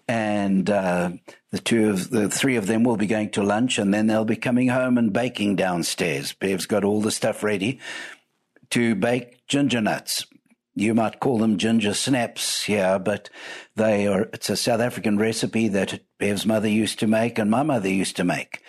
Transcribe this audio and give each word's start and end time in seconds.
and 0.07 0.69
uh, 0.69 1.11
the 1.51 1.59
two 1.59 1.89
of 1.89 2.09
the 2.09 2.29
three 2.29 2.55
of 2.55 2.67
them 2.67 2.83
will 2.83 2.97
be 2.97 3.07
going 3.07 3.29
to 3.31 3.43
lunch, 3.43 3.77
and 3.77 3.93
then 3.93 4.07
they'll 4.07 4.25
be 4.25 4.35
coming 4.35 4.69
home 4.69 4.97
and 4.97 5.13
baking 5.13 5.55
downstairs. 5.55 6.33
Bev's 6.33 6.65
got 6.65 6.83
all 6.83 7.01
the 7.01 7.11
stuff 7.11 7.43
ready 7.43 7.79
to 8.69 8.95
bake 8.95 9.45
ginger 9.47 9.81
nuts. 9.81 10.25
You 10.75 10.93
might 10.93 11.19
call 11.19 11.39
them 11.39 11.57
ginger 11.57 11.95
snaps 11.95 12.63
here, 12.63 12.99
but 12.99 13.29
they 13.75 14.07
are. 14.07 14.29
It's 14.33 14.49
a 14.49 14.55
South 14.55 14.79
African 14.79 15.17
recipe 15.17 15.67
that 15.69 16.01
Bev's 16.19 16.45
mother 16.45 16.69
used 16.69 16.99
to 16.99 17.07
make, 17.07 17.39
and 17.39 17.49
my 17.49 17.63
mother 17.63 17.89
used 17.89 18.15
to 18.17 18.23
make 18.23 18.61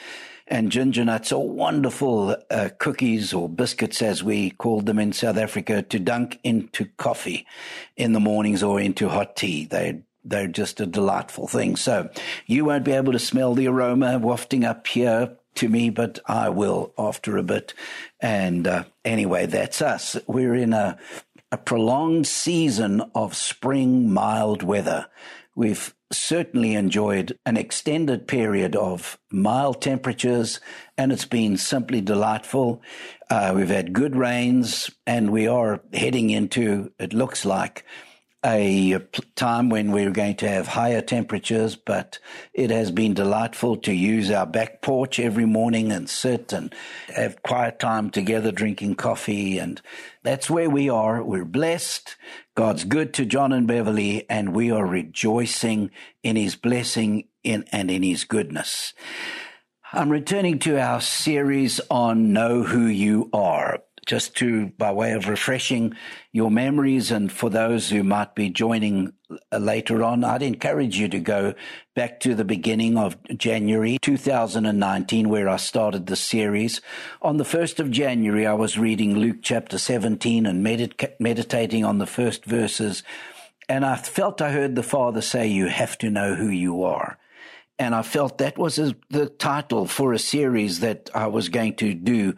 and 0.49 0.73
ginger 0.73 1.05
nuts 1.05 1.33
are 1.33 1.41
wonderful 1.41 2.37
uh, 2.51 2.71
cookies 2.79 3.33
or 3.33 3.49
biscuits, 3.49 4.03
as 4.03 4.25
we 4.25 4.51
called 4.51 4.87
them 4.87 4.99
in 4.99 5.13
South 5.13 5.37
Africa, 5.37 5.83
to 5.83 5.99
dunk 5.99 6.39
into 6.43 6.87
coffee 6.97 7.47
in 7.97 8.13
the 8.13 8.21
mornings 8.21 8.63
or 8.63 8.81
into 8.81 9.09
hot 9.09 9.37
tea. 9.37 9.67
They 9.67 10.03
they're 10.25 10.49
just 10.49 10.81
a 10.81 10.87
delightful 10.87 11.47
thing. 11.47 11.77
So 11.77 12.11
you 12.47 12.65
won't 12.65 12.85
be 12.85 12.93
able 12.93 13.13
to 13.13 13.19
smell 13.19 13.55
the 13.55 13.69
aroma 13.69 14.19
wafting 14.19 14.65
up 14.65 14.87
here 14.87 15.37
to 15.55 15.69
me, 15.69 15.91
but 15.91 16.19
I 16.27 16.51
will 16.51 16.93
after 16.99 17.37
a 17.37 17.43
bit. 17.43 17.73
And 18.21 18.67
uh, 18.67 18.85
anyway, 19.05 19.47
that's 19.47 19.81
us. 19.81 20.17
We're 20.27 20.55
in 20.55 20.73
a 20.73 20.99
a 21.51 21.57
prolonged 21.57 22.27
season 22.27 23.03
of 23.15 23.35
spring 23.35 24.13
mild 24.13 24.63
weather. 24.63 25.07
We've 25.55 25.95
certainly 26.11 26.75
enjoyed 26.75 27.39
an 27.45 27.57
extended 27.57 28.27
period 28.27 28.75
of 28.75 29.19
mild 29.31 29.83
temperatures, 29.83 30.61
and 30.97 31.13
it's 31.13 31.25
been 31.27 31.57
simply 31.57 32.01
delightful. 32.01 32.83
Uh, 33.31 33.53
we've 33.55 33.69
had 33.69 33.93
good 33.93 34.17
rains, 34.17 34.91
and 35.07 35.31
we 35.31 35.47
are 35.47 35.83
heading 35.93 36.31
into, 36.31 36.91
it 36.99 37.13
looks 37.13 37.45
like, 37.45 37.85
a 38.49 38.99
time 39.37 39.69
when 39.69 39.93
we're 39.93 40.11
going 40.11 40.37
to 40.37 40.49
have 40.49 40.67
higher 40.67 41.03
temperatures, 41.03 41.77
but 41.77 42.19
it 42.55 42.71
has 42.71 42.91
been 42.91 43.15
delightful 43.15 43.77
to 43.79 43.93
use 43.93 44.31
our 44.31 44.47
back 44.47 44.81
porch 44.81 45.21
every 45.21 45.45
morning 45.45 45.93
and 45.93 46.09
sit 46.09 46.53
and 46.53 46.75
have 47.15 47.43
quiet 47.43 47.79
time 47.79 48.11
together 48.11 48.51
drinking 48.51 48.95
coffee. 48.95 49.59
And 49.59 49.81
that's 50.23 50.49
where 50.49 50.71
we 50.71 50.89
are. 50.89 51.23
We're 51.23 51.45
blessed. 51.45 52.17
God's 52.57 52.85
good 52.85 53.13
to 53.15 53.27
John 53.27 53.53
and 53.53 53.67
Beverly, 53.67 54.29
and 54.31 54.55
we 54.55 54.71
are 54.71 54.87
rejoicing 54.87 55.91
in 56.23 56.37
his 56.37 56.57
blessing 56.57 57.29
in, 57.45 57.65
and 57.71 57.91
in 57.91 58.03
his 58.03 58.25
goodness. 58.25 58.95
I'm 59.93 60.11
returning 60.11 60.59
to 60.61 60.79
our 60.79 61.01
series 61.01 61.81
on 61.91 62.33
Know 62.33 62.63
Who 62.63 62.87
You 62.87 63.31
Are 63.33 63.81
just 64.09 64.35
to, 64.37 64.69
by 64.79 64.91
way 64.91 65.13
of 65.13 65.29
refreshing 65.29 65.95
your 66.33 66.51
memories 66.51 67.11
and 67.11 67.31
for 67.31 67.51
those 67.51 67.91
who 67.91 68.03
might 68.03 68.35
be 68.35 68.49
joining 68.49 69.13
uh, 69.53 69.59
later 69.59 70.03
on, 70.03 70.25
I'd 70.25 70.43
encourage 70.43 70.99
you 70.99 71.09
to 71.11 71.21
go 71.21 71.55
back 71.95 72.19
to 72.21 72.35
the 72.35 72.45
beginning 72.45 72.97
of 72.97 73.19
January 73.37 73.99
2019, 74.01 75.29
where 75.29 75.47
I 75.47 75.57
started 75.57 76.07
the 76.07 76.17
series. 76.17 76.81
On 77.21 77.37
the 77.37 77.45
1st 77.45 77.81
of 77.81 77.91
January, 77.91 78.47
I 78.47 78.55
was 78.55 78.79
reading 78.79 79.19
Luke 79.19 79.43
chapter 79.43 79.77
17 79.77 80.47
and 80.47 80.65
medit- 80.65 81.21
meditating 81.21 81.85
on 81.85 81.99
the 81.99 82.07
first 82.07 82.47
verses. 82.47 83.03
And 83.69 83.85
I 83.85 83.97
felt 83.97 84.41
I 84.41 84.53
heard 84.53 84.75
the 84.75 84.83
Father 84.83 85.21
say, 85.21 85.49
You 85.49 85.67
have 85.67 85.99
to 85.99 86.09
know 86.09 86.35
who 86.35 86.49
you 86.49 86.83
are. 86.83 87.19
And 87.79 87.95
I 87.95 88.03
felt 88.03 88.39
that 88.39 88.57
was 88.57 88.79
a, 88.79 88.97
the 89.11 89.27
title 89.27 89.87
for 89.87 90.13
a 90.15 90.19
series 90.19 90.81
that 90.81 91.11
I 91.15 91.27
was 91.27 91.51
going 91.51 91.77
to 91.77 91.93
do 91.95 92.35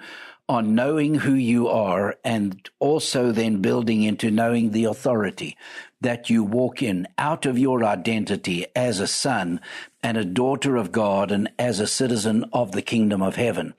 on 0.51 0.75
knowing 0.75 1.15
who 1.15 1.35
you 1.35 1.69
are 1.69 2.17
and 2.25 2.69
also 2.81 3.31
then 3.31 3.63
building 3.63 4.03
into 4.03 4.33
knowing 4.33 4.73
the 4.73 4.83
authority 4.83 5.57
that 6.01 6.29
you 6.29 6.43
walk 6.43 6.83
in 6.83 7.07
out 7.17 7.47
of 7.47 7.57
your 7.57 7.85
identity 7.85 8.67
as 8.75 8.99
a 8.99 9.07
son 9.07 9.61
and 10.03 10.19
a 10.19 10.25
daughter 10.25 10.75
of 10.75 10.91
God 10.91 11.31
and 11.31 11.49
as 11.57 11.79
a 11.79 11.87
citizen 11.87 12.45
of 12.53 12.73
the 12.73 12.83
kingdom 12.83 13.23
of 13.23 13.37
heaven. 13.37 13.75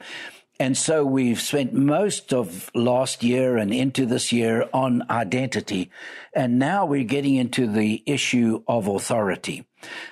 And 0.61 0.77
so 0.77 1.03
we've 1.03 1.41
spent 1.41 1.73
most 1.73 2.31
of 2.31 2.71
last 2.73 3.21
year 3.21 3.57
and 3.57 3.73
into 3.73 4.05
this 4.05 4.31
year 4.31 4.69
on 4.73 5.03
identity. 5.09 5.91
And 6.33 6.57
now 6.57 6.85
we're 6.85 7.03
getting 7.03 7.35
into 7.35 7.67
the 7.67 8.01
issue 8.05 8.63
of 8.65 8.87
authority. 8.87 9.67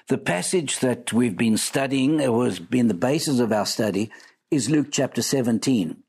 The 0.09 0.17
passage 0.17 0.79
that 0.79 1.13
we've 1.13 1.37
been 1.37 1.55
studying, 1.55 2.19
it 2.19 2.33
was 2.33 2.59
been 2.59 2.89
the 2.89 2.93
basis 2.93 3.39
of 3.39 3.53
our 3.53 3.65
study, 3.65 4.11
is 4.51 4.69
Luke 4.69 4.87
chapter 4.91 5.21
17. 5.21 6.03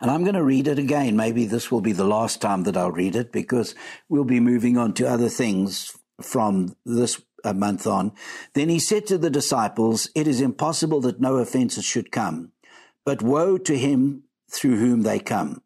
And 0.00 0.10
I'm 0.10 0.22
going 0.22 0.34
to 0.34 0.44
read 0.44 0.68
it 0.68 0.78
again. 0.78 1.16
Maybe 1.16 1.44
this 1.44 1.70
will 1.70 1.80
be 1.80 1.92
the 1.92 2.04
last 2.04 2.40
time 2.40 2.62
that 2.64 2.76
I'll 2.76 2.92
read 2.92 3.16
it 3.16 3.32
because 3.32 3.74
we'll 4.08 4.24
be 4.24 4.40
moving 4.40 4.78
on 4.78 4.94
to 4.94 5.08
other 5.08 5.28
things 5.28 5.96
from 6.20 6.76
this 6.84 7.20
uh, 7.44 7.52
month 7.52 7.86
on. 7.86 8.12
Then 8.54 8.68
he 8.68 8.78
said 8.78 9.06
to 9.06 9.18
the 9.18 9.30
disciples, 9.30 10.10
It 10.14 10.26
is 10.26 10.40
impossible 10.40 11.00
that 11.02 11.20
no 11.20 11.36
offenses 11.36 11.84
should 11.84 12.10
come, 12.10 12.52
but 13.04 13.22
woe 13.22 13.58
to 13.58 13.76
him 13.76 14.24
through 14.50 14.78
whom 14.78 15.02
they 15.02 15.18
come. 15.18 15.62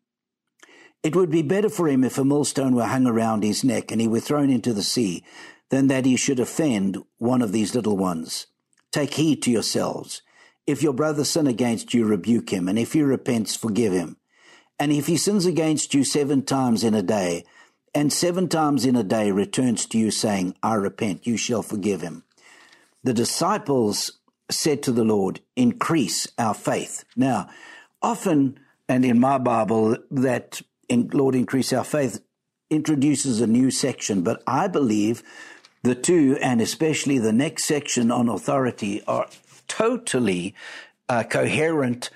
It 1.03 1.16
would 1.16 1.31
be 1.31 1.42
better 1.42 1.71
for 1.71 1.88
him 1.88 2.04
if 2.04 2.19
a 2.19 2.25
millstone 2.25 2.75
were 2.75 2.84
hung 2.84 3.06
around 3.06 3.42
his 3.42 3.65
neck 3.65 3.91
and 3.91 4.00
he 4.00 4.09
were 4.09 4.21
thrown 4.21 4.50
into 4.50 4.75
the 4.75 4.82
sea 4.82 5.25
than 5.71 5.87
that 5.87 6.04
he 6.04 6.16
should 6.16 6.41
offend 6.41 6.98
one 7.19 7.41
of 7.41 7.53
these 7.53 7.75
little 7.75 7.97
ones. 7.97 8.47
Take 8.92 9.15
heed 9.15 9.42
to 9.42 9.50
yourselves. 9.50 10.21
If 10.70 10.84
your 10.84 10.92
brother 10.92 11.25
sin 11.25 11.48
against 11.48 11.92
you, 11.94 12.04
rebuke 12.04 12.50
him, 12.50 12.69
and 12.69 12.78
if 12.78 12.92
he 12.92 13.03
repents, 13.03 13.56
forgive 13.56 13.92
him. 13.92 14.16
And 14.78 14.92
if 14.92 15.08
he 15.08 15.16
sins 15.16 15.44
against 15.44 15.94
you 15.94 16.04
seven 16.04 16.44
times 16.44 16.84
in 16.84 16.94
a 16.94 17.03
day, 17.03 17.44
and 17.92 18.12
seven 18.12 18.48
times 18.48 18.84
in 18.84 18.94
a 18.94 19.03
day 19.03 19.32
returns 19.32 19.84
to 19.86 19.98
you 19.98 20.12
saying, 20.12 20.54
I 20.62 20.75
repent, 20.75 21.26
you 21.26 21.36
shall 21.36 21.62
forgive 21.62 22.03
him. 22.03 22.22
The 23.03 23.12
disciples 23.12 24.20
said 24.48 24.80
to 24.84 24.92
the 24.92 25.03
Lord, 25.03 25.41
increase 25.56 26.28
our 26.38 26.54
faith. 26.54 27.04
Now, 27.16 27.48
often, 28.00 28.60
and 28.88 29.04
in 29.04 29.19
my 29.19 29.38
Bible, 29.38 29.97
that 30.12 30.62
in 30.88 31.10
Lord 31.12 31.34
increase 31.34 31.72
our 31.72 31.84
faith 31.84 32.20
introduces 32.70 33.41
a 33.41 33.47
new 33.48 33.72
section, 33.72 34.22
but 34.22 34.41
I 34.47 34.69
believe 34.69 35.25
the 35.82 35.97
two, 35.97 36.38
and 36.41 36.60
especially 36.60 37.19
the 37.19 37.32
next 37.32 37.64
section 37.64 38.12
on 38.12 38.28
authority, 38.28 39.03
are 39.09 39.26
totally 39.70 40.54
uh, 41.08 41.22
coherent 41.22 42.10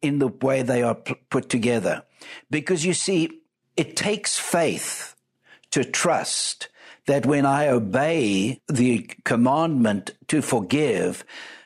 in 0.00 0.18
the 0.18 0.28
way 0.28 0.62
they 0.62 0.82
are 0.82 0.94
p- 0.94 1.14
put 1.28 1.48
together. 1.50 2.02
Because 2.50 2.84
you 2.84 2.94
see, 2.94 3.42
it 3.76 3.94
takes 3.94 4.38
faith 4.38 5.14
to 5.70 5.84
trust 5.84 6.68
that 7.06 7.26
when 7.26 7.44
I 7.44 7.68
obey 7.68 8.60
the 8.68 9.06
commandment 9.24 10.12
to 10.28 10.40
forgive, 10.40 11.24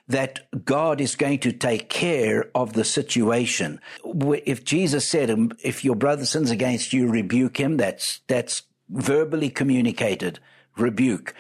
that 0.09 0.41
God 0.65 1.01
is 1.01 1.15
going 1.15 1.39
to 1.41 1.53
take 1.53 1.89
care 1.89 2.51
of 2.55 2.73
the 2.73 2.85
situation. 2.85 3.81
If 4.05 4.65
Jesus 4.65 5.07
said, 5.07 5.31
if 5.63 5.85
your 5.85 5.95
brother 5.95 6.25
sins 6.25 6.51
against 6.51 6.93
you, 6.93 7.09
rebuke 7.09 7.59
him, 7.59 7.77
that's, 7.77 8.21
that's 8.27 8.63
verbally 8.89 9.51
communicated 9.51 10.41
rebuke 10.79 11.35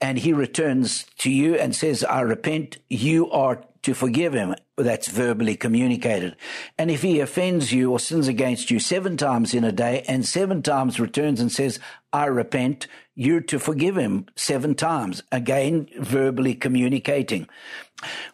and 0.00 0.18
he 0.18 0.32
returns 0.32 1.04
to 1.18 1.30
you 1.30 1.54
and 1.54 1.74
says, 1.74 2.04
I 2.04 2.20
repent, 2.20 2.78
you 2.88 3.30
are 3.30 3.64
to 3.82 3.94
forgive 3.94 4.32
him. 4.32 4.54
That's 4.76 5.08
verbally 5.08 5.56
communicated. 5.56 6.36
And 6.76 6.90
if 6.90 7.02
he 7.02 7.20
offends 7.20 7.72
you 7.72 7.90
or 7.90 7.98
sins 7.98 8.28
against 8.28 8.70
you 8.70 8.78
seven 8.78 9.16
times 9.16 9.54
in 9.54 9.64
a 9.64 9.72
day 9.72 10.04
and 10.06 10.26
seven 10.26 10.62
times 10.62 11.00
returns 11.00 11.40
and 11.40 11.50
says, 11.50 11.80
I 12.12 12.26
repent, 12.26 12.86
you're 13.14 13.40
to 13.42 13.58
forgive 13.58 13.96
him 13.96 14.26
seven 14.36 14.74
times. 14.74 15.22
Again, 15.32 15.88
verbally 15.98 16.54
communicating. 16.54 17.48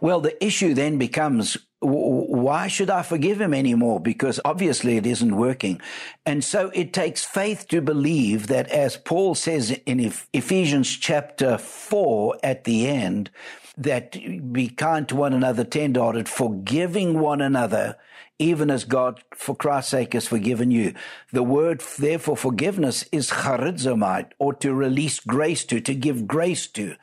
Well, 0.01 0.21
the 0.21 0.45
issue 0.45 0.75
then 0.75 0.99
becomes 0.99 1.57
why 1.85 2.67
should 2.69 2.91
I 2.91 3.03
forgive 3.03 3.41
him 3.41 3.53
anymore? 3.53 4.01
Because 4.01 4.41
obviously 4.45 4.97
it 4.97 5.07
isn't 5.07 5.37
working. 5.37 5.81
And 6.25 6.43
so 6.43 6.71
it 6.75 6.93
takes 6.93 7.25
faith 7.25 7.69
to 7.69 7.81
believe 7.81 8.47
that 8.47 8.69
as 8.71 8.97
Paul 8.97 9.35
says 9.35 9.71
in 9.87 10.01
Ephesians 10.33 10.97
chapter 10.97 11.59
four 11.59 12.37
at 12.43 12.65
the 12.65 12.89
end, 12.89 13.31
that 13.77 14.13
be 14.53 14.69
kind 14.69 15.09
to 15.09 15.17
one 15.17 15.33
another, 15.33 15.65
tenderhearted, 15.65 16.29
forgiving 16.29 17.19
one 17.19 17.41
another, 17.41 17.97
even 18.39 18.71
as 18.71 18.85
God, 18.85 19.23
for 19.35 19.55
Christ's 19.55 19.93
sake, 19.93 20.13
has 20.15 20.27
forgiven 20.27 20.71
you. 20.71 20.95
The 21.33 21.43
word, 21.43 21.83
therefore, 21.99 22.37
forgiveness 22.37 23.05
is 23.13 23.31
charizomai, 23.31 24.31
or 24.39 24.55
to 24.55 24.75
release 24.75 25.21
grace 25.21 25.65
to, 25.67 25.81
to 25.81 25.95
give 25.95 26.27
grace 26.27 26.67
to. 26.69 26.97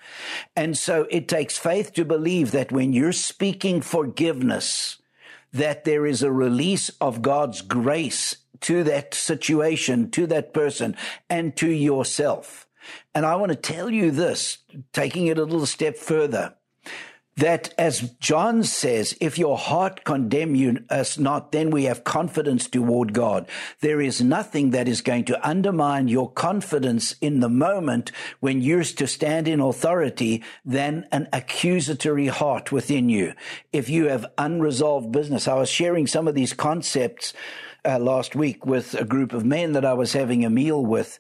And 0.56 0.78
so 0.78 1.08
it 1.10 1.28
takes 1.28 1.58
faith 1.58 1.94
to 1.94 2.06
believe 2.06 2.52
that 2.52 2.72
when 2.72 2.92
you're 2.94 3.14
speaking 3.14 3.82
forgiveness, 3.82 4.98
that 5.54 5.86
there 5.86 6.06
is 6.06 6.24
a 6.24 6.32
release 6.32 6.90
of 7.02 7.22
God's 7.22 7.62
grace 7.62 8.38
to 8.62 8.84
that 8.84 9.14
situation, 9.14 10.12
to 10.12 10.28
that 10.28 10.54
person, 10.54 10.96
and 11.30 11.56
to 11.58 11.70
yourself. 11.70 12.68
And 13.14 13.26
I 13.26 13.36
want 13.36 13.52
to 13.52 13.56
tell 13.56 13.90
you 13.90 14.12
this, 14.12 14.60
taking 14.94 15.28
it 15.28 15.38
a 15.38 15.44
little 15.44 15.66
step 15.66 15.98
further, 15.98 16.56
that 17.42 17.74
as 17.76 18.02
John 18.20 18.64
says, 18.64 19.18
if 19.20 19.40
your 19.40 19.58
heart 19.58 20.04
condemn 20.04 20.54
you 20.54 20.84
us 20.92 21.18
not, 21.18 21.52
then 21.52 21.72
we 21.72 21.86
have 21.86 22.04
confidence 22.04 22.68
toward 22.68 23.14
God. 23.14 23.48
There 23.80 24.00
is 24.00 24.22
nothing 24.22 24.70
that 24.72 24.88
is 24.88 25.02
going 25.02 25.26
to 25.26 25.48
undermine 25.48 26.08
your 26.08 26.32
confidence 26.32 27.16
in 27.20 27.40
the 27.40 27.50
moment 27.50 28.12
when 28.42 28.62
you're 28.62 28.84
to 28.84 29.08
stand 29.08 29.48
in 29.48 29.60
authority 29.60 30.44
than 30.64 31.08
an 31.12 31.28
accusatory 31.34 32.28
heart 32.28 32.72
within 32.72 33.10
you. 33.10 33.34
If 33.74 33.90
you 33.90 34.08
have 34.08 34.32
unresolved 34.38 35.12
business, 35.12 35.48
I 35.48 35.56
was 35.56 35.70
sharing 35.70 36.06
some 36.06 36.28
of 36.28 36.36
these 36.36 36.54
concepts 36.54 37.34
uh, 37.84 37.98
last 37.98 38.36
week 38.36 38.68
with 38.68 38.94
a 38.94 39.04
group 39.04 39.34
of 39.34 39.44
men 39.44 39.74
that 39.74 39.86
I 39.86 39.94
was 39.94 40.14
having 40.14 40.46
a 40.46 40.50
meal 40.50 40.86
with 40.86 41.18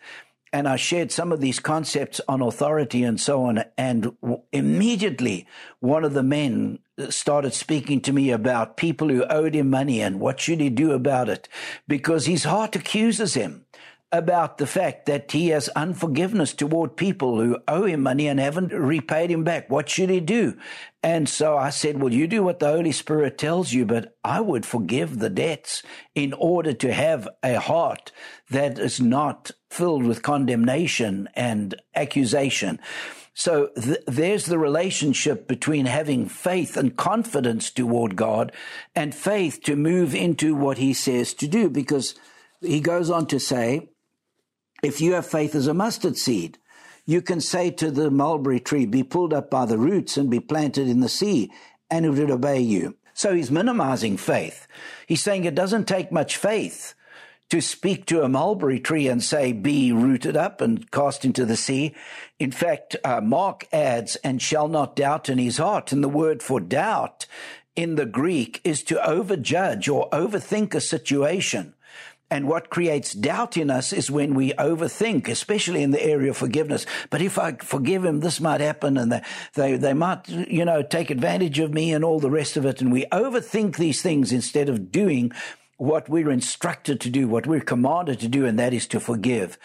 and 0.53 0.67
I 0.67 0.75
shared 0.75 1.11
some 1.11 1.31
of 1.31 1.39
these 1.39 1.59
concepts 1.59 2.19
on 2.27 2.41
authority 2.41 3.03
and 3.03 3.19
so 3.19 3.43
on. 3.43 3.63
And 3.77 4.15
immediately 4.51 5.47
one 5.79 6.03
of 6.03 6.13
the 6.13 6.23
men 6.23 6.79
uh, 6.97 7.09
started 7.09 7.53
speaking 7.53 8.01
to 8.01 8.13
me 8.13 8.31
about 8.31 8.77
people 8.77 9.07
who 9.07 9.23
owed 9.25 9.55
him 9.55 9.69
money 9.69 10.01
and 10.01 10.19
what 10.19 10.39
should 10.39 10.59
he 10.59 10.69
do 10.69 10.91
about 10.91 11.29
it 11.29 11.47
because 11.87 12.25
his 12.25 12.43
heart 12.43 12.75
accuses 12.75 13.33
him 13.33 13.65
about 14.11 14.57
the 14.57 14.67
fact 14.67 15.05
that 15.05 15.31
he 15.31 15.49
has 15.49 15.69
unforgiveness 15.69 16.53
toward 16.53 16.97
people 16.97 17.39
who 17.39 17.57
owe 17.67 17.85
him 17.85 18.03
money 18.03 18.27
and 18.27 18.39
haven't 18.39 18.73
repaid 18.73 19.31
him 19.31 19.43
back. 19.43 19.69
What 19.69 19.89
should 19.89 20.09
he 20.09 20.19
do? 20.19 20.57
And 21.01 21.29
so 21.29 21.57
I 21.57 21.69
said, 21.69 22.01
well, 22.01 22.13
you 22.13 22.27
do 22.27 22.43
what 22.43 22.59
the 22.59 22.67
Holy 22.67 22.91
Spirit 22.91 23.37
tells 23.37 23.71
you, 23.71 23.85
but 23.85 24.17
I 24.23 24.41
would 24.41 24.65
forgive 24.65 25.19
the 25.19 25.29
debts 25.29 25.81
in 26.13 26.33
order 26.33 26.73
to 26.73 26.93
have 26.93 27.27
a 27.41 27.59
heart 27.59 28.11
that 28.49 28.77
is 28.77 28.99
not 28.99 29.51
filled 29.69 30.03
with 30.03 30.23
condemnation 30.23 31.29
and 31.33 31.75
accusation. 31.95 32.79
So 33.33 33.69
th- 33.81 34.03
there's 34.07 34.45
the 34.45 34.59
relationship 34.59 35.47
between 35.47 35.85
having 35.85 36.27
faith 36.27 36.75
and 36.75 36.97
confidence 36.97 37.71
toward 37.71 38.17
God 38.17 38.51
and 38.93 39.15
faith 39.15 39.63
to 39.63 39.77
move 39.77 40.13
into 40.13 40.53
what 40.53 40.77
he 40.77 40.93
says 40.93 41.33
to 41.35 41.47
do 41.47 41.69
because 41.69 42.13
he 42.59 42.81
goes 42.81 43.09
on 43.09 43.25
to 43.27 43.39
say, 43.39 43.89
if 44.81 45.01
you 45.01 45.13
have 45.13 45.25
faith 45.25 45.55
as 45.55 45.67
a 45.67 45.73
mustard 45.73 46.17
seed, 46.17 46.57
you 47.05 47.21
can 47.21 47.41
say 47.41 47.71
to 47.71 47.91
the 47.91 48.11
mulberry 48.11 48.59
tree, 48.59 48.85
be 48.85 49.03
pulled 49.03 49.33
up 49.33 49.49
by 49.49 49.65
the 49.65 49.77
roots 49.77 50.17
and 50.17 50.29
be 50.29 50.39
planted 50.39 50.87
in 50.87 50.99
the 50.99 51.09
sea, 51.09 51.51
and 51.89 52.05
it 52.05 52.09
would 52.11 52.31
obey 52.31 52.59
you. 52.59 52.95
So 53.13 53.33
he's 53.33 53.51
minimizing 53.51 54.17
faith. 54.17 54.67
He's 55.07 55.21
saying 55.21 55.43
it 55.43 55.55
doesn't 55.55 55.87
take 55.87 56.11
much 56.11 56.37
faith 56.37 56.93
to 57.49 57.59
speak 57.59 58.05
to 58.05 58.23
a 58.23 58.29
mulberry 58.29 58.79
tree 58.79 59.09
and 59.09 59.21
say, 59.21 59.51
be 59.51 59.91
rooted 59.91 60.37
up 60.37 60.61
and 60.61 60.89
cast 60.89 61.25
into 61.25 61.45
the 61.45 61.57
sea. 61.57 61.93
In 62.39 62.49
fact, 62.49 62.95
uh, 63.03 63.19
Mark 63.19 63.67
adds, 63.73 64.15
and 64.23 64.41
shall 64.41 64.69
not 64.69 64.95
doubt 64.95 65.27
in 65.27 65.37
his 65.37 65.57
heart. 65.57 65.91
And 65.91 66.01
the 66.01 66.07
word 66.07 66.41
for 66.41 66.61
doubt 66.61 67.25
in 67.75 67.95
the 67.95 68.05
Greek 68.05 68.61
is 68.63 68.83
to 68.83 68.95
overjudge 68.95 69.93
or 69.93 70.09
overthink 70.11 70.73
a 70.73 70.79
situation. 70.79 71.73
And 72.31 72.47
what 72.47 72.69
creates 72.69 73.13
doubt 73.13 73.57
in 73.57 73.69
us 73.69 73.91
is 73.91 74.09
when 74.09 74.33
we 74.35 74.53
overthink, 74.53 75.27
especially 75.27 75.83
in 75.83 75.91
the 75.91 76.01
area 76.01 76.29
of 76.29 76.37
forgiveness. 76.37 76.85
But 77.09 77.21
if 77.21 77.37
I 77.37 77.57
forgive 77.57 78.05
him, 78.05 78.21
this 78.21 78.39
might 78.39 78.61
happen 78.61 78.95
and 78.95 79.11
they, 79.11 79.21
they, 79.55 79.75
they 79.75 79.93
might, 79.93 80.29
you 80.29 80.63
know, 80.63 80.81
take 80.81 81.09
advantage 81.09 81.59
of 81.59 81.73
me 81.73 81.93
and 81.93 82.05
all 82.05 82.21
the 82.21 82.31
rest 82.31 82.55
of 82.55 82.65
it. 82.65 82.79
And 82.79 82.89
we 82.89 83.05
overthink 83.07 83.75
these 83.75 84.01
things 84.01 84.31
instead 84.31 84.69
of 84.69 84.93
doing 84.93 85.33
what 85.75 86.07
we're 86.07 86.31
instructed 86.31 87.01
to 87.01 87.09
do, 87.09 87.27
what 87.27 87.47
we're 87.47 87.59
commanded 87.59 88.21
to 88.21 88.29
do, 88.29 88.45
and 88.45 88.57
that 88.57 88.73
is 88.73 88.87
to 88.87 89.01
forgive. 89.01 89.57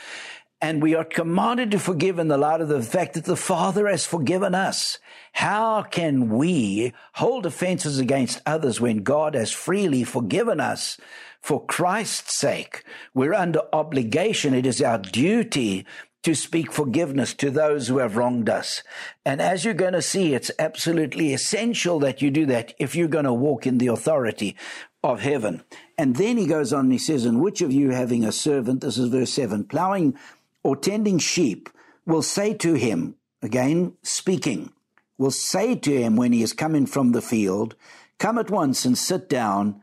And 0.61 0.83
we 0.83 0.97
are 0.97 1.05
commanded 1.05 1.71
to 1.71 1.79
forgive 1.79 2.19
in 2.19 2.27
the 2.27 2.39
light 2.39 2.61
of 2.61 2.69
the 2.69 2.83
fact 2.83 3.15
that 3.15 3.27
the 3.27 3.37
Father 3.37 3.87
has 3.87 4.07
forgiven 4.07 4.57
us. 4.57 4.99
How 5.35 5.83
can 5.83 6.31
we 6.31 6.95
hold 7.13 7.47
offenses 7.47 8.01
against 8.01 8.43
others 8.45 8.81
when 8.81 9.05
God 9.05 9.35
has 9.35 9.53
freely 9.53 10.03
forgiven 10.03 10.59
us? 10.59 10.99
For 11.47 11.65
Christ's 11.65 12.35
sake, 12.35 12.83
we're 13.15 13.33
under 13.33 13.61
obligation. 13.73 14.53
It 14.53 14.67
is 14.67 14.83
our 14.83 14.99
duty 14.99 15.87
to 16.25 16.35
speak 16.35 16.73
forgiveness 16.73 17.35
to 17.35 17.53
those 17.53 17.87
who 17.87 17.99
have 17.99 18.17
wronged 18.17 18.49
us. 18.49 18.83
And 19.25 19.41
as 19.41 19.65
you're 19.65 19.73
going 19.73 19.93
to 19.93 20.03
see, 20.03 20.35
it's 20.35 20.51
absolutely 20.59 21.33
essential 21.33 22.01
that 22.01 22.21
you 22.21 22.33
do 22.33 22.47
that 22.47 22.75
if 22.81 22.97
you're 22.97 23.07
going 23.07 23.27
to 23.27 23.33
walk 23.33 23.65
in 23.65 23.79
the 23.79 23.87
authority 23.87 24.57
of 25.05 25.21
heaven. 25.21 25.63
And 25.97 26.17
then 26.17 26.37
he 26.37 26.49
goes 26.49 26.73
on 26.73 26.87
and 26.87 26.93
he 26.93 26.99
says, 26.99 27.25
And 27.25 27.41
which 27.41 27.63
of 27.63 27.71
you 27.71 27.91
having 27.91 28.25
a 28.25 28.33
servant, 28.33 28.81
this 28.81 28.99
is 28.99 29.09
verse 29.09 29.31
7, 29.31 29.67
plowing 29.67 30.19
or 30.65 30.75
tending 30.75 31.21
sheep, 31.21 31.69
will 32.05 32.23
say 32.23 32.55
to 32.55 32.75
him, 32.75 33.15
again 33.41 33.93
speaking, 34.03 34.73
will 35.17 35.31
say 35.31 35.77
to 35.77 35.97
him 35.97 36.17
when 36.17 36.33
he 36.33 36.43
is 36.43 36.53
coming 36.53 36.87
from 36.87 37.13
the 37.13 37.23
field, 37.23 37.77
Come 38.19 38.37
at 38.37 38.51
once 38.51 38.85
and 38.85 38.99
sit 38.99 39.29
down 39.29 39.81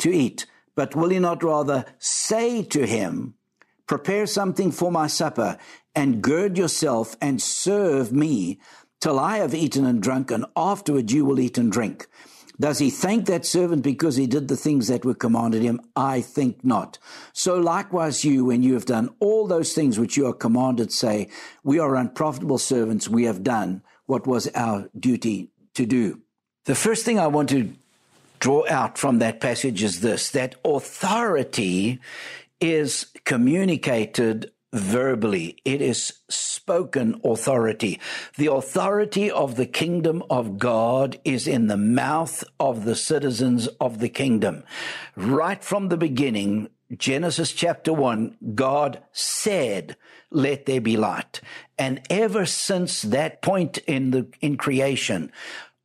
to 0.00 0.10
eat. 0.10 0.44
But 0.78 0.94
will 0.94 1.08
he 1.08 1.18
not 1.18 1.42
rather 1.42 1.86
say 1.98 2.62
to 2.62 2.86
him, 2.86 3.34
Prepare 3.88 4.26
something 4.26 4.70
for 4.70 4.92
my 4.92 5.08
supper, 5.08 5.58
and 5.92 6.22
gird 6.22 6.56
yourself 6.56 7.16
and 7.20 7.42
serve 7.42 8.12
me 8.12 8.60
till 9.00 9.18
I 9.18 9.38
have 9.38 9.56
eaten 9.56 9.84
and 9.84 10.00
drunk, 10.00 10.30
and 10.30 10.46
afterward 10.54 11.10
you 11.10 11.24
will 11.24 11.40
eat 11.40 11.58
and 11.58 11.72
drink? 11.72 12.06
Does 12.60 12.78
he 12.78 12.90
thank 12.90 13.26
that 13.26 13.44
servant 13.44 13.82
because 13.82 14.14
he 14.14 14.28
did 14.28 14.46
the 14.46 14.56
things 14.56 14.86
that 14.86 15.04
were 15.04 15.16
commanded 15.16 15.62
him? 15.62 15.80
I 15.96 16.20
think 16.20 16.64
not. 16.64 17.00
So 17.32 17.56
likewise 17.56 18.24
you, 18.24 18.44
when 18.44 18.62
you 18.62 18.74
have 18.74 18.86
done 18.86 19.10
all 19.18 19.48
those 19.48 19.72
things 19.72 19.98
which 19.98 20.16
you 20.16 20.28
are 20.28 20.32
commanded, 20.32 20.92
say, 20.92 21.28
We 21.64 21.80
are 21.80 21.96
unprofitable 21.96 22.58
servants, 22.58 23.08
we 23.08 23.24
have 23.24 23.42
done 23.42 23.82
what 24.06 24.28
was 24.28 24.46
our 24.54 24.88
duty 24.96 25.50
to 25.74 25.86
do. 25.86 26.20
The 26.66 26.76
first 26.76 27.04
thing 27.04 27.18
I 27.18 27.26
want 27.26 27.48
to 27.48 27.74
draw 28.38 28.64
out 28.68 28.98
from 28.98 29.18
that 29.18 29.40
passage 29.40 29.82
is 29.82 30.00
this 30.00 30.30
that 30.30 30.54
authority 30.64 32.00
is 32.60 33.06
communicated 33.24 34.50
verbally. 34.72 35.56
It 35.64 35.80
is 35.80 36.12
spoken 36.28 37.20
authority. 37.24 38.00
The 38.36 38.52
authority 38.52 39.30
of 39.30 39.56
the 39.56 39.66
kingdom 39.66 40.22
of 40.28 40.58
God 40.58 41.18
is 41.24 41.46
in 41.46 41.68
the 41.68 41.76
mouth 41.76 42.44
of 42.60 42.84
the 42.84 42.96
citizens 42.96 43.66
of 43.80 43.98
the 43.98 44.10
kingdom. 44.10 44.64
Right 45.16 45.62
from 45.64 45.88
the 45.88 45.96
beginning, 45.96 46.68
Genesis 46.96 47.52
chapter 47.52 47.92
1, 47.92 48.36
God 48.54 49.02
said, 49.12 49.96
let 50.30 50.66
there 50.66 50.80
be 50.80 50.96
light. 50.96 51.40
And 51.78 52.02
ever 52.10 52.44
since 52.44 53.02
that 53.02 53.40
point 53.40 53.78
in 53.78 54.10
the, 54.10 54.26
in 54.40 54.56
creation, 54.56 55.32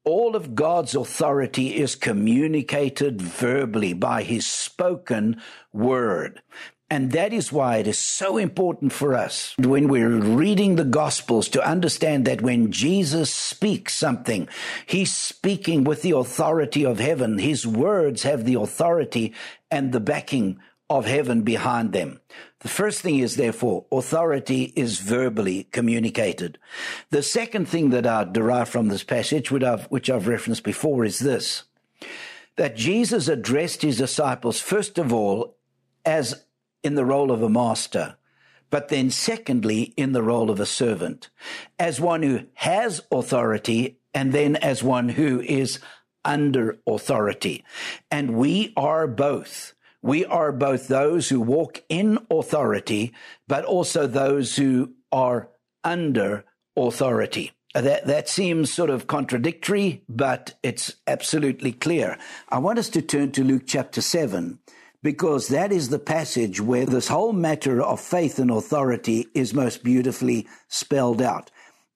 all 0.04 0.36
of 0.36 0.56
God's 0.56 0.96
authority 0.96 1.76
is 1.76 1.96
communicated 1.96 3.22
verbally 3.22 3.94
by 3.94 4.24
his 4.24 4.46
spoken 4.46 5.42
word. 5.72 6.42
And 6.90 7.12
that 7.14 7.34
is 7.34 7.52
why 7.52 7.78
it 7.78 7.88
is 7.88 7.98
so 7.98 8.38
important 8.38 8.94
for 8.94 9.16
us 9.16 9.56
when 9.58 9.88
we're 9.88 10.10
reading 10.10 10.76
the 10.76 10.84
Gospels 10.84 11.50
to 11.50 11.68
understand 11.68 12.26
that 12.26 12.42
when 12.42 12.72
Jesus 12.72 13.34
speaks 13.34 13.96
something, 13.96 14.48
he's 14.86 15.12
speaking 15.12 15.86
with 15.86 16.04
the 16.04 16.12
authority 16.12 16.86
of 16.86 17.00
heaven. 17.00 17.40
His 17.40 17.66
words 17.66 18.22
have 18.24 18.46
the 18.46 18.56
authority 18.56 19.34
and 19.72 19.92
the 19.92 20.00
backing 20.00 20.60
of 20.90 21.06
heaven 21.06 21.42
behind 21.42 21.94
them. 21.94 22.20
The 22.60 22.68
first 22.70 23.02
thing 23.02 23.20
is, 23.20 23.36
therefore, 23.36 23.86
authority 23.92 24.74
is 24.76 25.00
verbally 25.00 25.66
communicated. 25.66 26.60
The 27.10 27.24
second 27.24 27.68
thing 27.68 27.90
that 27.92 28.06
I 28.06 28.24
derive 28.26 28.70
from 28.70 28.88
this 28.88 29.04
passage, 29.04 29.52
which 29.52 29.64
I've, 29.64 29.86
which 29.86 30.10
I've 30.10 30.28
referenced 30.28 30.64
before, 30.64 31.06
is 31.06 31.20
this 31.20 31.64
that 32.56 32.76
Jesus 32.76 33.28
addressed 33.28 33.82
his 33.82 33.98
disciples, 33.98 34.62
first 34.62 35.00
of 35.00 35.12
all, 35.12 35.58
as 36.06 36.46
in 36.84 36.94
the 36.94 37.06
role 37.06 37.32
of 37.32 37.42
a 37.42 37.50
master, 37.50 38.16
but 38.70 38.90
then 38.90 39.10
secondly, 39.10 39.94
in 39.98 40.12
the 40.12 40.22
role 40.22 40.52
of 40.52 40.60
a 40.60 40.66
servant, 40.66 41.30
as 41.80 42.00
one 42.00 42.22
who 42.22 42.42
has 42.54 43.02
authority, 43.12 43.98
and 44.14 44.32
then 44.32 44.56
as 44.58 44.84
one 44.84 45.10
who 45.10 45.42
is 45.42 45.80
under 46.26 46.80
authority. 46.86 47.64
And 48.12 48.36
we 48.36 48.74
are 48.78 49.08
both. 49.08 49.74
We 50.04 50.26
are 50.26 50.52
both 50.52 50.90
those 50.90 51.30
who 51.30 51.40
walk 51.40 51.82
in 51.88 52.20
authority, 52.30 53.14
but 53.48 53.64
also 53.64 54.06
those 54.06 54.58
who 54.58 54.92
are 55.14 55.50
under 55.82 56.44
authority. 56.76 57.54
Uh, 57.74 57.82
that, 57.82 58.06
that 58.06 58.28
seems 58.28 58.72
sort 58.72 58.90
of 58.90 59.08
contradictory, 59.08 60.04
but 60.10 60.56
it's 60.62 60.94
absolutely 61.08 61.72
clear. 61.72 62.18
I 62.50 62.60
want 62.60 62.80
us 62.80 62.90
to 62.90 63.02
turn 63.02 63.32
to 63.32 63.46
Luke 63.46 63.64
chapter 63.66 64.02
7 64.02 64.60
because 65.02 65.48
that 65.48 65.72
is 65.72 65.88
the 65.88 66.00
passage 66.00 66.60
where 66.60 66.86
this 66.86 67.08
whole 67.08 67.34
matter 67.34 67.82
of 67.82 68.02
faith 68.02 68.40
and 68.40 68.52
authority 68.52 69.28
is 69.34 69.54
most 69.54 69.86
beautifully 69.86 70.48
spelled 70.68 71.22
out. 71.22 71.50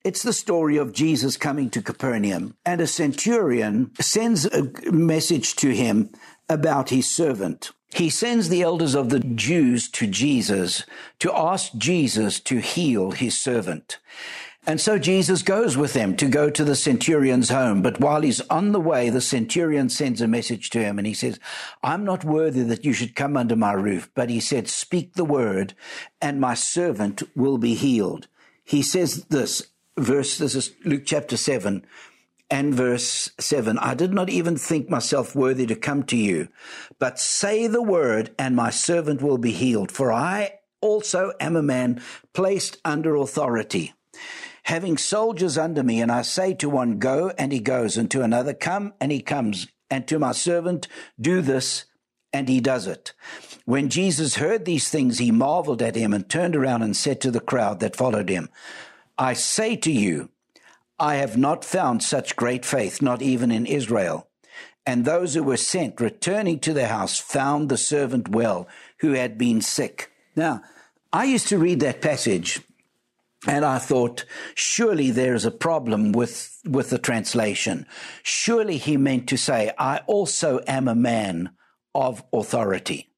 It's 0.04 0.24
the 0.24 0.34
story 0.34 0.78
of 0.78 0.94
Jesus 0.94 1.36
coming 1.36 1.70
to 1.72 1.82
Capernaum, 1.82 2.56
and 2.66 2.80
a 2.80 2.88
centurion 2.88 3.92
sends 4.00 4.46
a 4.46 4.72
message 4.92 5.58
to 5.58 5.76
him 5.76 6.12
about 6.50 6.90
his 6.90 7.10
servant. 7.10 7.72
He 7.94 8.10
sends 8.10 8.50
the 8.50 8.62
elders 8.62 8.96
of 8.96 9.10
the 9.10 9.20
Jews 9.20 9.90
to 9.92 10.08
Jesus 10.08 10.84
to 11.20 11.34
ask 11.34 11.74
Jesus 11.78 12.40
to 12.42 12.60
heal 12.60 13.12
his 13.12 13.38
servant. 13.38 13.98
And 14.66 14.82
so 14.82 15.00
Jesus 15.00 15.44
goes 15.44 15.78
with 15.78 15.94
them 15.94 16.18
to 16.18 16.28
go 16.28 16.50
to 16.50 16.66
the 16.66 16.76
centurion's 16.76 17.48
home. 17.48 17.82
But 17.82 18.02
while 18.02 18.20
he's 18.22 18.42
on 18.50 18.74
the 18.74 18.82
way, 18.82 19.10
the 19.10 19.22
centurion 19.22 19.88
sends 19.88 20.20
a 20.20 20.28
message 20.28 20.70
to 20.72 20.80
him 20.80 20.98
and 20.98 21.08
he 21.08 21.14
says, 21.14 21.40
I'm 21.82 22.04
not 22.04 22.26
worthy 22.26 22.64
that 22.64 22.84
you 22.84 22.92
should 22.92 23.16
come 23.16 23.38
under 23.38 23.56
my 23.56 23.72
roof. 23.72 24.10
But 24.14 24.30
he 24.30 24.42
said, 24.42 24.68
speak 24.68 25.14
the 25.14 25.24
word 25.24 25.74
and 26.22 26.42
my 26.42 26.54
servant 26.54 27.24
will 27.34 27.58
be 27.58 27.76
healed. 27.76 28.28
He 28.66 28.82
says 28.82 29.24
this 29.30 29.68
verse, 29.98 30.38
this 30.38 30.54
is 30.54 30.76
Luke 30.84 31.04
chapter 31.06 31.38
seven 31.38 31.86
and 32.50 32.74
verse 32.74 33.32
seven. 33.40 33.78
I 33.80 33.94
did 33.94 34.14
not 34.14 34.30
even 34.30 34.58
think 34.58 34.90
myself 34.90 35.36
worthy 35.36 35.66
to 35.68 35.76
come 35.76 36.04
to 36.04 36.18
you, 36.18 36.48
but 37.00 37.20
say 37.20 37.68
the 37.68 37.84
word 37.84 38.34
and 38.40 38.56
my 38.56 38.70
servant 38.70 39.22
will 39.22 39.38
be 39.38 39.52
healed. 39.52 39.92
For 39.92 40.12
I 40.12 40.60
also 40.82 41.34
am 41.40 41.56
a 41.56 41.64
man 41.64 42.02
placed 42.34 42.78
under 42.86 43.16
authority 43.16 43.94
having 44.68 44.98
soldiers 44.98 45.58
under 45.58 45.82
me, 45.82 46.02
and 46.02 46.12
I 46.12 46.24
say 46.24 46.54
to 46.56 46.70
one, 46.70 47.00
Go, 47.00 47.32
and 47.38 47.54
he 47.54 47.60
goes, 47.62 47.96
and 47.96 48.12
to 48.12 48.22
another, 48.22 48.54
Come, 48.54 48.94
and 49.00 49.14
he 49.14 49.22
comes, 49.22 49.68
and 49.90 50.06
to 50.10 50.20
my 50.20 50.34
servant, 50.34 50.90
Do 51.20 51.42
this, 51.42 51.86
and 52.34 52.50
he 52.50 52.60
does 52.60 52.86
it. 52.86 53.14
When 53.64 53.88
Jesus 53.88 54.36
heard 54.36 54.66
these 54.66 54.90
things, 54.90 55.20
he 55.20 55.32
marveled 55.32 55.82
at 55.82 55.96
him 55.96 56.14
and 56.14 56.28
turned 56.28 56.54
around 56.54 56.82
and 56.82 56.98
said 56.98 57.22
to 57.22 57.32
the 57.32 57.40
crowd 57.40 57.80
that 57.80 57.96
followed 57.96 58.28
him, 58.28 58.50
I 59.18 59.34
say 59.34 59.78
to 59.78 59.92
you, 59.92 60.32
I 61.00 61.16
have 61.16 61.38
not 61.38 61.64
found 61.64 62.02
such 62.02 62.36
great 62.36 62.66
faith, 62.66 63.02
not 63.02 63.22
even 63.22 63.52
in 63.52 63.66
Israel. 63.66 64.28
And 64.86 65.04
those 65.04 65.34
who 65.34 65.44
were 65.44 65.58
sent, 65.58 66.02
returning 66.02 66.60
to 66.60 66.74
their 66.74 66.88
house, 66.88 67.20
found 67.20 67.70
the 67.70 67.78
servant 67.78 68.30
well, 68.30 68.68
who 69.00 69.12
had 69.12 69.38
been 69.38 69.62
sick. 69.62 70.12
Now, 70.36 70.62
I 71.12 71.26
used 71.26 71.48
to 71.50 71.58
read 71.58 71.82
that 71.82 72.02
passage 72.02 72.62
and 73.46 73.64
I 73.64 73.78
thought, 73.78 74.26
surely 74.56 75.12
there's 75.12 75.46
a 75.46 75.52
problem 75.52 76.12
with, 76.12 76.60
with 76.66 76.90
the 76.90 76.98
translation. 76.98 77.86
Surely 78.24 78.78
he 78.78 78.98
meant 78.98 79.30
to 79.30 79.38
say, 79.38 79.72
I 79.78 80.00
also 80.08 80.62
am 80.66 80.88
a 80.88 80.96
man 80.96 81.52
of 81.94 82.24
authority. 82.34 83.14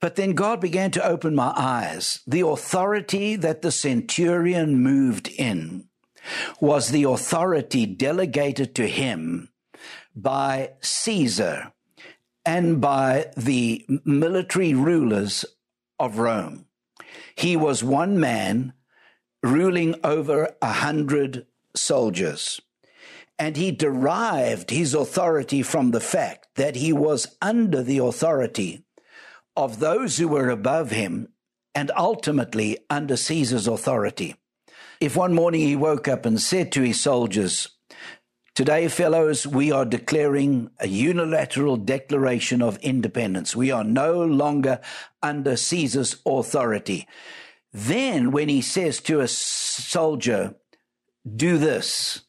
But 0.00 0.16
then 0.16 0.32
God 0.32 0.60
began 0.60 0.90
to 0.92 1.06
open 1.06 1.34
my 1.34 1.52
eyes. 1.56 2.20
The 2.26 2.46
authority 2.46 3.36
that 3.36 3.62
the 3.62 3.70
centurion 3.70 4.82
moved 4.82 5.28
in 5.28 5.88
was 6.60 6.88
the 6.88 7.04
authority 7.04 7.86
delegated 7.86 8.74
to 8.74 8.86
him 8.86 9.48
by 10.14 10.70
Caesar 10.80 11.72
and 12.44 12.80
by 12.80 13.30
the 13.36 13.84
military 14.04 14.74
rulers 14.74 15.44
of 15.98 16.18
Rome. 16.18 16.66
He 17.34 17.56
was 17.56 17.84
one 17.84 18.18
man 18.18 18.72
ruling 19.42 19.94
over 20.04 20.54
a 20.60 20.72
hundred 20.72 21.46
soldiers. 21.74 22.60
And 23.38 23.56
he 23.56 23.70
derived 23.72 24.70
his 24.70 24.94
authority 24.94 25.62
from 25.62 25.90
the 25.90 26.00
fact 26.00 26.48
that 26.56 26.76
he 26.76 26.92
was 26.92 27.36
under 27.40 27.82
the 27.82 27.98
authority 27.98 28.84
of 29.56 29.80
those 29.80 30.18
who 30.18 30.28
were 30.28 30.48
above 30.48 30.90
him 30.90 31.28
and 31.74 31.90
ultimately 31.96 32.78
under 32.90 33.16
Caesar's 33.16 33.66
authority. 33.66 34.36
If 35.02 35.16
one 35.16 35.34
morning 35.34 35.62
he 35.62 35.74
woke 35.74 36.06
up 36.06 36.24
and 36.24 36.40
said 36.40 36.70
to 36.70 36.82
his 36.82 37.00
soldiers, 37.00 37.70
Today, 38.54 38.86
fellows, 38.86 39.44
we 39.44 39.72
are 39.72 39.84
declaring 39.84 40.70
a 40.78 40.86
unilateral 40.86 41.76
declaration 41.76 42.62
of 42.62 42.78
independence. 42.78 43.56
We 43.56 43.72
are 43.72 43.82
no 43.82 44.24
longer 44.24 44.78
under 45.20 45.56
Caesar's 45.56 46.22
authority. 46.24 47.08
Then, 47.72 48.30
when 48.30 48.48
he 48.48 48.62
says 48.62 49.00
to 49.00 49.18
a 49.18 49.26
soldier, 49.26 50.54
do 51.28 51.58
this, 51.58 52.20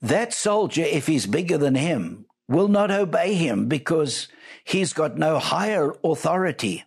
that 0.00 0.34
soldier, 0.34 0.82
if 0.82 1.06
he's 1.06 1.26
bigger 1.26 1.56
than 1.56 1.76
him, 1.76 2.26
will 2.48 2.66
not 2.66 2.90
obey 2.90 3.34
him 3.34 3.68
because 3.68 4.26
he's 4.64 4.92
got 4.92 5.18
no 5.18 5.38
higher 5.38 5.94
authority. 6.02 6.82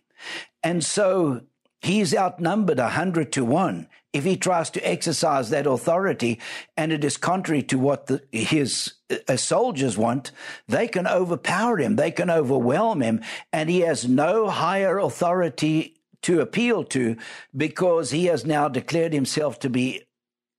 And 0.62 0.84
so 0.84 1.40
he's 1.80 2.14
outnumbered 2.14 2.78
a 2.78 2.90
hundred 2.90 3.32
to 3.32 3.46
one. 3.46 3.88
If 4.16 4.24
he 4.24 4.38
tries 4.38 4.70
to 4.70 4.80
exercise 4.80 5.50
that 5.50 5.66
authority 5.66 6.40
and 6.74 6.90
it 6.90 7.04
is 7.04 7.18
contrary 7.18 7.62
to 7.64 7.78
what 7.78 8.06
the, 8.06 8.22
his 8.32 8.94
uh, 9.28 9.36
soldiers 9.36 9.98
want, 9.98 10.32
they 10.66 10.88
can 10.88 11.06
overpower 11.06 11.76
him. 11.76 11.96
They 11.96 12.12
can 12.12 12.30
overwhelm 12.30 13.02
him 13.02 13.20
and 13.52 13.68
he 13.68 13.80
has 13.80 14.08
no 14.08 14.48
higher 14.48 14.98
authority 14.98 16.00
to 16.22 16.40
appeal 16.40 16.82
to 16.84 17.18
because 17.54 18.10
he 18.10 18.24
has 18.24 18.46
now 18.46 18.68
declared 18.68 19.12
himself 19.12 19.58
to 19.58 19.68
be 19.68 20.06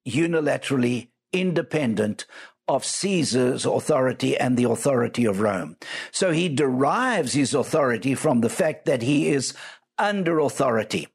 unilaterally 0.07 1.07
independent 1.33 2.27
of 2.67 2.85
Caesar's 2.85 3.65
authority 3.65 4.37
and 4.37 4.55
the 4.55 4.65
authority 4.65 5.25
of 5.25 5.41
Rome. 5.41 5.77
So 6.11 6.31
he 6.31 6.47
derives 6.47 7.33
his 7.33 7.55
authority 7.55 8.13
from 8.13 8.41
the 8.41 8.49
fact 8.49 8.85
that 8.85 9.01
he 9.01 9.29
is 9.29 9.55
under 9.97 10.37
authority. 10.37 11.07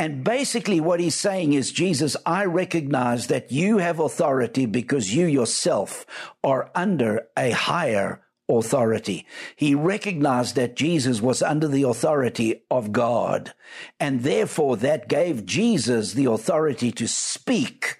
And 0.00 0.24
basically, 0.24 0.80
what 0.80 0.98
he's 0.98 1.14
saying 1.14 1.52
is, 1.52 1.72
Jesus, 1.72 2.16
I 2.24 2.46
recognize 2.46 3.26
that 3.26 3.52
you 3.52 3.76
have 3.76 4.00
authority 4.00 4.64
because 4.64 5.14
you 5.14 5.26
yourself 5.26 6.06
are 6.42 6.70
under 6.74 7.28
a 7.36 7.50
higher 7.50 8.22
authority. 8.48 9.26
He 9.56 9.74
recognized 9.74 10.56
that 10.56 10.74
Jesus 10.74 11.20
was 11.20 11.42
under 11.42 11.68
the 11.68 11.82
authority 11.82 12.62
of 12.70 12.92
God, 12.92 13.52
and 14.00 14.22
therefore 14.22 14.78
that 14.78 15.06
gave 15.06 15.44
Jesus 15.44 16.14
the 16.14 16.24
authority 16.24 16.90
to 16.92 17.06
speak, 17.06 17.98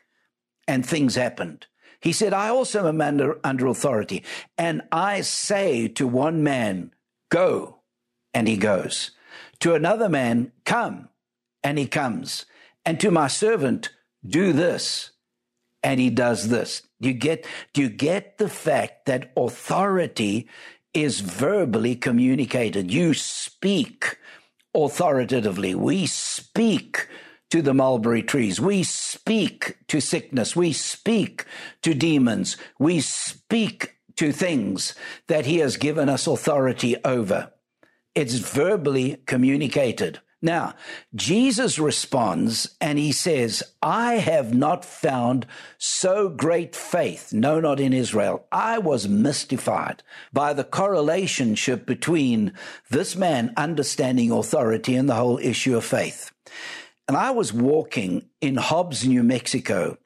and 0.67 0.87
things 0.87 1.17
happened. 1.17 1.67
He 2.01 2.15
said, 2.15 2.33
I 2.33 2.49
also 2.49 2.89
am 2.89 3.03
under, 3.03 3.39
under 3.45 3.67
authority, 3.67 4.25
and 4.57 4.81
I 4.91 5.21
say 5.21 5.87
to 5.89 6.07
one 6.07 6.43
man, 6.43 6.93
Go, 7.31 7.81
and 8.33 8.49
he 8.49 8.57
goes. 8.57 9.11
To 9.59 9.75
another 9.75 10.09
man, 10.09 10.53
Come, 10.65 11.10
and 11.63 11.79
he 11.79 11.87
comes. 11.87 12.47
And 12.85 12.99
to 13.01 13.11
my 13.11 13.29
servant, 13.29 13.91
Do 14.27 14.53
this, 14.53 15.11
and 15.83 16.01
he 16.01 16.11
does 16.11 16.49
this. 16.49 16.83
Do 17.01 17.09
you 17.09 17.15
get, 17.15 17.47
do 17.73 17.83
you 17.83 17.89
get 17.89 18.39
the 18.39 18.49
fact 18.49 19.07
that 19.07 19.33
authority 19.37 20.49
is 20.93 21.21
verbally 21.21 21.97
communicated? 21.97 22.93
You 22.93 23.15
speak 23.15 24.19
authoritatively. 24.75 25.75
We 25.75 26.07
speak 26.07 27.09
to 27.51 27.63
the 27.63 27.75
mulberry 27.75 28.23
trees. 28.23 28.61
We 28.61 28.83
speak 28.83 29.77
to 29.89 30.01
sickness. 30.01 30.55
We 30.55 30.73
speak 30.73 31.45
to 31.83 31.95
demons. 31.95 32.57
We 32.79 33.01
speak 33.01 33.97
to 34.17 34.33
things 34.33 34.95
that 35.29 35.47
he 35.47 35.59
has 35.59 35.77
given 35.77 36.09
us 36.09 36.27
authority 36.27 36.97
over. 37.05 37.53
It's 38.15 38.35
verbally 38.35 39.23
communicated. 39.27 40.21
Now, 40.43 40.75
Jesus 41.15 41.79
responds 41.79 42.75
and 42.81 42.99
he 42.99 43.13
says, 43.13 43.63
I 43.83 44.15
have 44.15 44.55
not 44.55 44.87
found 44.87 45.47
so 45.77 46.31
great 46.31 46.75
faith, 46.75 47.31
no, 47.33 47.61
not 47.61 47.79
in 47.79 47.93
Israel. 47.93 48.47
I 48.51 48.79
was 48.79 49.07
mystified 49.07 50.03
by 50.33 50.55
the 50.55 50.65
correlationship 50.65 51.85
between 51.85 52.55
this 52.89 53.17
man 53.17 53.53
understanding 53.57 54.31
authority 54.31 54.97
and 54.97 55.11
the 55.11 55.15
whole 55.15 55.39
issue 55.39 55.77
of 55.77 55.85
faith. 55.85 56.33
And 57.07 57.19
I 57.19 57.33
was 57.33 57.53
walking 57.53 58.31
in 58.41 58.57
Hobbs, 58.57 59.07
New 59.07 59.23
Mexico 59.23 59.99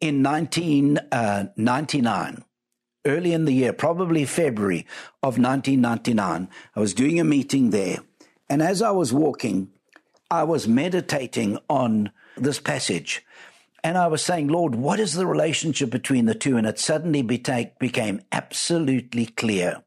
in 0.00 0.22
1999 0.22 2.34
uh, 2.36 2.40
early 3.06 3.32
in 3.32 3.44
the 3.44 3.52
year, 3.52 3.72
probably 3.72 4.24
February 4.24 4.86
of 5.22 5.38
1999. 5.38 6.48
I 6.76 6.80
was 6.80 6.94
doing 6.94 7.18
a 7.18 7.24
meeting 7.24 7.70
there. 7.70 7.98
And 8.50 8.62
as 8.62 8.82
I 8.82 8.90
was 8.90 9.12
walking, 9.12 9.70
I 10.30 10.44
was 10.44 10.68
meditating 10.68 11.58
on 11.68 12.12
this 12.36 12.60
passage. 12.60 13.24
And 13.84 13.96
I 13.96 14.08
was 14.08 14.24
saying, 14.24 14.48
Lord, 14.48 14.74
what 14.74 15.00
is 15.00 15.14
the 15.14 15.26
relationship 15.26 15.90
between 15.90 16.26
the 16.26 16.34
two? 16.34 16.56
And 16.56 16.66
it 16.66 16.78
suddenly 16.78 17.22
became 17.22 18.20
absolutely 18.32 19.26
clear. 19.26 19.82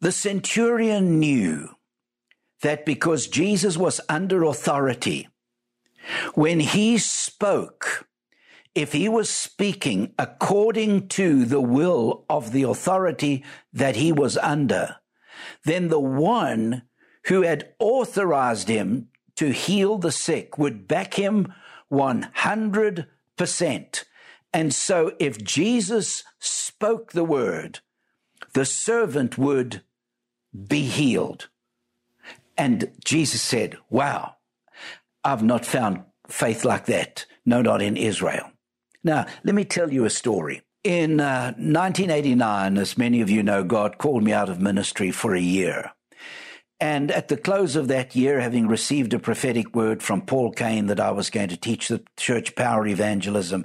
The 0.00 0.12
centurion 0.12 1.18
knew 1.18 1.70
that 2.62 2.84
because 2.84 3.28
Jesus 3.28 3.76
was 3.76 4.00
under 4.08 4.42
authority, 4.42 5.28
when 6.34 6.60
he 6.60 6.98
spoke, 6.98 8.08
if 8.74 8.92
he 8.92 9.08
was 9.08 9.30
speaking 9.30 10.12
according 10.18 11.08
to 11.08 11.44
the 11.44 11.60
will 11.60 12.24
of 12.28 12.52
the 12.52 12.64
authority 12.64 13.44
that 13.72 13.96
he 13.96 14.12
was 14.12 14.36
under, 14.36 14.96
then 15.64 15.88
the 15.88 16.00
one 16.00 16.82
who 17.26 17.42
had 17.42 17.72
authorized 17.78 18.68
him 18.68 19.08
to 19.36 19.52
heal 19.52 19.98
the 19.98 20.12
sick 20.12 20.58
would 20.58 20.88
back 20.88 21.14
him 21.14 21.52
100%. 21.92 24.04
And 24.52 24.74
so 24.74 25.12
if 25.18 25.42
Jesus 25.42 26.24
spoke 26.38 27.12
the 27.12 27.24
word, 27.24 27.80
the 28.54 28.64
servant 28.64 29.36
would 29.36 29.82
be 30.66 30.82
healed. 30.82 31.48
And 32.56 32.90
Jesus 33.04 33.42
said, 33.42 33.76
Wow, 33.90 34.36
I've 35.22 35.42
not 35.42 35.66
found 35.66 36.04
faith 36.28 36.64
like 36.64 36.86
that. 36.86 37.26
No, 37.44 37.60
not 37.60 37.82
in 37.82 37.96
Israel. 37.96 38.50
Now, 39.04 39.26
let 39.44 39.54
me 39.54 39.64
tell 39.64 39.92
you 39.92 40.04
a 40.04 40.10
story. 40.10 40.62
In 40.82 41.20
uh, 41.20 41.52
1989, 41.56 42.78
as 42.78 42.96
many 42.96 43.20
of 43.20 43.28
you 43.28 43.42
know, 43.42 43.62
God 43.62 43.98
called 43.98 44.22
me 44.22 44.32
out 44.32 44.48
of 44.48 44.60
ministry 44.60 45.10
for 45.10 45.34
a 45.34 45.40
year. 45.40 45.92
And 46.78 47.10
at 47.10 47.28
the 47.28 47.38
close 47.38 47.74
of 47.74 47.88
that 47.88 48.14
year, 48.14 48.40
having 48.40 48.68
received 48.68 49.14
a 49.14 49.18
prophetic 49.18 49.74
word 49.74 50.02
from 50.02 50.20
Paul 50.20 50.52
Cain 50.52 50.86
that 50.86 51.00
I 51.00 51.10
was 51.10 51.30
going 51.30 51.48
to 51.48 51.56
teach 51.56 51.88
the 51.88 52.02
church 52.18 52.54
power 52.54 52.86
evangelism, 52.86 53.64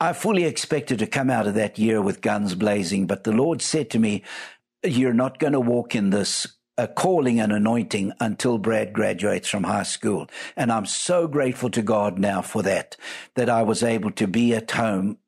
I 0.00 0.14
fully 0.14 0.44
expected 0.44 0.98
to 1.00 1.06
come 1.06 1.28
out 1.28 1.46
of 1.46 1.54
that 1.54 1.78
year 1.78 2.00
with 2.00 2.22
guns 2.22 2.54
blazing. 2.54 3.06
But 3.06 3.24
the 3.24 3.32
Lord 3.32 3.60
said 3.60 3.90
to 3.90 3.98
me, 3.98 4.22
You're 4.82 5.12
not 5.12 5.38
going 5.38 5.52
to 5.52 5.60
walk 5.60 5.94
in 5.94 6.10
this 6.10 6.46
a 6.78 6.86
calling 6.86 7.40
and 7.40 7.52
anointing 7.52 8.12
until 8.20 8.58
Brad 8.58 8.92
graduates 8.92 9.48
from 9.48 9.64
high 9.64 9.82
school. 9.82 10.28
And 10.56 10.70
I'm 10.70 10.86
so 10.86 11.26
grateful 11.26 11.70
to 11.70 11.82
God 11.82 12.18
now 12.18 12.42
for 12.42 12.62
that, 12.62 12.96
that 13.34 13.48
I 13.48 13.62
was 13.62 13.82
able 13.82 14.10
to 14.12 14.26
be 14.26 14.54
at 14.54 14.70
home 14.70 15.18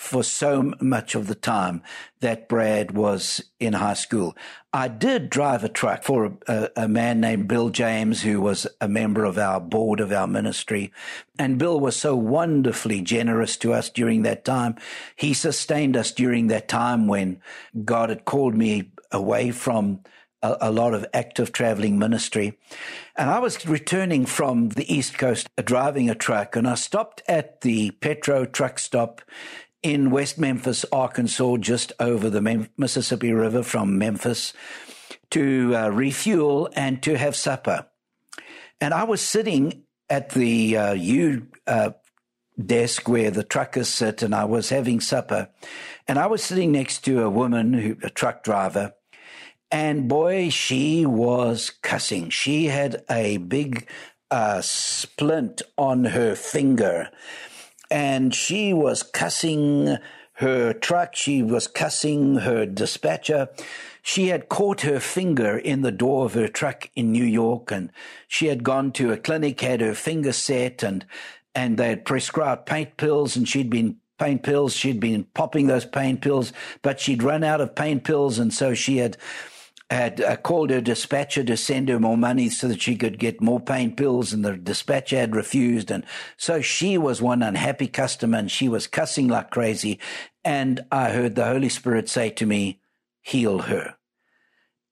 for 0.00 0.24
so 0.24 0.72
much 0.80 1.14
of 1.14 1.26
the 1.26 1.34
time 1.34 1.82
that 2.20 2.48
Brad 2.48 2.92
was 2.92 3.44
in 3.60 3.74
high 3.74 3.94
school. 3.94 4.34
I 4.72 4.88
did 4.88 5.28
drive 5.28 5.62
a 5.62 5.68
truck 5.68 6.04
for 6.04 6.38
a, 6.48 6.70
a, 6.74 6.88
man 6.88 7.20
named 7.20 7.48
Bill 7.48 7.68
James, 7.68 8.22
who 8.22 8.40
was 8.40 8.66
a 8.80 8.88
member 8.88 9.26
of 9.26 9.36
our 9.36 9.60
board 9.60 10.00
of 10.00 10.10
our 10.10 10.26
ministry. 10.26 10.90
And 11.38 11.58
Bill 11.58 11.78
was 11.78 11.96
so 11.96 12.16
wonderfully 12.16 13.02
generous 13.02 13.58
to 13.58 13.74
us 13.74 13.90
during 13.90 14.22
that 14.22 14.42
time. 14.42 14.76
He 15.16 15.34
sustained 15.34 15.98
us 15.98 16.12
during 16.12 16.46
that 16.46 16.66
time 16.66 17.06
when 17.06 17.42
God 17.84 18.08
had 18.08 18.24
called 18.24 18.54
me 18.54 18.92
away 19.12 19.50
from 19.50 20.00
a, 20.42 20.56
a, 20.62 20.70
lot 20.72 20.94
of 20.94 21.04
active 21.12 21.52
traveling 21.52 21.98
ministry. 21.98 22.58
And 23.16 23.28
I 23.28 23.38
was 23.38 23.66
returning 23.66 24.24
from 24.24 24.70
the 24.70 24.92
East 24.92 25.18
Coast 25.18 25.46
driving 25.62 26.08
a 26.08 26.14
truck, 26.14 26.56
and 26.56 26.66
I 26.66 26.74
stopped 26.74 27.22
at 27.28 27.60
the 27.60 27.90
Petro 27.90 28.46
truck 28.46 28.78
stop 28.78 29.20
in 29.82 30.10
West 30.10 30.38
Memphis, 30.38 30.84
Arkansas, 30.92 31.56
just 31.58 31.92
over 31.98 32.28
the 32.28 32.40
Mem- 32.40 32.68
Mississippi 32.76 33.32
River 33.32 33.62
from 33.62 33.98
Memphis, 33.98 34.52
to 35.30 35.74
uh, 35.76 35.88
refuel 35.88 36.68
and 36.74 37.02
to 37.02 37.16
have 37.16 37.36
supper. 37.36 37.86
And 38.80 38.92
I 38.92 39.04
was 39.04 39.20
sitting 39.20 39.84
at 40.08 40.30
the 40.30 40.76
uh, 40.76 40.92
U 40.92 41.46
uh, 41.66 41.90
desk 42.62 43.08
where 43.08 43.30
the 43.30 43.44
truckers 43.44 43.88
sit, 43.88 44.22
and 44.22 44.34
I 44.34 44.44
was 44.44 44.68
having 44.68 45.00
supper. 45.00 45.48
And 46.08 46.18
I 46.18 46.26
was 46.26 46.42
sitting 46.42 46.72
next 46.72 47.04
to 47.04 47.22
a 47.22 47.30
woman, 47.30 47.72
who, 47.72 47.96
a 48.02 48.10
truck 48.10 48.42
driver, 48.42 48.92
and 49.70 50.08
boy, 50.08 50.50
she 50.50 51.06
was 51.06 51.70
cussing. 51.82 52.30
She 52.30 52.66
had 52.66 53.04
a 53.08 53.36
big 53.36 53.88
uh, 54.30 54.60
splint 54.62 55.62
on 55.78 56.06
her 56.06 56.34
finger 56.34 57.10
and 57.90 58.34
she 58.34 58.72
was 58.72 59.02
cussing 59.02 59.98
her 60.34 60.72
truck. 60.72 61.14
She 61.14 61.42
was 61.42 61.66
cussing 61.66 62.36
her 62.36 62.64
dispatcher. 62.64 63.48
She 64.02 64.28
had 64.28 64.48
caught 64.48 64.82
her 64.82 65.00
finger 65.00 65.58
in 65.58 65.82
the 65.82 65.92
door 65.92 66.24
of 66.24 66.34
her 66.34 66.48
truck 66.48 66.88
in 66.94 67.12
New 67.12 67.24
York 67.24 67.70
and 67.70 67.92
she 68.26 68.46
had 68.46 68.64
gone 68.64 68.92
to 68.92 69.12
a 69.12 69.18
clinic, 69.18 69.60
had 69.60 69.80
her 69.80 69.94
finger 69.94 70.32
set 70.32 70.82
and, 70.82 71.04
and 71.54 71.76
they 71.76 71.88
had 71.88 72.04
prescribed 72.06 72.64
pain 72.64 72.88
pills 72.96 73.36
and 73.36 73.46
she'd 73.46 73.68
been 73.68 73.96
pain 74.18 74.38
pills. 74.38 74.74
She'd 74.74 75.00
been 75.00 75.24
popping 75.34 75.66
those 75.66 75.84
pain 75.84 76.18
pills, 76.18 76.52
but 76.82 77.00
she'd 77.00 77.22
run 77.22 77.42
out 77.42 77.60
of 77.60 77.74
pain 77.74 78.00
pills. 78.00 78.38
And 78.38 78.52
so 78.52 78.74
she 78.74 78.98
had 78.98 79.16
had 79.90 80.20
uh, 80.20 80.36
called 80.36 80.70
her 80.70 80.80
dispatcher 80.80 81.42
to 81.44 81.56
send 81.56 81.88
her 81.88 81.98
more 81.98 82.16
money 82.16 82.48
so 82.48 82.68
that 82.68 82.80
she 82.80 82.96
could 82.96 83.18
get 83.18 83.40
more 83.40 83.60
pain 83.60 83.94
pills, 83.94 84.32
and 84.32 84.44
the 84.44 84.56
dispatcher 84.56 85.16
had 85.16 85.34
refused. 85.34 85.90
And 85.90 86.04
so 86.36 86.60
she 86.60 86.96
was 86.96 87.20
one 87.20 87.42
unhappy 87.42 87.88
customer 87.88 88.38
and 88.38 88.50
she 88.50 88.68
was 88.68 88.86
cussing 88.86 89.28
like 89.28 89.50
crazy. 89.50 89.98
And 90.44 90.80
I 90.92 91.10
heard 91.10 91.34
the 91.34 91.46
Holy 91.46 91.68
Spirit 91.68 92.08
say 92.08 92.30
to 92.30 92.46
me, 92.46 92.80
Heal 93.22 93.60
her. 93.60 93.96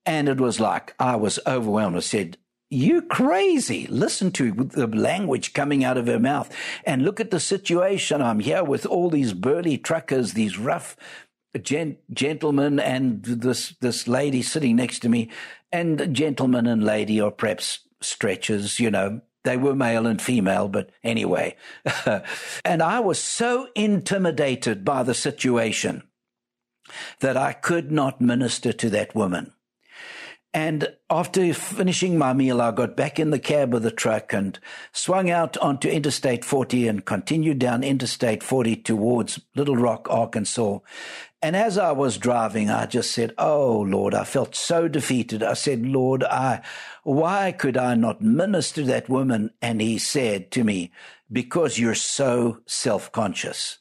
And 0.04 0.28
it 0.28 0.40
was 0.40 0.58
like 0.60 0.94
I 0.98 1.16
was 1.16 1.38
overwhelmed. 1.46 1.96
I 1.96 2.00
said, 2.00 2.36
you 2.70 3.00
crazy. 3.00 3.86
Listen 3.86 4.30
to 4.32 4.52
the 4.52 4.86
language 4.86 5.54
coming 5.54 5.84
out 5.84 5.96
of 5.96 6.06
her 6.06 6.18
mouth 6.18 6.54
and 6.84 7.02
look 7.02 7.18
at 7.18 7.30
the 7.30 7.40
situation. 7.40 8.20
I'm 8.20 8.40
here 8.40 8.62
with 8.62 8.84
all 8.84 9.08
these 9.08 9.32
burly 9.32 9.78
truckers, 9.78 10.34
these 10.34 10.58
rough 10.58 10.94
gent- 11.62 11.98
gentleman 12.12 12.80
and 12.80 13.22
this 13.24 13.74
this 13.80 14.08
lady 14.08 14.42
sitting 14.42 14.76
next 14.76 15.00
to 15.00 15.08
me, 15.08 15.30
and 15.72 16.14
gentleman 16.14 16.66
and 16.66 16.84
lady, 16.84 17.20
or 17.20 17.30
perhaps 17.30 17.80
stretchers, 18.00 18.80
you 18.80 18.90
know. 18.90 19.20
They 19.44 19.56
were 19.56 19.74
male 19.74 20.06
and 20.06 20.20
female, 20.20 20.68
but 20.68 20.90
anyway. 21.02 21.56
and 22.64 22.82
I 22.82 23.00
was 23.00 23.18
so 23.18 23.68
intimidated 23.74 24.84
by 24.84 25.02
the 25.04 25.14
situation 25.14 26.02
that 27.20 27.36
I 27.36 27.52
could 27.52 27.90
not 27.90 28.20
minister 28.20 28.72
to 28.72 28.90
that 28.90 29.14
woman. 29.14 29.52
And 30.54 30.96
after 31.10 31.52
finishing 31.52 32.16
my 32.16 32.32
meal, 32.32 32.62
I 32.62 32.70
got 32.70 32.96
back 32.96 33.20
in 33.20 33.30
the 33.30 33.38
cab 33.38 33.74
of 33.74 33.82
the 33.82 33.90
truck 33.90 34.32
and 34.32 34.58
swung 34.92 35.30
out 35.30 35.58
onto 35.58 35.88
Interstate 35.88 36.44
40 36.44 36.88
and 36.88 37.04
continued 37.04 37.58
down 37.58 37.84
Interstate 37.84 38.42
40 38.42 38.76
towards 38.76 39.40
Little 39.54 39.76
Rock, 39.76 40.08
Arkansas. 40.10 40.78
And 41.40 41.54
as 41.54 41.78
I 41.78 41.92
was 41.92 42.18
driving, 42.18 42.68
I 42.68 42.86
just 42.86 43.12
said, 43.12 43.32
Oh 43.38 43.80
Lord, 43.80 44.12
I 44.12 44.24
felt 44.24 44.56
so 44.56 44.88
defeated. 44.88 45.42
I 45.42 45.54
said, 45.54 45.86
Lord, 45.86 46.24
I, 46.24 46.62
why 47.04 47.52
could 47.52 47.76
I 47.76 47.94
not 47.94 48.20
minister 48.20 48.82
that 48.84 49.08
woman? 49.08 49.50
And 49.62 49.80
he 49.80 49.98
said 49.98 50.50
to 50.52 50.64
me, 50.64 50.90
because 51.30 51.78
you're 51.78 51.94
so 51.94 52.58
self-conscious. 52.66 53.78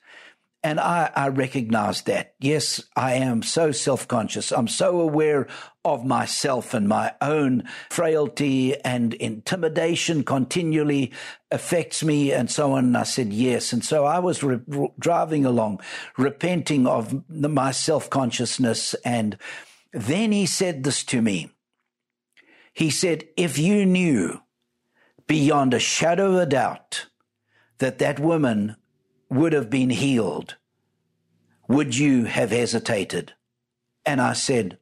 And 0.68 0.82
I, 0.82 1.10
I 1.16 1.30
recognize 1.30 2.02
that. 2.02 2.34
Yes, 2.42 2.84
I 2.94 3.14
am 3.14 3.42
so 3.42 3.72
self 3.72 4.06
conscious. 4.06 4.52
I'm 4.52 4.68
so 4.68 5.00
aware 5.00 5.48
of 5.86 6.04
myself 6.04 6.74
and 6.74 6.90
my 6.90 7.14
own 7.22 7.64
frailty 7.90 8.76
and 8.82 9.14
intimidation 9.14 10.26
continually 10.26 11.14
affects 11.52 12.04
me 12.04 12.34
and 12.34 12.52
so 12.52 12.74
on. 12.74 12.84
And 12.88 12.98
I 12.98 13.04
said, 13.04 13.32
yes. 13.32 13.72
And 13.72 13.82
so 13.82 14.04
I 14.04 14.20
was 14.20 14.44
re- 14.44 14.60
driving 15.00 15.46
along, 15.46 15.80
repenting 16.18 16.86
of 16.86 17.24
the, 17.30 17.48
my 17.48 17.72
self 17.72 18.10
consciousness. 18.10 18.94
And 19.06 19.38
then 19.94 20.34
he 20.34 20.46
said 20.46 20.84
this 20.84 21.02
to 21.06 21.22
me. 21.22 21.50
He 22.74 22.90
said, 22.90 23.26
if 23.38 23.58
you 23.58 23.86
knew 23.86 24.42
beyond 25.28 25.74
a 25.74 25.80
shadow 25.80 26.34
of 26.34 26.42
a 26.42 26.46
doubt 26.46 27.06
that 27.78 28.00
that 28.00 28.20
woman 28.20 28.76
would 29.30 29.54
have 29.54 29.70
been 29.70 29.90
healed, 29.90 30.56
would 31.68 31.98
you 31.98 32.26
have 32.26 32.52
hesitated? 32.52 33.34
And 34.06 34.22
I 34.22 34.34
said, 34.34 34.78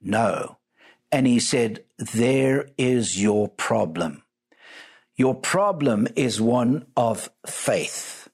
no. 0.00 0.58
And 1.10 1.26
he 1.26 1.40
said, 1.40 1.84
there 1.98 2.68
is 2.78 3.20
your 3.20 3.48
problem. 3.48 4.22
Your 5.16 5.34
problem 5.34 6.08
is 6.16 6.40
one 6.40 6.86
of 6.96 7.28
faith. 7.46 8.28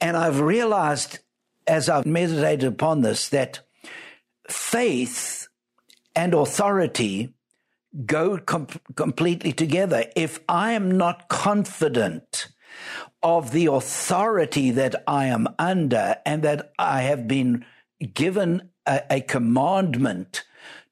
And 0.00 0.16
I've 0.16 0.40
realized 0.40 1.20
as 1.66 1.88
I've 1.88 2.06
meditated 2.06 2.64
upon 2.64 3.02
this 3.02 3.28
that 3.30 3.60
faith 4.48 5.48
and 6.14 6.34
authority 6.34 7.34
go 8.04 8.38
com- 8.38 8.68
completely 8.94 9.52
together. 9.52 10.04
If 10.14 10.40
I 10.48 10.72
am 10.72 10.90
not 10.90 11.28
confident 11.28 12.48
of 13.26 13.50
the 13.50 13.66
authority 13.66 14.70
that 14.70 15.02
I 15.04 15.26
am 15.26 15.48
under 15.58 16.14
and 16.24 16.44
that 16.44 16.72
I 16.78 17.02
have 17.02 17.26
been 17.26 17.66
given 18.14 18.70
a, 18.86 19.02
a 19.10 19.20
commandment 19.20 20.44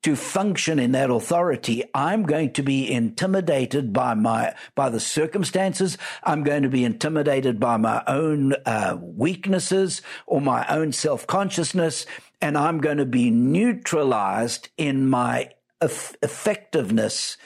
to 0.03 0.16
function 0.16 0.81
in 0.81 0.90
that 0.92 1.11
authority, 1.11 1.85
I'm 1.94 2.25
going 2.25 2.53
to 2.55 2.62
be 2.64 2.90
intimidated 2.90 3.92
by 3.92 4.14
my 4.14 4.53
by 4.75 4.88
the 4.88 4.99
circumstances. 4.99 5.97
I'm 6.25 6.42
going 6.42 6.64
to 6.64 6.68
be 6.68 6.85
intimidated 6.85 7.61
by 7.61 7.77
my 7.77 8.03
own 8.09 8.55
uh, 8.66 8.99
weaknesses 9.01 10.03
or 10.27 10.40
my 10.40 10.66
own 10.66 10.90
self 10.90 11.29
consciousness, 11.29 12.05
and 12.40 12.59
I'm 12.59 12.81
going 12.81 12.99
to 12.99 13.07
be 13.07 13.31
neutralized 13.31 14.70
in 14.77 15.07
my 15.07 15.51
eff- 15.81 16.16
effectiveness 16.20 17.37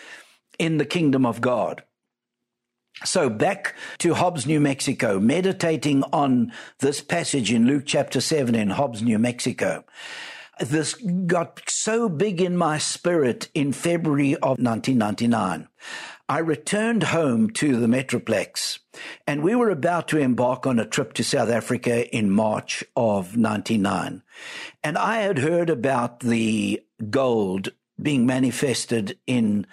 in 0.58 0.78
the 0.78 0.86
kingdom 0.86 1.26
of 1.26 1.42
God. 1.42 1.82
So 3.08 3.30
back 3.30 3.74
to 4.00 4.12
Hobbs, 4.12 4.44
New 4.44 4.60
Mexico, 4.60 5.18
meditating 5.18 6.02
on 6.12 6.52
this 6.80 7.00
passage 7.00 7.50
in 7.50 7.66
Luke 7.66 7.84
chapter 7.86 8.20
7 8.20 8.54
in 8.54 8.68
Hobbs, 8.68 9.00
New 9.00 9.18
Mexico. 9.18 9.86
This 10.60 10.92
got 11.24 11.62
so 11.68 12.10
big 12.10 12.42
in 12.42 12.54
my 12.54 12.76
spirit 12.76 13.48
in 13.54 13.72
February 13.72 14.34
of 14.34 14.58
1999. 14.58 15.68
I 16.28 16.38
returned 16.40 17.04
home 17.04 17.48
to 17.52 17.80
the 17.80 17.86
Metroplex 17.86 18.80
and 19.26 19.42
we 19.42 19.54
were 19.54 19.70
about 19.70 20.08
to 20.08 20.18
embark 20.18 20.66
on 20.66 20.78
a 20.78 20.84
trip 20.84 21.14
to 21.14 21.24
South 21.24 21.48
Africa 21.48 22.14
in 22.14 22.30
March 22.30 22.84
of 22.94 23.38
99. 23.38 24.22
And 24.84 24.98
I 24.98 25.20
had 25.20 25.38
heard 25.38 25.70
about 25.70 26.20
the 26.20 26.82
gold 27.08 27.70
being 28.00 28.26
manifested 28.26 29.18
in 29.26 29.66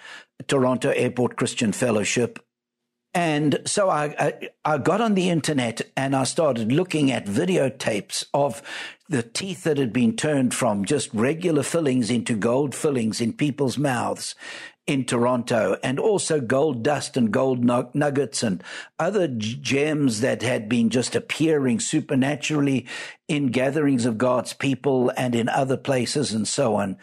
Toronto 0.46 0.88
Airport 0.88 1.36
Christian 1.36 1.72
Fellowship 1.72 2.38
and 3.16 3.62
so 3.64 3.88
I, 3.88 4.14
I, 4.18 4.50
I, 4.62 4.76
got 4.76 5.00
on 5.00 5.14
the 5.14 5.30
internet 5.30 5.80
and 5.96 6.14
I 6.14 6.24
started 6.24 6.70
looking 6.70 7.10
at 7.10 7.24
videotapes 7.24 8.26
of 8.34 8.60
the 9.08 9.22
teeth 9.22 9.64
that 9.64 9.78
had 9.78 9.90
been 9.90 10.16
turned 10.16 10.52
from 10.52 10.84
just 10.84 11.14
regular 11.14 11.62
fillings 11.62 12.10
into 12.10 12.36
gold 12.36 12.74
fillings 12.74 13.22
in 13.22 13.32
people's 13.32 13.78
mouths 13.78 14.34
in 14.86 15.06
Toronto 15.06 15.78
and 15.82 15.98
also 15.98 16.42
gold 16.42 16.82
dust 16.82 17.16
and 17.16 17.32
gold 17.32 17.64
nuggets 17.64 18.42
and 18.42 18.62
other 18.98 19.28
gems 19.28 20.20
that 20.20 20.42
had 20.42 20.68
been 20.68 20.90
just 20.90 21.16
appearing 21.16 21.80
supernaturally 21.80 22.86
in 23.28 23.46
gatherings 23.46 24.04
of 24.04 24.18
God's 24.18 24.52
people 24.52 25.10
and 25.16 25.34
in 25.34 25.48
other 25.48 25.78
places 25.78 26.34
and 26.34 26.46
so 26.46 26.74
on. 26.74 26.98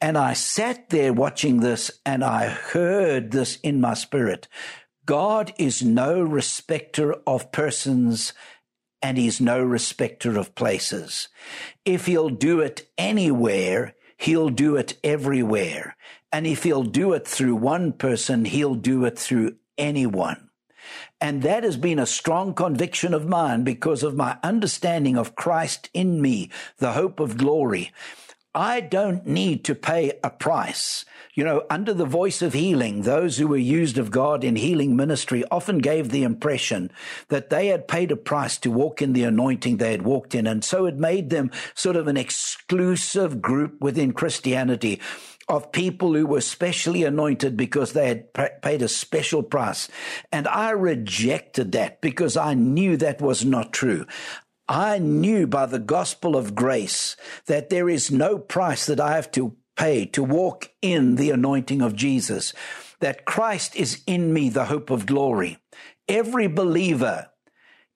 And 0.00 0.16
I 0.16 0.34
sat 0.34 0.90
there 0.90 1.12
watching 1.12 1.58
this 1.58 1.90
and 2.06 2.22
I 2.22 2.46
heard 2.48 3.32
this 3.32 3.56
in 3.64 3.80
my 3.80 3.94
spirit. 3.94 4.46
God 5.08 5.54
is 5.56 5.82
no 5.82 6.20
respecter 6.20 7.14
of 7.26 7.50
persons 7.50 8.34
and 9.00 9.16
he's 9.16 9.40
no 9.40 9.58
respecter 9.64 10.38
of 10.38 10.54
places. 10.54 11.30
If 11.86 12.04
he'll 12.04 12.28
do 12.28 12.60
it 12.60 12.90
anywhere, 12.98 13.94
he'll 14.18 14.50
do 14.50 14.76
it 14.76 14.98
everywhere. 15.02 15.96
And 16.30 16.46
if 16.46 16.64
he'll 16.64 16.82
do 16.82 17.14
it 17.14 17.26
through 17.26 17.56
one 17.56 17.94
person, 17.94 18.44
he'll 18.44 18.74
do 18.74 19.06
it 19.06 19.18
through 19.18 19.56
anyone. 19.78 20.50
And 21.22 21.42
that 21.42 21.64
has 21.64 21.78
been 21.78 21.98
a 21.98 22.04
strong 22.04 22.52
conviction 22.52 23.14
of 23.14 23.26
mine 23.26 23.64
because 23.64 24.02
of 24.02 24.14
my 24.14 24.36
understanding 24.42 25.16
of 25.16 25.34
Christ 25.34 25.88
in 25.94 26.20
me, 26.20 26.50
the 26.76 26.92
hope 26.92 27.18
of 27.18 27.38
glory. 27.38 27.92
I 28.54 28.80
don't 28.80 29.26
need 29.26 29.64
to 29.64 29.74
pay 29.74 30.18
a 30.22 30.28
price. 30.28 31.06
You 31.38 31.44
know, 31.44 31.62
under 31.70 31.94
the 31.94 32.04
voice 32.04 32.42
of 32.42 32.52
healing, 32.52 33.02
those 33.02 33.36
who 33.36 33.46
were 33.46 33.56
used 33.56 33.96
of 33.96 34.10
God 34.10 34.42
in 34.42 34.56
healing 34.56 34.96
ministry 34.96 35.44
often 35.52 35.78
gave 35.78 36.10
the 36.10 36.24
impression 36.24 36.90
that 37.28 37.48
they 37.48 37.68
had 37.68 37.86
paid 37.86 38.10
a 38.10 38.16
price 38.16 38.58
to 38.58 38.72
walk 38.72 39.00
in 39.00 39.12
the 39.12 39.22
anointing 39.22 39.76
they 39.76 39.92
had 39.92 40.02
walked 40.02 40.34
in. 40.34 40.48
And 40.48 40.64
so 40.64 40.84
it 40.86 40.96
made 40.96 41.30
them 41.30 41.52
sort 41.76 41.94
of 41.94 42.08
an 42.08 42.16
exclusive 42.16 43.40
group 43.40 43.80
within 43.80 44.14
Christianity 44.14 45.00
of 45.48 45.70
people 45.70 46.12
who 46.12 46.26
were 46.26 46.40
specially 46.40 47.04
anointed 47.04 47.56
because 47.56 47.92
they 47.92 48.08
had 48.08 48.60
paid 48.60 48.82
a 48.82 48.88
special 48.88 49.44
price. 49.44 49.88
And 50.32 50.48
I 50.48 50.70
rejected 50.70 51.70
that 51.70 52.00
because 52.00 52.36
I 52.36 52.54
knew 52.54 52.96
that 52.96 53.20
was 53.20 53.44
not 53.44 53.72
true. 53.72 54.06
I 54.68 54.98
knew 54.98 55.46
by 55.46 55.66
the 55.66 55.78
gospel 55.78 56.36
of 56.36 56.56
grace 56.56 57.16
that 57.46 57.70
there 57.70 57.88
is 57.88 58.10
no 58.10 58.38
price 58.38 58.86
that 58.86 58.98
I 58.98 59.14
have 59.14 59.30
to 59.30 59.56
pay 59.78 60.04
to 60.06 60.22
walk 60.22 60.70
in 60.82 61.14
the 61.14 61.30
anointing 61.30 61.80
of 61.80 61.94
Jesus, 61.94 62.52
that 63.00 63.24
Christ 63.24 63.76
is 63.76 64.02
in 64.06 64.32
me, 64.32 64.48
the 64.48 64.66
hope 64.66 64.90
of 64.90 65.06
glory. 65.06 65.58
Every 66.08 66.48
believer 66.48 67.30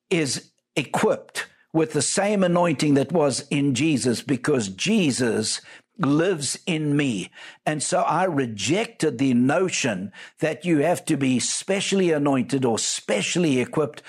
is 0.08 0.52
equipped 0.76 1.48
with 1.72 1.92
the 1.92 2.02
same 2.02 2.44
anointing 2.44 2.94
that 2.94 3.12
was 3.12 3.46
in 3.50 3.74
Jesus 3.74 4.22
because 4.22 4.68
Jesus 4.68 5.60
lives 5.98 6.58
in 6.66 6.96
me. 6.96 7.30
And 7.66 7.82
so 7.82 8.00
I 8.00 8.24
rejected 8.24 9.18
the 9.18 9.34
notion 9.34 10.12
that 10.40 10.64
you 10.64 10.78
have 10.78 11.04
to 11.06 11.16
be 11.16 11.38
specially 11.38 12.12
anointed 12.12 12.64
or 12.64 12.78
specially 12.78 13.60
equipped. 13.60 14.02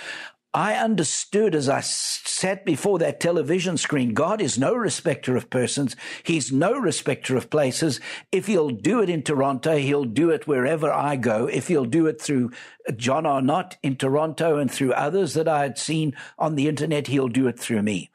I 0.55 0.75
understood 0.75 1.55
as 1.55 1.67
I 1.67 1.79
sat 1.79 2.63
before 2.63 2.99
that 2.99 3.19
television 3.19 3.75
screen, 3.75 4.13
God 4.13 4.39
is 4.39 4.59
no 4.59 4.75
respecter 4.75 5.35
of 5.35 5.49
persons. 5.49 5.95
He's 6.21 6.51
no 6.51 6.73
respecter 6.73 7.35
of 7.35 7.49
places. 7.49 7.99
If 8.31 8.45
he'll 8.45 8.69
do 8.69 9.01
it 9.01 9.09
in 9.09 9.23
Toronto, 9.23 9.77
he'll 9.77 10.03
do 10.03 10.29
it 10.29 10.45
wherever 10.45 10.91
I 10.91 11.15
go. 11.15 11.47
If 11.47 11.69
he'll 11.69 11.85
do 11.85 12.05
it 12.05 12.21
through 12.21 12.51
uh, 12.87 12.91
John 12.91 13.25
Arnott 13.25 13.77
in 13.81 13.95
Toronto 13.95 14.59
and 14.59 14.69
through 14.69 14.93
others 14.93 15.33
that 15.33 15.47
I 15.47 15.63
had 15.63 15.79
seen 15.79 16.15
on 16.37 16.53
the 16.53 16.67
internet, 16.67 17.07
he'll 17.07 17.29
do 17.29 17.47
it 17.47 17.59
through 17.59 17.81
me. 17.81 18.11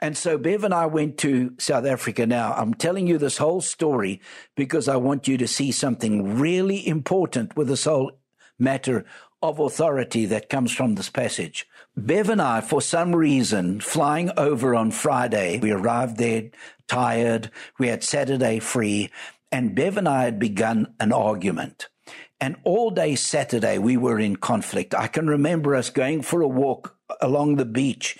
And 0.00 0.16
so 0.16 0.38
Bev 0.38 0.62
and 0.62 0.74
I 0.74 0.86
went 0.86 1.18
to 1.18 1.54
South 1.58 1.84
Africa 1.84 2.26
now. 2.26 2.52
I'm 2.54 2.74
telling 2.74 3.08
you 3.08 3.18
this 3.18 3.38
whole 3.38 3.60
story 3.60 4.20
because 4.54 4.86
I 4.86 4.96
want 4.96 5.26
you 5.26 5.36
to 5.38 5.48
see 5.48 5.72
something 5.72 6.38
really 6.38 6.86
important 6.86 7.56
with 7.56 7.66
this 7.66 7.84
whole 7.84 8.12
matter 8.56 9.04
of 9.42 9.58
authority 9.58 10.26
that 10.26 10.48
comes 10.48 10.72
from 10.72 10.94
this 10.94 11.10
passage. 11.10 11.66
Bev 11.96 12.30
and 12.30 12.40
I, 12.40 12.60
for 12.62 12.80
some 12.80 13.14
reason, 13.14 13.80
flying 13.80 14.30
over 14.36 14.74
on 14.74 14.90
Friday, 14.90 15.58
we 15.58 15.70
arrived 15.70 16.16
there 16.16 16.50
tired. 16.88 17.50
We 17.78 17.88
had 17.88 18.02
Saturday 18.02 18.58
free 18.58 19.10
and 19.52 19.74
Bev 19.74 19.98
and 19.98 20.08
I 20.08 20.24
had 20.24 20.38
begun 20.38 20.94
an 20.98 21.12
argument. 21.12 21.88
And 22.40 22.56
all 22.64 22.90
day 22.90 23.14
Saturday, 23.14 23.78
we 23.78 23.96
were 23.96 24.18
in 24.18 24.36
conflict. 24.36 24.94
I 24.94 25.06
can 25.06 25.28
remember 25.28 25.76
us 25.76 25.90
going 25.90 26.22
for 26.22 26.40
a 26.40 26.48
walk 26.48 26.96
along 27.20 27.56
the 27.56 27.66
beach 27.66 28.18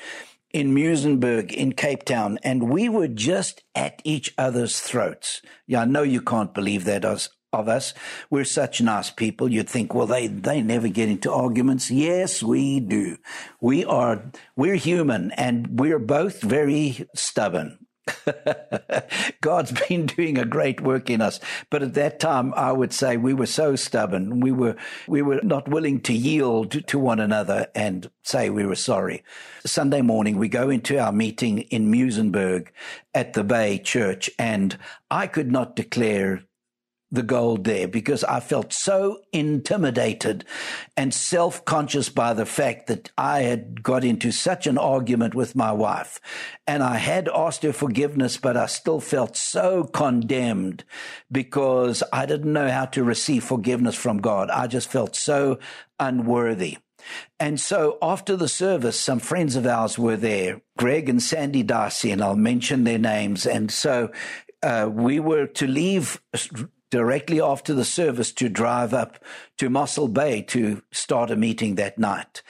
in 0.52 0.74
Muizenberg 0.74 1.50
in 1.50 1.72
Cape 1.72 2.04
Town, 2.04 2.38
and 2.44 2.68
we 2.68 2.88
were 2.88 3.08
just 3.08 3.64
at 3.74 4.00
each 4.04 4.34
other's 4.36 4.78
throats. 4.78 5.40
Yeah, 5.66 5.80
I 5.80 5.84
know 5.86 6.02
you 6.02 6.20
can't 6.20 6.54
believe 6.54 6.84
that 6.84 7.06
of 7.52 7.68
us. 7.68 7.92
We're 8.30 8.44
such 8.44 8.80
nice 8.80 9.10
people. 9.10 9.50
You'd 9.50 9.68
think, 9.68 9.94
well, 9.94 10.06
they, 10.06 10.26
they 10.26 10.62
never 10.62 10.88
get 10.88 11.08
into 11.08 11.30
arguments. 11.30 11.90
Yes, 11.90 12.42
we 12.42 12.80
do. 12.80 13.18
We 13.60 13.84
are, 13.84 14.30
we're 14.56 14.76
human 14.76 15.30
and 15.32 15.78
we're 15.78 15.98
both 15.98 16.40
very 16.40 17.06
stubborn. 17.14 17.78
God's 19.40 19.72
been 19.86 20.06
doing 20.06 20.36
a 20.38 20.44
great 20.44 20.80
work 20.80 21.08
in 21.08 21.20
us. 21.20 21.38
But 21.70 21.82
at 21.82 21.94
that 21.94 22.18
time, 22.18 22.52
I 22.54 22.72
would 22.72 22.92
say 22.92 23.16
we 23.16 23.34
were 23.34 23.46
so 23.46 23.76
stubborn. 23.76 24.40
We 24.40 24.50
were, 24.50 24.76
we 25.06 25.22
were 25.22 25.40
not 25.42 25.68
willing 25.68 26.00
to 26.02 26.12
yield 26.12 26.86
to 26.88 26.98
one 26.98 27.20
another 27.20 27.68
and 27.74 28.10
say 28.22 28.50
we 28.50 28.66
were 28.66 28.74
sorry. 28.74 29.22
Sunday 29.64 30.00
morning, 30.00 30.36
we 30.36 30.48
go 30.48 30.68
into 30.70 30.98
our 30.98 31.12
meeting 31.12 31.60
in 31.60 31.92
Muizenberg 31.92 32.68
at 33.14 33.34
the 33.34 33.44
Bay 33.44 33.78
Church 33.78 34.30
and 34.38 34.76
I 35.10 35.26
could 35.26 35.52
not 35.52 35.76
declare 35.76 36.42
the 37.12 37.22
gold 37.22 37.64
there 37.64 37.86
because 37.86 38.24
I 38.24 38.40
felt 38.40 38.72
so 38.72 39.20
intimidated 39.32 40.46
and 40.96 41.12
self 41.12 41.64
conscious 41.66 42.08
by 42.08 42.32
the 42.32 42.46
fact 42.46 42.86
that 42.86 43.12
I 43.18 43.42
had 43.42 43.82
got 43.82 44.02
into 44.02 44.32
such 44.32 44.66
an 44.66 44.78
argument 44.78 45.34
with 45.34 45.54
my 45.54 45.72
wife. 45.72 46.20
And 46.66 46.82
I 46.82 46.96
had 46.96 47.28
asked 47.28 47.62
her 47.64 47.72
forgiveness, 47.74 48.38
but 48.38 48.56
I 48.56 48.66
still 48.66 48.98
felt 48.98 49.36
so 49.36 49.84
condemned 49.84 50.84
because 51.30 52.02
I 52.12 52.24
didn't 52.24 52.52
know 52.52 52.70
how 52.70 52.86
to 52.86 53.04
receive 53.04 53.44
forgiveness 53.44 53.94
from 53.94 54.18
God. 54.18 54.48
I 54.50 54.66
just 54.66 54.88
felt 54.88 55.14
so 55.14 55.58
unworthy. 56.00 56.78
And 57.38 57.60
so 57.60 57.98
after 58.00 58.36
the 58.36 58.48
service, 58.48 58.98
some 58.98 59.18
friends 59.18 59.56
of 59.56 59.66
ours 59.66 59.98
were 59.98 60.16
there, 60.16 60.62
Greg 60.78 61.08
and 61.08 61.22
Sandy 61.22 61.64
Darcy, 61.64 62.10
and 62.10 62.22
I'll 62.22 62.36
mention 62.36 62.84
their 62.84 62.98
names. 62.98 63.44
And 63.44 63.70
so 63.70 64.12
uh, 64.62 64.88
we 64.90 65.18
were 65.18 65.46
to 65.46 65.66
leave 65.66 66.22
directly 66.92 67.40
after 67.40 67.72
the 67.72 67.86
service 67.86 68.30
to 68.32 68.50
drive 68.50 68.92
up 68.92 69.18
to 69.56 69.70
Mossel 69.70 70.08
Bay 70.08 70.42
to 70.42 70.82
start 70.92 71.30
a 71.30 71.36
meeting 71.36 71.76
that 71.76 71.98
night. 71.98 72.42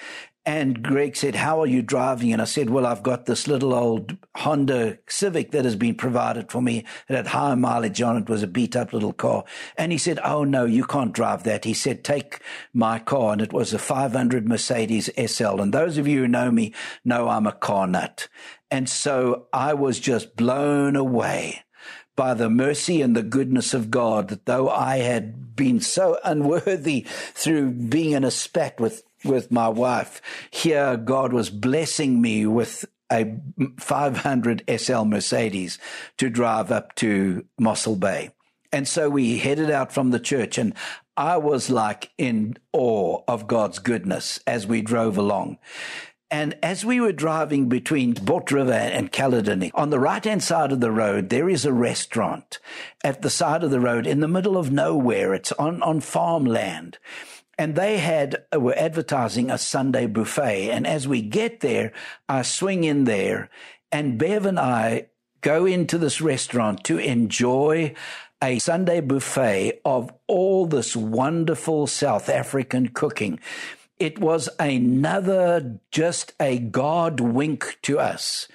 And 0.44 0.83
Greg 0.83 1.14
said, 1.14 1.37
How 1.37 1.61
are 1.61 1.68
you 1.68 1.83
driving? 1.83 2.33
And 2.33 2.42
I 2.42 2.46
said, 2.46 2.68
Well, 2.68 2.85
I've 2.85 3.05
got 3.05 3.26
this 3.26 3.46
little 3.46 3.72
old 3.72 4.16
Honda 4.35 4.98
Civic 5.07 5.52
that 5.52 5.64
has 5.64 5.76
been 5.76 5.94
provided 5.94 6.50
for 6.50 6.61
me. 6.61 6.85
It 7.09 7.14
had 7.14 7.28
high 7.28 7.55
mileage 7.55 8.02
on 8.02 8.16
it, 8.16 8.28
was 8.28 8.42
a 8.42 8.48
beat 8.48 8.74
up 8.74 8.92
little 8.92 9.12
car. 9.12 9.44
And 9.78 9.92
he 9.92 9.98
said, 9.98 10.18
Oh, 10.24 10.42
no, 10.42 10.64
you 10.64 10.85
can't 10.85 11.12
drive 11.12 11.44
that. 11.44 11.64
He 11.64 11.74
said, 11.74 12.02
Take 12.02 12.42
my 12.74 12.98
car. 12.98 13.35
And 13.35 13.40
it 13.40 13.52
was 13.52 13.72
a 13.72 13.78
500 13.78 14.48
Mercedes 14.48 15.09
SL. 15.16 15.61
And 15.61 15.72
those 15.72 15.96
of 15.96 16.09
you 16.09 16.22
who 16.22 16.28
know 16.28 16.50
me 16.50 16.74
know 17.05 17.28
I'm 17.28 17.46
a 17.46 17.52
car 17.52 17.87
nut. 17.87 18.26
And 18.72 18.88
so 18.88 19.46
I 19.52 19.74
was 19.74 20.00
just 20.00 20.35
blown 20.35 20.96
away 20.96 21.62
by 22.16 22.35
the 22.35 22.51
mercy 22.51 23.03
and 23.03 23.16
the 23.16 23.22
goodness 23.22 23.75
of 23.75 23.90
God 23.90 24.29
that 24.29 24.46
though 24.46 24.68
I 24.68 24.98
had 24.98 25.57
been 25.57 25.81
so 25.81 26.18
unworthy 26.25 27.07
through 27.35 27.70
being 27.70 28.12
in 28.12 28.25
a 28.25 28.31
spat 28.31 28.81
with, 28.81 29.03
with 29.25 29.51
my 29.51 29.68
wife, 29.68 30.20
here 30.51 30.96
God 30.96 31.33
was 31.33 31.51
blessing 31.51 32.20
me 32.20 32.46
with 32.46 32.85
a 33.11 33.35
500 33.79 34.64
SL 34.79 35.05
Mercedes 35.05 35.79
to 36.16 36.31
drive 36.31 36.70
up 36.70 36.94
to 36.96 37.44
Mossel 37.59 37.96
Bay. 37.96 38.31
And 38.72 38.88
so 38.88 39.11
we 39.11 39.37
headed 39.37 39.70
out 39.70 39.92
from 39.92 40.11
the 40.11 40.20
church 40.20 40.57
and 40.57 40.75
I 41.16 41.37
was 41.37 41.68
like 41.68 42.11
in 42.16 42.57
awe 42.72 43.22
of 43.29 43.46
God's 43.46 43.79
goodness 43.79 44.40
as 44.46 44.66
we 44.66 44.81
drove 44.81 45.18
along. 45.18 45.59
And 46.33 46.57
as 46.62 46.83
we 46.83 46.99
were 46.99 47.12
driving 47.12 47.68
between 47.68 48.14
Bot 48.14 48.51
River 48.51 48.73
and 48.73 49.12
Caledony, 49.12 49.71
on 49.75 49.90
the 49.90 50.01
right 50.01 50.25
hand 50.25 50.42
side 50.42 50.73
of 50.73 50.81
the 50.81 50.90
road, 50.90 51.29
there 51.29 51.47
is 51.47 51.66
a 51.66 51.75
restaurant 51.75 52.59
at 53.05 53.21
the 53.21 53.29
side 53.29 53.62
of 53.62 53.71
the 53.71 53.81
road 53.81 54.07
in 54.07 54.21
the 54.21 54.29
middle 54.29 54.57
of 54.57 54.73
nowhere. 54.73 55.35
It's 55.35 55.53
on, 55.53 55.83
on 55.83 56.01
farmland. 56.01 56.97
And 57.59 57.77
they 57.77 57.99
had, 57.99 58.45
uh, 58.51 58.59
were 58.59 58.75
advertising 58.79 59.51
a 59.51 59.59
Sunday 59.59 60.07
buffet. 60.07 60.71
And 60.71 60.87
as 60.87 61.07
we 61.07 61.21
get 61.21 61.61
there, 61.61 61.92
I 62.31 62.40
swing 62.40 62.85
in 62.85 63.05
there 63.05 63.51
and 63.92 64.18
Bev 64.18 64.47
and 64.47 64.59
I 64.59 65.09
go 65.42 65.66
into 65.66 65.99
this 65.99 66.23
restaurant 66.23 66.83
to 66.85 66.97
enjoy 66.97 67.95
a 68.42 68.59
Sunday 68.59 69.01
buffet 69.03 69.83
of 69.85 70.11
all 70.27 70.64
this 70.64 70.97
wonderful 70.97 71.87
South 71.87 72.31
African 72.31 72.88
cooking. 72.88 73.38
It 74.03 74.19
was 74.19 74.49
another, 74.59 75.79
just 75.93 76.33
a 76.41 76.59
God 76.59 77.21
wink 77.21 77.79
to 77.83 78.01
us. 78.01 78.49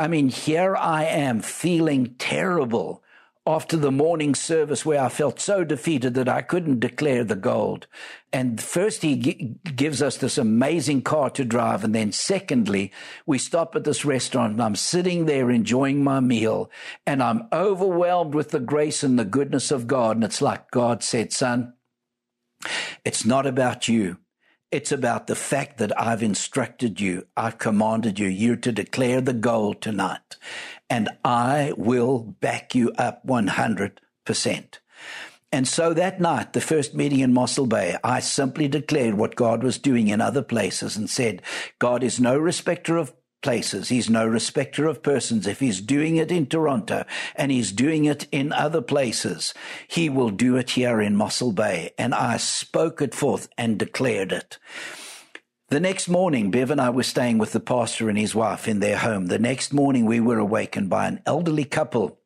I 0.00 0.08
mean, 0.08 0.30
here 0.30 0.76
I 0.76 1.04
am 1.04 1.42
feeling 1.42 2.16
terrible 2.18 3.00
after 3.46 3.76
the 3.76 3.92
morning 3.92 4.34
service 4.34 4.84
where 4.84 5.00
I 5.00 5.08
felt 5.08 5.38
so 5.38 5.62
defeated 5.62 6.14
that 6.14 6.28
I 6.28 6.42
couldn't 6.42 6.80
declare 6.80 7.22
the 7.22 7.36
gold. 7.36 7.86
And 8.32 8.60
first, 8.60 9.02
he 9.02 9.14
g- 9.14 9.54
gives 9.76 10.02
us 10.02 10.16
this 10.16 10.36
amazing 10.36 11.02
car 11.02 11.30
to 11.30 11.44
drive. 11.44 11.84
And 11.84 11.94
then, 11.94 12.10
secondly, 12.10 12.90
we 13.26 13.38
stop 13.38 13.76
at 13.76 13.84
this 13.84 14.04
restaurant 14.04 14.54
and 14.54 14.62
I'm 14.62 14.74
sitting 14.74 15.26
there 15.26 15.52
enjoying 15.52 16.02
my 16.02 16.18
meal 16.18 16.68
and 17.06 17.22
I'm 17.22 17.46
overwhelmed 17.52 18.34
with 18.34 18.50
the 18.50 18.58
grace 18.58 19.04
and 19.04 19.16
the 19.16 19.24
goodness 19.24 19.70
of 19.70 19.86
God. 19.86 20.16
And 20.16 20.24
it's 20.24 20.42
like 20.42 20.72
God 20.72 21.04
said, 21.04 21.32
son, 21.32 21.74
it's 23.04 23.24
not 23.24 23.46
about 23.46 23.86
you. 23.86 24.16
It's 24.72 24.92
about 24.92 25.26
the 25.26 25.34
fact 25.34 25.78
that 25.78 25.98
I've 26.00 26.22
instructed 26.22 27.00
you, 27.00 27.26
I've 27.36 27.58
commanded 27.58 28.20
you, 28.20 28.28
you're 28.28 28.54
to 28.56 28.70
declare 28.70 29.20
the 29.20 29.32
goal 29.32 29.74
tonight, 29.74 30.36
and 30.88 31.08
I 31.24 31.72
will 31.76 32.20
back 32.20 32.72
you 32.72 32.92
up 32.96 33.26
100%. 33.26 34.78
And 35.52 35.66
so 35.66 35.92
that 35.94 36.20
night, 36.20 36.52
the 36.52 36.60
first 36.60 36.94
meeting 36.94 37.18
in 37.18 37.32
Mossel 37.32 37.66
Bay, 37.66 37.96
I 38.04 38.20
simply 38.20 38.68
declared 38.68 39.14
what 39.14 39.34
God 39.34 39.64
was 39.64 39.76
doing 39.78 40.06
in 40.06 40.20
other 40.20 40.42
places 40.42 40.96
and 40.96 41.10
said, 41.10 41.42
God 41.80 42.04
is 42.04 42.20
no 42.20 42.38
respecter 42.38 42.96
of 42.96 43.12
places. 43.42 43.88
He's 43.88 44.10
no 44.10 44.26
respecter 44.26 44.86
of 44.86 45.02
persons. 45.02 45.46
If 45.46 45.60
he's 45.60 45.80
doing 45.80 46.16
it 46.16 46.30
in 46.30 46.46
Toronto 46.46 47.04
and 47.34 47.50
he's 47.50 47.72
doing 47.72 48.04
it 48.04 48.26
in 48.32 48.52
other 48.52 48.82
places, 48.82 49.54
he 49.88 50.08
will 50.08 50.30
do 50.30 50.56
it 50.56 50.70
here 50.70 51.00
in 51.00 51.16
Mossel 51.16 51.52
Bay. 51.52 51.92
And 51.98 52.14
I 52.14 52.36
spoke 52.36 53.00
it 53.02 53.14
forth 53.14 53.48
and 53.56 53.78
declared 53.78 54.32
it. 54.32 54.58
The 55.68 55.80
next 55.80 56.08
morning, 56.08 56.50
Bev 56.50 56.72
and 56.72 56.80
I 56.80 56.90
were 56.90 57.04
staying 57.04 57.38
with 57.38 57.52
the 57.52 57.60
pastor 57.60 58.08
and 58.08 58.18
his 58.18 58.34
wife 58.34 58.66
in 58.66 58.80
their 58.80 58.98
home. 58.98 59.26
The 59.26 59.38
next 59.38 59.72
morning, 59.72 60.04
we 60.04 60.18
were 60.18 60.38
awakened 60.38 60.90
by 60.90 61.06
an 61.06 61.22
elderly 61.26 61.64
couple 61.64 62.18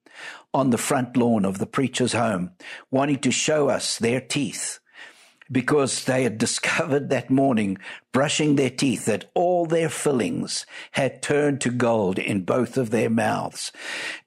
on 0.55 0.71
the 0.71 0.79
front 0.79 1.17
lawn 1.17 1.45
of 1.45 1.59
the 1.59 1.67
preacher's 1.67 2.13
home 2.13 2.53
wanting 2.91 3.19
to 3.19 3.31
show 3.31 3.69
us 3.69 3.99
their 3.99 4.21
teeth 4.21 4.79
because 5.51 6.05
they 6.05 6.23
had 6.23 6.39
discovered 6.47 7.11
that 7.11 7.29
morning 7.29 7.77
brushing 8.15 8.55
their 8.55 8.71
teeth 8.71 9.07
that 9.07 9.29
all 9.35 9.67
their 9.67 9.89
fillings 9.89 10.65
had 10.93 11.21
turned 11.21 11.61
to 11.61 11.69
gold 11.69 12.17
in 12.17 12.45
both 12.45 12.79
of 12.79 12.91
their 12.91 13.11
mouths. 13.11 13.73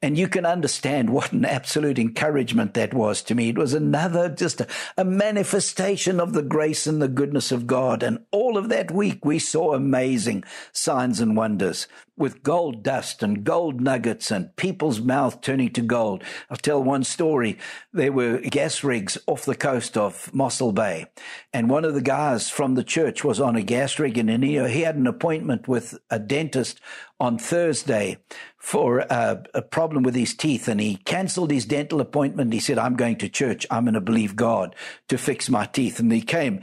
And 0.02 0.18
you 0.18 0.28
can 0.28 0.46
understand 0.46 1.10
what 1.10 1.32
an 1.32 1.46
absolute 1.46 1.98
encouragement 1.98 2.74
that 2.74 2.94
was 2.94 3.24
to 3.24 3.34
me. 3.34 3.50
It 3.50 3.58
was 3.58 3.74
another, 3.74 4.28
just 4.28 4.60
a, 4.60 4.68
a 4.98 5.06
manifestation 5.06 6.20
of 6.20 6.34
the 6.34 6.44
grace 6.44 6.86
and 6.86 7.02
the 7.02 7.08
goodness 7.08 7.52
of 7.52 7.66
God. 7.66 8.04
And 8.04 8.26
all 8.30 8.58
of 8.58 8.68
that 8.70 8.92
week, 8.92 9.24
we 9.24 9.40
saw 9.40 9.74
amazing 9.74 10.44
signs 10.74 11.22
and 11.22 11.38
wonders 11.38 11.88
with 12.18 12.42
gold 12.42 12.82
dust 12.84 13.22
and 13.22 13.44
gold 13.44 13.80
nuggets 13.80 14.32
and 14.32 14.54
people's 14.56 15.00
mouth 15.00 15.40
turning 15.40 15.72
to 15.72 15.82
gold. 15.82 16.24
I'll 16.50 16.58
tell 16.58 16.84
one 16.84 17.04
story. 17.04 17.60
There 17.94 18.12
were 18.12 18.40
gas 18.40 18.84
rigs 18.84 19.20
off 19.28 19.46
the 19.46 19.56
coast 19.56 19.96
of 19.96 20.34
Mossel 20.34 20.72
Bay 20.72 21.06
and 21.54 21.70
one 21.70 21.86
of 21.86 21.94
the 21.94 22.02
guys 22.02 22.50
from 22.50 22.74
the 22.74 22.84
church 22.84 23.24
was 23.24 23.40
on 23.40 23.56
a 23.56 23.62
gas 23.62 23.77
gas 23.78 24.00
rig 24.00 24.18
and 24.18 24.44
he, 24.44 24.58
he 24.70 24.82
had 24.82 24.96
an 24.96 25.06
appointment 25.06 25.68
with 25.68 26.00
a 26.10 26.18
dentist 26.18 26.82
on 27.20 27.38
Thursday 27.38 28.18
for 28.58 29.00
a, 29.00 29.44
a 29.54 29.62
problem 29.62 30.02
with 30.02 30.16
his 30.16 30.34
teeth 30.34 30.68
and 30.68 30.82
he 30.82 30.96
cancelled 30.96 31.52
his 31.52 31.66
dental 31.66 32.02
appointment. 32.02 32.54
He 32.54 32.60
said, 32.60 32.80
I'm 32.80 32.96
going 32.96 33.18
to 33.18 33.30
church. 33.30 33.68
I'm 33.70 33.86
going 33.86 33.94
to 33.94 34.02
believe 34.02 34.36
God 34.36 34.76
to 35.10 35.18
fix 35.18 35.48
my 35.48 35.66
teeth. 35.66 36.00
And 36.00 36.12
he 36.12 36.22
came 36.22 36.62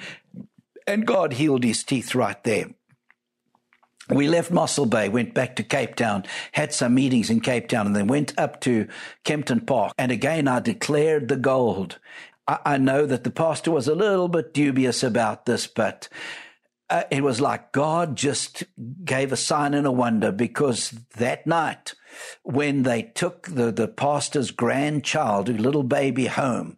and 0.88 1.06
God 1.06 1.34
healed 1.34 1.62
his 1.62 1.84
teeth 1.84 2.16
right 2.16 2.42
there. 2.42 2.70
We 4.10 4.28
left 4.28 4.50
Mossel 4.50 4.86
Bay, 4.86 5.08
went 5.08 5.34
back 5.34 5.56
to 5.56 5.62
Cape 5.62 5.94
Town, 5.94 6.24
had 6.50 6.74
some 6.74 6.94
meetings 6.94 7.30
in 7.30 7.40
Cape 7.40 7.68
Town, 7.68 7.86
and 7.86 7.96
then 7.96 8.08
went 8.08 8.36
up 8.36 8.60
to 8.62 8.88
Kempton 9.22 9.60
Park. 9.60 9.94
And 9.96 10.10
again, 10.12 10.46
I 10.46 10.58
declared 10.60 11.28
the 11.28 11.36
gold. 11.36 12.00
I, 12.46 12.58
I 12.66 12.76
know 12.76 13.06
that 13.06 13.24
the 13.24 13.30
pastor 13.30 13.70
was 13.70 13.88
a 13.88 13.94
little 13.94 14.28
bit 14.28 14.52
dubious 14.52 15.02
about 15.02 15.46
this, 15.46 15.66
but 15.66 16.08
uh, 16.94 17.02
it 17.10 17.24
was 17.24 17.40
like 17.40 17.72
God 17.72 18.14
just 18.14 18.62
gave 19.04 19.32
a 19.32 19.36
sign 19.36 19.74
and 19.74 19.84
a 19.84 19.90
wonder 19.90 20.30
because 20.30 20.90
that 21.16 21.44
night, 21.44 21.92
when 22.44 22.84
they 22.84 23.02
took 23.02 23.48
the, 23.48 23.72
the 23.72 23.88
pastor's 23.88 24.52
grandchild, 24.52 25.48
a 25.48 25.54
little 25.54 25.82
baby, 25.82 26.26
home, 26.26 26.76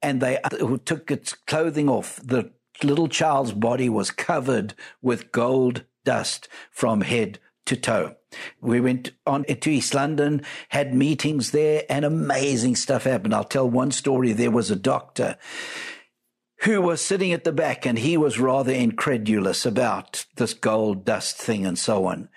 and 0.00 0.22
they 0.22 0.38
uh, 0.38 0.78
took 0.86 1.10
its 1.10 1.34
clothing 1.34 1.86
off, 1.86 2.16
the 2.24 2.50
little 2.82 3.08
child's 3.08 3.52
body 3.52 3.90
was 3.90 4.10
covered 4.10 4.72
with 5.02 5.32
gold 5.32 5.84
dust 6.02 6.48
from 6.70 7.02
head 7.02 7.38
to 7.66 7.76
toe. 7.76 8.16
We 8.62 8.80
went 8.80 9.10
on 9.26 9.44
to 9.44 9.70
East 9.70 9.92
London, 9.92 10.46
had 10.70 10.94
meetings 10.94 11.50
there, 11.50 11.82
and 11.90 12.06
amazing 12.06 12.76
stuff 12.76 13.04
happened. 13.04 13.34
I'll 13.34 13.44
tell 13.44 13.68
one 13.68 13.90
story. 13.90 14.32
There 14.32 14.50
was 14.50 14.70
a 14.70 14.76
doctor 14.76 15.36
who 16.62 16.82
was 16.82 17.04
sitting 17.04 17.32
at 17.32 17.44
the 17.44 17.52
back 17.52 17.86
and 17.86 17.98
he 17.98 18.16
was 18.16 18.38
rather 18.38 18.72
incredulous 18.72 19.64
about 19.64 20.26
this 20.36 20.54
gold 20.54 21.04
dust 21.04 21.36
thing 21.36 21.64
and 21.64 21.78
so 21.78 22.06
on. 22.06 22.28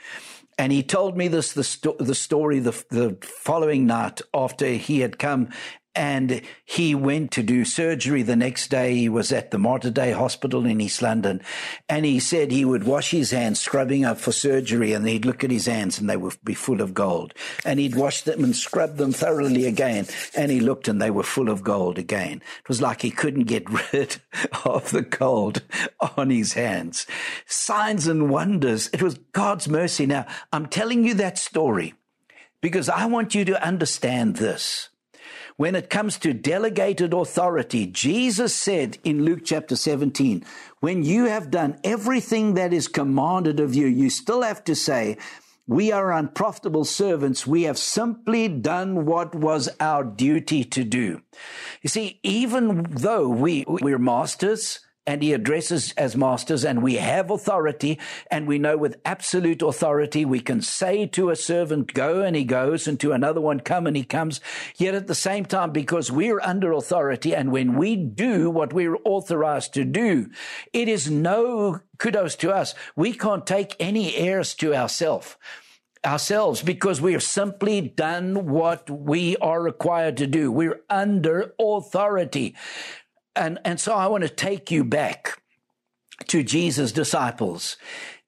And 0.57 0.71
he 0.71 0.84
told 0.84 1.17
me 1.17 1.27
this, 1.27 1.53
the, 1.53 1.63
sto- 1.63 1.95
the 1.99 2.13
story 2.13 2.60
the, 2.60 2.84
the 2.89 3.17
following 3.21 3.88
night 3.88 4.21
after 4.34 4.67
he 4.67 4.99
had 4.99 5.17
come 5.17 5.49
and 5.93 6.41
he 6.63 6.95
went 6.95 7.32
to 7.32 7.43
do 7.43 7.65
surgery 7.65 8.23
the 8.23 8.36
next 8.36 8.69
day. 8.69 8.95
He 8.95 9.10
was 9.10 9.32
at 9.32 9.51
the 9.51 9.58
Mater 9.58 9.89
Dei 9.89 10.12
Hospital 10.12 10.65
in 10.65 10.80
East 10.80 11.01
London. 11.01 11.41
And 11.89 12.06
he 12.06 12.19
said 12.19 12.51
he 12.51 12.63
would 12.63 12.86
wash 12.86 13.12
his 13.12 13.32
hands 13.32 13.60
scrubbing 13.60 14.06
up 14.06 14.17
for 14.17 14.32
surgery 14.32 14.93
and 14.93 15.08
he'd 15.08 15.25
look 15.25 15.43
at 15.43 15.51
his 15.51 15.65
hands 15.65 15.99
and 15.99 16.10
they 16.10 16.15
would 16.15 16.38
be 16.43 16.54
full 16.54 16.82
of 16.82 16.93
gold. 16.93 17.34
And 17.65 17.80
he'd 17.80 17.95
wash 17.95 18.21
them 18.21 18.43
and 18.43 18.56
scrub 18.56 18.95
them 18.95 19.12
thoroughly 19.12 19.65
again. 19.65 20.08
And 20.36 20.49
he 20.49 20.62
looked 20.62 20.88
and 20.88 21.01
they 21.01 21.12
were 21.12 21.23
full 21.23 21.49
of 21.49 21.63
gold 21.63 21.97
again. 21.97 22.41
It 22.60 22.69
was 22.69 22.82
like 22.82 23.01
he 23.01 23.12
couldn't 23.12 23.43
get 23.43 23.69
rid 23.93 24.17
of 24.63 24.91
the 24.91 25.01
gold 25.01 25.62
on 26.15 26.30
his 26.30 26.54
hands. 26.54 27.06
Signs 27.45 28.08
and 28.08 28.30
wonders. 28.30 28.88
It 28.93 29.01
was 29.01 29.15
God's 29.34 29.67
mercy. 29.67 30.06
Now, 30.06 30.25
I'm 30.54 30.67
telling 30.67 31.04
you 31.04 31.15
that 31.15 31.38
story 31.38 31.95
because 32.62 32.88
I 32.88 33.08
want 33.08 33.36
you 33.36 33.43
to 33.45 33.65
understand 33.65 34.38
this 34.38 34.89
when 35.57 35.75
it 35.75 35.89
comes 35.89 36.17
to 36.19 36.33
delegated 36.33 37.13
authority, 37.13 37.85
Jesus 37.85 38.55
said 38.55 38.97
in 39.03 39.23
Luke 39.25 39.41
chapter 39.43 39.75
17, 39.75 40.43
when 40.79 41.03
you 41.03 41.25
have 41.25 41.51
done 41.51 41.79
everything 41.83 42.55
that 42.55 42.73
is 42.73 42.87
commanded 42.87 43.59
of 43.59 43.75
you, 43.75 43.87
you 43.87 44.09
still 44.09 44.41
have 44.41 44.63
to 44.65 44.75
say, 44.75 45.17
we 45.67 45.91
are 45.91 46.11
unprofitable 46.11 46.85
servants. 46.85 47.47
We 47.47 47.63
have 47.63 47.77
simply 47.77 48.47
done 48.47 49.05
what 49.05 49.33
was 49.33 49.69
our 49.79 50.03
duty 50.03 50.63
to 50.65 50.83
do. 50.83 51.21
You 51.81 51.87
see, 51.89 52.19
even 52.23 52.87
though 52.89 53.29
we, 53.29 53.63
we're 53.67 53.99
masters, 53.99 54.79
and 55.07 55.23
he 55.23 55.33
addresses 55.33 55.93
as 55.97 56.15
masters, 56.15 56.63
and 56.63 56.83
we 56.83 56.95
have 56.95 57.31
authority, 57.31 57.99
and 58.29 58.47
we 58.47 58.59
know 58.59 58.77
with 58.77 59.01
absolute 59.03 59.61
authority 59.61 60.25
we 60.25 60.39
can 60.39 60.61
say 60.61 61.07
to 61.07 61.29
a 61.29 61.35
servant, 61.35 61.93
Go, 61.93 62.21
and 62.21 62.35
he 62.35 62.43
goes, 62.43 62.87
and 62.87 62.99
to 62.99 63.11
another 63.11 63.41
one, 63.41 63.59
Come, 63.59 63.87
and 63.87 63.97
he 63.97 64.03
comes. 64.03 64.41
Yet 64.77 64.93
at 64.93 65.07
the 65.07 65.15
same 65.15 65.45
time, 65.45 65.71
because 65.71 66.11
we're 66.11 66.41
under 66.41 66.71
authority, 66.71 67.35
and 67.35 67.51
when 67.51 67.75
we 67.75 67.95
do 67.95 68.49
what 68.49 68.73
we're 68.73 68.97
authorized 69.03 69.73
to 69.73 69.85
do, 69.85 70.29
it 70.71 70.87
is 70.87 71.09
no 71.09 71.79
kudos 71.97 72.35
to 72.37 72.51
us. 72.51 72.75
We 72.95 73.13
can't 73.13 73.47
take 73.47 73.75
any 73.79 74.15
airs 74.15 74.53
to 74.55 74.75
ourselves 74.75 75.35
ourselves 76.05 76.63
because 76.63 76.99
we 76.99 77.13
have 77.13 77.23
simply 77.23 77.81
done 77.81 78.47
what 78.47 78.89
we 78.89 79.37
are 79.37 79.61
required 79.61 80.17
to 80.17 80.27
do. 80.27 80.51
We're 80.51 80.81
under 80.89 81.53
authority. 81.59 82.55
And, 83.35 83.59
and 83.63 83.79
so 83.79 83.93
I 83.93 84.07
want 84.07 84.23
to 84.23 84.29
take 84.29 84.71
you 84.71 84.83
back 84.83 85.41
to 86.27 86.43
Jesus' 86.43 86.91
disciples. 86.91 87.77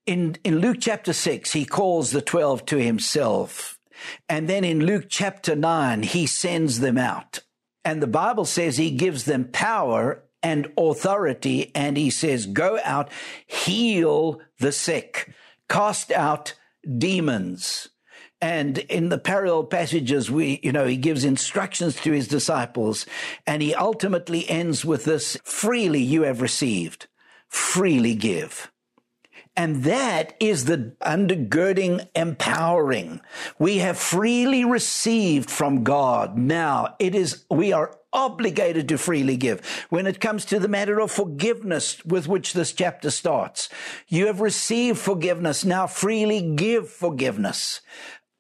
In, 0.06 0.38
in 0.44 0.60
Luke 0.60 0.78
chapter 0.80 1.14
6, 1.14 1.52
he 1.54 1.66
calls 1.66 2.12
the 2.12 2.22
12 2.22 2.66
to 2.68 2.78
himself. 2.78 3.80
And 4.28 4.50
then 4.50 4.64
in 4.64 4.86
Luke 4.86 5.06
chapter 5.10 5.56
9, 5.56 6.04
he 6.04 6.26
sends 6.26 6.80
them 6.80 6.98
out. 6.98 7.40
And 7.86 8.02
the 8.02 8.08
Bible 8.08 8.46
says 8.46 8.78
he 8.78 8.92
gives 8.92 9.26
them 9.26 9.50
power 9.52 10.24
and 10.42 10.72
authority. 10.78 11.72
And 11.76 11.98
he 11.98 12.10
says, 12.10 12.46
go 12.46 12.80
out, 12.84 13.10
heal 13.46 14.42
the 14.60 14.72
sick, 14.72 15.34
cast 15.70 16.12
out 16.12 16.54
demons. 16.98 17.90
And 18.44 18.80
in 18.80 19.08
the 19.08 19.18
parallel 19.18 19.64
passages, 19.64 20.30
we, 20.30 20.60
you 20.62 20.74
know, 20.74 20.86
he 20.86 20.98
gives 20.98 21.24
instructions 21.24 21.96
to 22.02 22.12
his 22.12 22.28
disciples 22.28 23.06
and 23.48 23.62
he 23.62 23.74
ultimately 23.74 24.50
ends 24.50 24.84
with 24.84 25.06
this 25.06 25.38
freely 25.46 26.02
you 26.02 26.24
have 26.24 26.42
received, 26.42 27.08
freely 27.48 28.16
give. 28.16 28.70
And 29.56 29.86
that 29.86 30.36
is 30.42 30.66
the 30.66 30.94
undergirding 31.02 32.06
empowering. 32.16 33.22
We 33.60 33.78
have 33.78 33.98
freely 33.98 34.66
received 34.66 35.50
from 35.50 35.86
God. 35.86 36.38
Now 36.38 36.96
it 37.00 37.16
is, 37.16 37.46
we 37.50 37.72
are 37.72 37.98
obligated 38.12 38.90
to 38.90 38.98
freely 38.98 39.38
give. 39.38 39.66
When 39.90 40.06
it 40.06 40.20
comes 40.20 40.44
to 40.46 40.60
the 40.60 40.68
matter 40.68 41.00
of 41.00 41.12
forgiveness 41.12 42.04
with 42.04 42.28
which 42.28 42.52
this 42.52 42.74
chapter 42.74 43.10
starts, 43.10 43.70
you 44.10 44.28
have 44.28 44.42
received 44.42 45.00
forgiveness. 45.00 45.64
Now 45.64 45.88
freely 45.88 46.42
give 46.42 46.90
forgiveness 46.90 47.80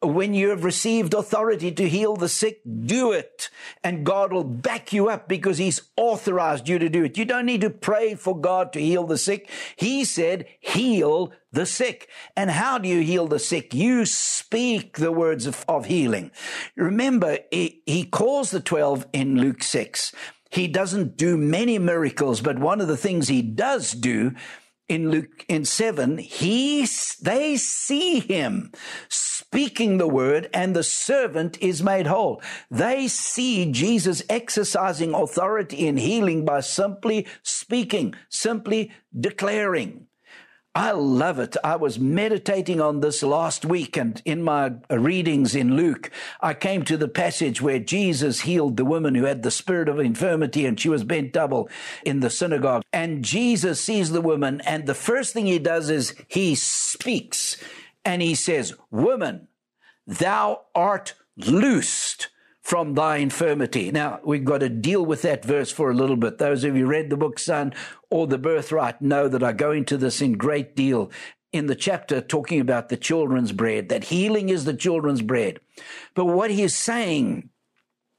when 0.03 0.33
you 0.33 0.49
have 0.49 0.63
received 0.63 1.13
authority 1.13 1.71
to 1.71 1.87
heal 1.87 2.15
the 2.15 2.29
sick, 2.29 2.61
do 2.85 3.11
it. 3.11 3.49
And 3.83 4.05
God 4.05 4.31
will 4.33 4.43
back 4.43 4.93
you 4.93 5.09
up 5.09 5.27
because 5.27 5.57
He's 5.57 5.81
authorized 5.95 6.67
you 6.67 6.79
to 6.79 6.89
do 6.89 7.03
it. 7.05 7.17
You 7.17 7.25
don't 7.25 7.45
need 7.45 7.61
to 7.61 7.69
pray 7.69 8.15
for 8.15 8.39
God 8.39 8.73
to 8.73 8.81
heal 8.81 9.05
the 9.05 9.17
sick. 9.17 9.49
He 9.75 10.05
said, 10.05 10.45
heal 10.59 11.31
the 11.51 11.65
sick. 11.65 12.09
And 12.35 12.51
how 12.51 12.77
do 12.77 12.87
you 12.89 13.01
heal 13.01 13.27
the 13.27 13.39
sick? 13.39 13.73
You 13.73 14.05
speak 14.05 14.97
the 14.97 15.11
words 15.11 15.45
of, 15.45 15.63
of 15.67 15.85
healing. 15.85 16.31
Remember, 16.75 17.39
he, 17.51 17.81
he 17.85 18.03
calls 18.03 18.51
the 18.51 18.59
12 18.59 19.07
in 19.13 19.39
Luke 19.39 19.63
6. 19.63 20.13
He 20.49 20.67
doesn't 20.67 21.17
do 21.17 21.35
many 21.35 21.79
miracles, 21.79 22.39
but 22.41 22.59
one 22.59 22.79
of 22.79 22.87
the 22.87 22.97
things 22.97 23.27
he 23.27 23.41
does 23.41 23.91
do 23.91 24.33
in 24.93 25.09
Luke 25.09 25.43
in 25.47 25.65
7, 25.65 26.19
he 26.19 26.87
they 27.21 27.57
see 27.57 28.19
him 28.19 28.71
speaking 29.09 29.97
the 29.97 30.07
word 30.07 30.49
and 30.53 30.75
the 30.75 30.83
servant 30.83 31.57
is 31.61 31.81
made 31.81 32.07
whole. 32.07 32.41
They 32.69 33.07
see 33.07 33.71
Jesus 33.71 34.21
exercising 34.29 35.13
authority 35.13 35.87
in 35.87 35.97
healing 35.97 36.45
by 36.45 36.59
simply 36.59 37.25
speaking, 37.41 38.13
simply 38.29 38.91
declaring. 39.19 40.07
I 40.75 40.89
love 40.91 41.37
it. 41.37 41.55
I 41.63 41.75
was 41.75 41.99
meditating 41.99 42.81
on 42.81 43.01
this 43.01 43.21
last 43.21 43.63
week 43.63 43.95
and 43.95 44.19
in 44.25 44.41
my 44.41 44.73
readings 44.89 45.53
in 45.53 45.75
Luke, 45.75 46.09
I 46.41 46.55
came 46.55 46.83
to 46.85 46.97
the 46.97 47.07
passage 47.07 47.61
where 47.61 47.77
Jesus 47.77 48.41
healed 48.41 48.77
the 48.77 48.85
woman 48.85 49.13
who 49.13 49.25
had 49.25 49.43
the 49.43 49.51
spirit 49.51 49.87
of 49.87 49.99
infirmity 49.99 50.65
and 50.65 50.79
she 50.79 50.89
was 50.89 51.03
bent 51.03 51.31
double 51.31 51.69
in 52.03 52.21
the 52.21 52.31
synagogue. 52.31 52.81
And 52.91 53.23
Jesus 53.23 53.81
sees 53.81 54.09
the 54.09 54.21
woman 54.21 54.61
and 54.61 54.87
the 54.87 54.95
first 54.95 55.33
thing 55.33 55.45
he 55.45 55.59
does 55.59 55.91
is 55.91 56.15
he 56.27 56.55
speaks 56.55 57.57
and 58.03 58.23
he 58.23 58.33
says, 58.33 58.73
woman, 58.89 59.47
thou 60.07 60.61
art 60.73 61.13
loosed 61.37 62.29
from 62.63 62.93
thy 62.93 63.17
infirmity. 63.17 63.91
Now, 63.91 64.21
we've 64.23 64.45
got 64.45 64.59
to 64.59 64.69
deal 64.69 65.05
with 65.05 65.21
that 65.23 65.43
verse 65.43 65.69
for 65.69 65.91
a 65.91 65.93
little 65.93 66.15
bit. 66.15 66.37
Those 66.37 66.63
of 66.63 66.77
you 66.77 66.87
read 66.87 67.09
the 67.09 67.17
book, 67.17 67.37
Son, 67.37 67.73
or 68.09 68.25
The 68.25 68.37
Birthright 68.37 69.01
know 69.01 69.27
that 69.27 69.43
I 69.43 69.51
go 69.51 69.71
into 69.71 69.97
this 69.97 70.21
in 70.21 70.33
great 70.33 70.73
deal 70.75 71.11
in 71.51 71.67
the 71.67 71.75
chapter 71.75 72.21
talking 72.21 72.61
about 72.61 72.87
the 72.87 72.97
children's 72.97 73.51
bread, 73.51 73.89
that 73.89 74.05
healing 74.05 74.49
is 74.49 74.63
the 74.65 74.73
children's 74.73 75.21
bread. 75.21 75.59
But 76.15 76.25
what 76.25 76.49
he 76.49 76.63
is 76.63 76.73
saying, 76.73 77.49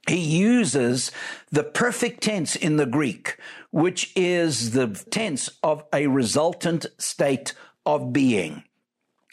he 0.06 0.18
uses 0.18 1.10
the 1.50 1.64
perfect 1.64 2.22
tense 2.22 2.54
in 2.54 2.76
the 2.76 2.86
Greek, 2.86 3.38
which 3.70 4.12
is 4.14 4.72
the 4.72 4.88
tense 5.10 5.48
of 5.62 5.84
a 5.92 6.06
resultant 6.06 6.86
state 6.98 7.54
of 7.86 8.12
being. 8.12 8.62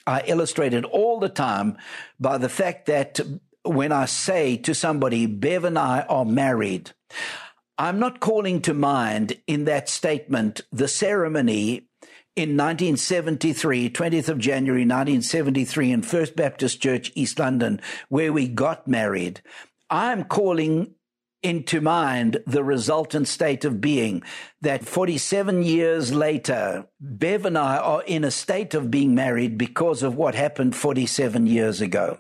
I 0.07 0.23
illustrate 0.25 0.73
it 0.73 0.85
all 0.85 1.19
the 1.19 1.29
time 1.29 1.77
by 2.19 2.37
the 2.37 2.49
fact 2.49 2.87
that 2.87 3.19
when 3.63 3.91
I 3.91 4.05
say 4.05 4.57
to 4.57 4.73
somebody, 4.73 5.25
Bev 5.25 5.63
and 5.63 5.77
I 5.77 6.01
are 6.01 6.25
married, 6.25 6.91
I'm 7.77 7.99
not 7.99 8.19
calling 8.19 8.61
to 8.63 8.73
mind 8.73 9.37
in 9.47 9.65
that 9.65 9.89
statement 9.89 10.61
the 10.71 10.87
ceremony 10.87 11.87
in 12.35 12.55
1973, 12.55 13.89
20th 13.89 14.29
of 14.29 14.37
January 14.37 14.81
1973 14.81 15.91
in 15.91 16.01
First 16.01 16.35
Baptist 16.35 16.81
Church, 16.81 17.11
East 17.15 17.39
London, 17.39 17.81
where 18.07 18.31
we 18.31 18.47
got 18.47 18.87
married. 18.87 19.41
I'm 19.89 20.23
calling 20.23 20.95
into 21.43 21.81
mind 21.81 22.43
the 22.45 22.63
resultant 22.63 23.27
state 23.27 23.65
of 23.65 23.81
being 23.81 24.21
that 24.61 24.85
47 24.85 25.63
years 25.63 26.13
later, 26.13 26.85
Bev 26.99 27.45
and 27.45 27.57
I 27.57 27.77
are 27.77 28.03
in 28.03 28.23
a 28.23 28.31
state 28.31 28.73
of 28.73 28.91
being 28.91 29.15
married 29.15 29.57
because 29.57 30.03
of 30.03 30.15
what 30.15 30.35
happened 30.35 30.75
47 30.75 31.47
years 31.47 31.81
ago. 31.81 32.19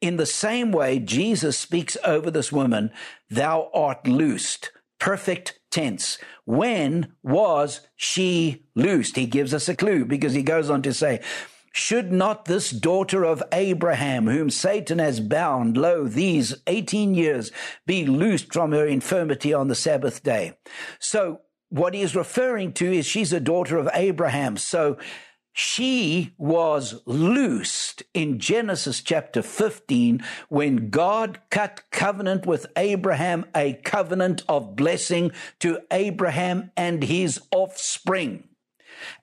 In 0.00 0.16
the 0.16 0.26
same 0.26 0.72
way, 0.72 0.98
Jesus 0.98 1.58
speaks 1.58 1.96
over 2.04 2.30
this 2.30 2.50
woman, 2.50 2.90
thou 3.28 3.70
art 3.74 4.06
loosed, 4.06 4.70
perfect 4.98 5.58
tense. 5.70 6.18
When 6.44 7.12
was 7.22 7.80
she 7.96 8.66
loosed? 8.74 9.16
He 9.16 9.26
gives 9.26 9.52
us 9.52 9.68
a 9.68 9.76
clue 9.76 10.04
because 10.04 10.32
he 10.32 10.42
goes 10.42 10.70
on 10.70 10.82
to 10.82 10.94
say, 10.94 11.20
should 11.72 12.12
not 12.12 12.44
this 12.44 12.70
daughter 12.70 13.24
of 13.24 13.42
Abraham, 13.52 14.26
whom 14.26 14.50
Satan 14.50 14.98
has 14.98 15.20
bound, 15.20 15.76
lo, 15.76 16.06
these 16.06 16.54
18 16.66 17.14
years, 17.14 17.50
be 17.86 18.06
loosed 18.06 18.52
from 18.52 18.72
her 18.72 18.86
infirmity 18.86 19.54
on 19.54 19.68
the 19.68 19.74
Sabbath 19.74 20.22
day? 20.22 20.52
So 20.98 21.40
what 21.70 21.94
he 21.94 22.02
is 22.02 22.14
referring 22.14 22.74
to 22.74 22.92
is 22.92 23.06
she's 23.06 23.32
a 23.32 23.40
daughter 23.40 23.78
of 23.78 23.88
Abraham. 23.94 24.58
So 24.58 24.98
she 25.54 26.34
was 26.38 27.02
loosed 27.06 28.02
in 28.14 28.38
Genesis 28.38 29.00
chapter 29.00 29.42
15 29.42 30.22
when 30.48 30.90
God 30.90 31.40
cut 31.50 31.82
covenant 31.90 32.46
with 32.46 32.66
Abraham, 32.76 33.46
a 33.54 33.74
covenant 33.74 34.42
of 34.48 34.76
blessing 34.76 35.32
to 35.60 35.80
Abraham 35.90 36.70
and 36.76 37.02
his 37.02 37.40
offspring. 37.50 38.44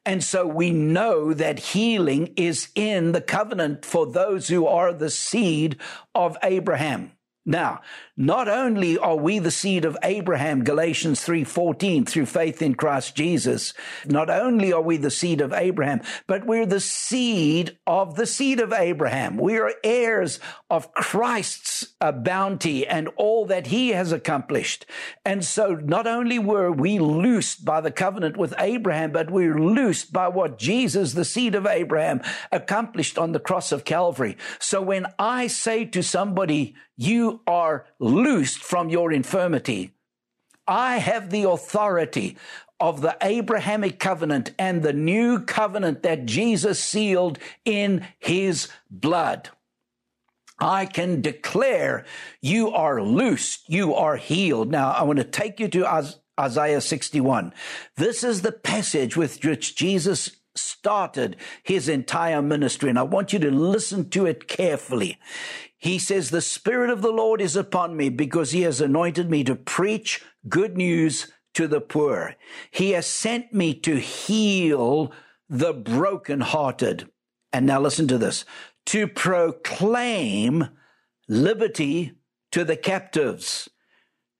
And 0.05 0.23
so 0.23 0.45
we 0.45 0.71
know 0.71 1.33
that 1.33 1.59
healing 1.59 2.33
is 2.35 2.69
in 2.75 3.11
the 3.11 3.21
covenant 3.21 3.85
for 3.85 4.05
those 4.05 4.47
who 4.47 4.67
are 4.67 4.93
the 4.93 5.09
seed 5.09 5.77
of 6.13 6.37
Abraham. 6.43 7.11
Now, 7.45 7.81
not 8.19 8.49
only 8.49 8.97
are 8.97 9.15
we 9.15 9.39
the 9.39 9.49
seed 9.49 9.85
of 9.85 9.97
Abraham, 10.03 10.65
Galatians 10.65 11.21
3:14, 11.21 12.03
through 12.05 12.25
faith 12.25 12.61
in 12.61 12.75
Christ 12.75 13.15
Jesus, 13.15 13.73
not 14.05 14.29
only 14.29 14.73
are 14.73 14.81
we 14.81 14.97
the 14.97 15.09
seed 15.09 15.39
of 15.39 15.53
Abraham, 15.53 16.01
but 16.27 16.45
we're 16.45 16.65
the 16.65 16.81
seed 16.81 17.77
of 17.87 18.17
the 18.17 18.25
seed 18.25 18.59
of 18.59 18.73
Abraham. 18.73 19.37
We 19.37 19.57
are 19.57 19.71
heirs 19.85 20.41
of 20.69 20.93
Christ's 20.93 21.95
uh, 22.01 22.11
bounty 22.11 22.85
and 22.85 23.07
all 23.15 23.45
that 23.45 23.67
he 23.67 23.89
has 23.89 24.11
accomplished. 24.11 24.85
And 25.23 25.45
so 25.45 25.75
not 25.75 26.05
only 26.05 26.39
were 26.39 26.73
we 26.73 26.99
loosed 26.99 27.63
by 27.63 27.79
the 27.79 27.89
covenant 27.89 28.35
with 28.35 28.53
Abraham, 28.59 29.13
but 29.13 29.31
we're 29.31 29.57
loosed 29.57 30.11
by 30.11 30.27
what 30.27 30.59
Jesus, 30.59 31.13
the 31.13 31.23
seed 31.23 31.55
of 31.55 31.65
Abraham, 31.65 32.19
accomplished 32.51 33.17
on 33.17 33.31
the 33.31 33.39
cross 33.39 33.71
of 33.71 33.85
Calvary. 33.85 34.35
So 34.59 34.81
when 34.81 35.05
I 35.17 35.47
say 35.47 35.85
to 35.85 36.03
somebody, 36.03 36.75
you 37.01 37.39
are 37.47 37.85
loosed 38.09 38.63
from 38.63 38.89
your 38.89 39.11
infirmity. 39.13 39.91
I 40.67 40.97
have 40.97 41.29
the 41.29 41.43
authority 41.43 42.37
of 42.79 43.01
the 43.01 43.17
Abrahamic 43.21 43.99
covenant 43.99 44.53
and 44.57 44.83
the 44.83 44.93
new 44.93 45.39
covenant 45.39 46.03
that 46.03 46.25
Jesus 46.25 46.83
sealed 46.83 47.39
in 47.65 48.05
his 48.17 48.69
blood. 48.89 49.49
I 50.59 50.85
can 50.85 51.21
declare 51.21 52.05
you 52.41 52.71
are 52.71 53.01
loosed, 53.01 53.69
you 53.69 53.95
are 53.95 54.17
healed. 54.17 54.69
Now, 54.69 54.91
I 54.91 55.03
want 55.03 55.17
to 55.17 55.23
take 55.23 55.59
you 55.59 55.67
to 55.69 56.09
Isaiah 56.39 56.81
61. 56.81 57.53
This 57.95 58.23
is 58.23 58.41
the 58.41 58.51
passage 58.51 59.17
with 59.17 59.43
which 59.43 59.75
Jesus 59.75 60.31
started 60.55 61.37
his 61.63 61.87
entire 61.87 62.41
ministry, 62.41 62.89
and 62.89 62.99
I 62.99 63.03
want 63.03 63.31
you 63.33 63.39
to 63.39 63.51
listen 63.51 64.09
to 64.09 64.25
it 64.25 64.47
carefully. 64.47 65.17
He 65.79 65.97
says, 65.97 66.29
The 66.29 66.41
Spirit 66.41 66.89
of 66.89 67.01
the 67.01 67.11
Lord 67.11 67.41
is 67.41 67.55
upon 67.55 67.95
me 67.95 68.09
because 68.09 68.51
he 68.51 68.61
has 68.61 68.81
anointed 68.81 69.29
me 69.29 69.43
to 69.45 69.55
preach 69.55 70.23
good 70.47 70.77
news 70.77 71.31
to 71.53 71.67
the 71.67 71.81
poor. 71.81 72.35
He 72.69 72.91
has 72.91 73.07
sent 73.07 73.53
me 73.53 73.73
to 73.79 73.97
heal 73.97 75.11
the 75.49 75.73
brokenhearted. 75.73 77.09
And 77.51 77.65
now 77.65 77.79
listen 77.79 78.07
to 78.09 78.17
this 78.17 78.45
to 78.87 79.07
proclaim 79.07 80.67
liberty 81.27 82.13
to 82.51 82.63
the 82.63 82.75
captives, 82.75 83.69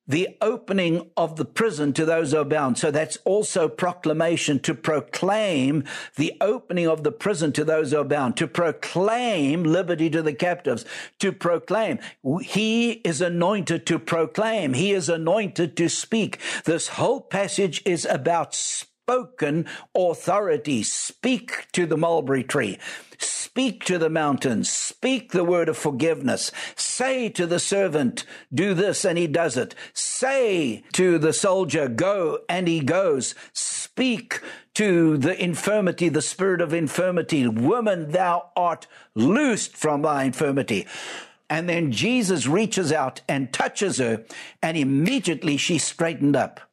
the 0.10 0.36
opening 0.42 1.10
of 1.16 1.38
the 1.38 1.46
prison 1.46 1.94
to 1.94 2.04
those 2.04 2.32
who 2.32 2.40
are 2.40 2.46
bound. 2.46 2.78
So 2.78 2.92
that's 2.92 3.18
also 3.24 3.70
proclamation 3.70 4.60
to 4.62 4.74
proclaim 4.74 5.86
the 6.16 6.34
opening 6.42 6.88
of 6.88 7.04
the 7.04 7.12
prison 7.12 7.54
to 7.54 7.64
those 7.64 7.92
who 7.92 8.00
are 8.00 8.04
bound, 8.04 8.36
to 8.38 8.48
proclaim 8.48 9.64
liberty 9.64 10.10
to 10.10 10.24
the 10.24 10.34
captives, 10.34 10.84
to 11.20 11.32
proclaim. 11.32 12.00
He 12.42 12.92
is 12.92 13.22
anointed 13.22 13.86
to 13.86 14.00
proclaim. 14.00 14.74
He 14.74 14.92
is 14.92 15.08
anointed 15.08 15.78
to 15.78 15.88
speak. 15.88 16.40
This 16.66 16.90
whole 16.90 17.22
passage 17.22 17.84
is 17.86 18.06
about 18.06 18.56
spoken 19.10 19.66
authority. 19.96 20.84
Speak 20.84 21.66
to 21.72 21.88
the 21.88 21.98
mulberry 21.98 22.44
tree. 22.44 22.78
Speak 23.18 23.84
to 23.86 23.98
the 23.98 24.08
mountains. 24.08 24.72
Speak 24.72 25.32
the 25.32 25.44
word 25.44 25.68
of 25.68 25.76
forgiveness. 25.76 26.52
Say 26.76 27.28
to 27.30 27.48
the 27.48 27.58
servant, 27.58 28.24
do 28.54 28.76
this, 28.76 29.04
and 29.04 29.18
he 29.18 29.26
does 29.26 29.58
it. 29.58 29.74
Say 29.94 30.84
to 30.94 31.18
the 31.18 31.34
soldier, 31.34 31.88
go, 31.88 32.42
and 32.48 32.68
he 32.68 32.82
goes. 32.82 33.34
Speak 33.52 34.42
to 34.76 35.18
the 35.18 35.44
infirmity, 35.44 36.10
the 36.10 36.22
spirit 36.22 36.62
of 36.62 36.72
infirmity. 36.72 37.48
Woman, 37.48 38.12
thou 38.12 38.52
art 38.56 38.86
loosed 39.16 39.76
from 39.76 40.04
thy 40.04 40.26
infirmity. 40.26 40.86
And 41.50 41.68
then 41.68 41.92
Jesus 41.92 42.46
reaches 42.46 42.92
out 42.92 43.22
and 43.28 43.52
touches 43.52 43.98
her, 43.98 44.24
and 44.62 44.78
immediately 44.78 45.58
she 45.58 45.80
straightened 45.80 46.36
up. 46.36 46.69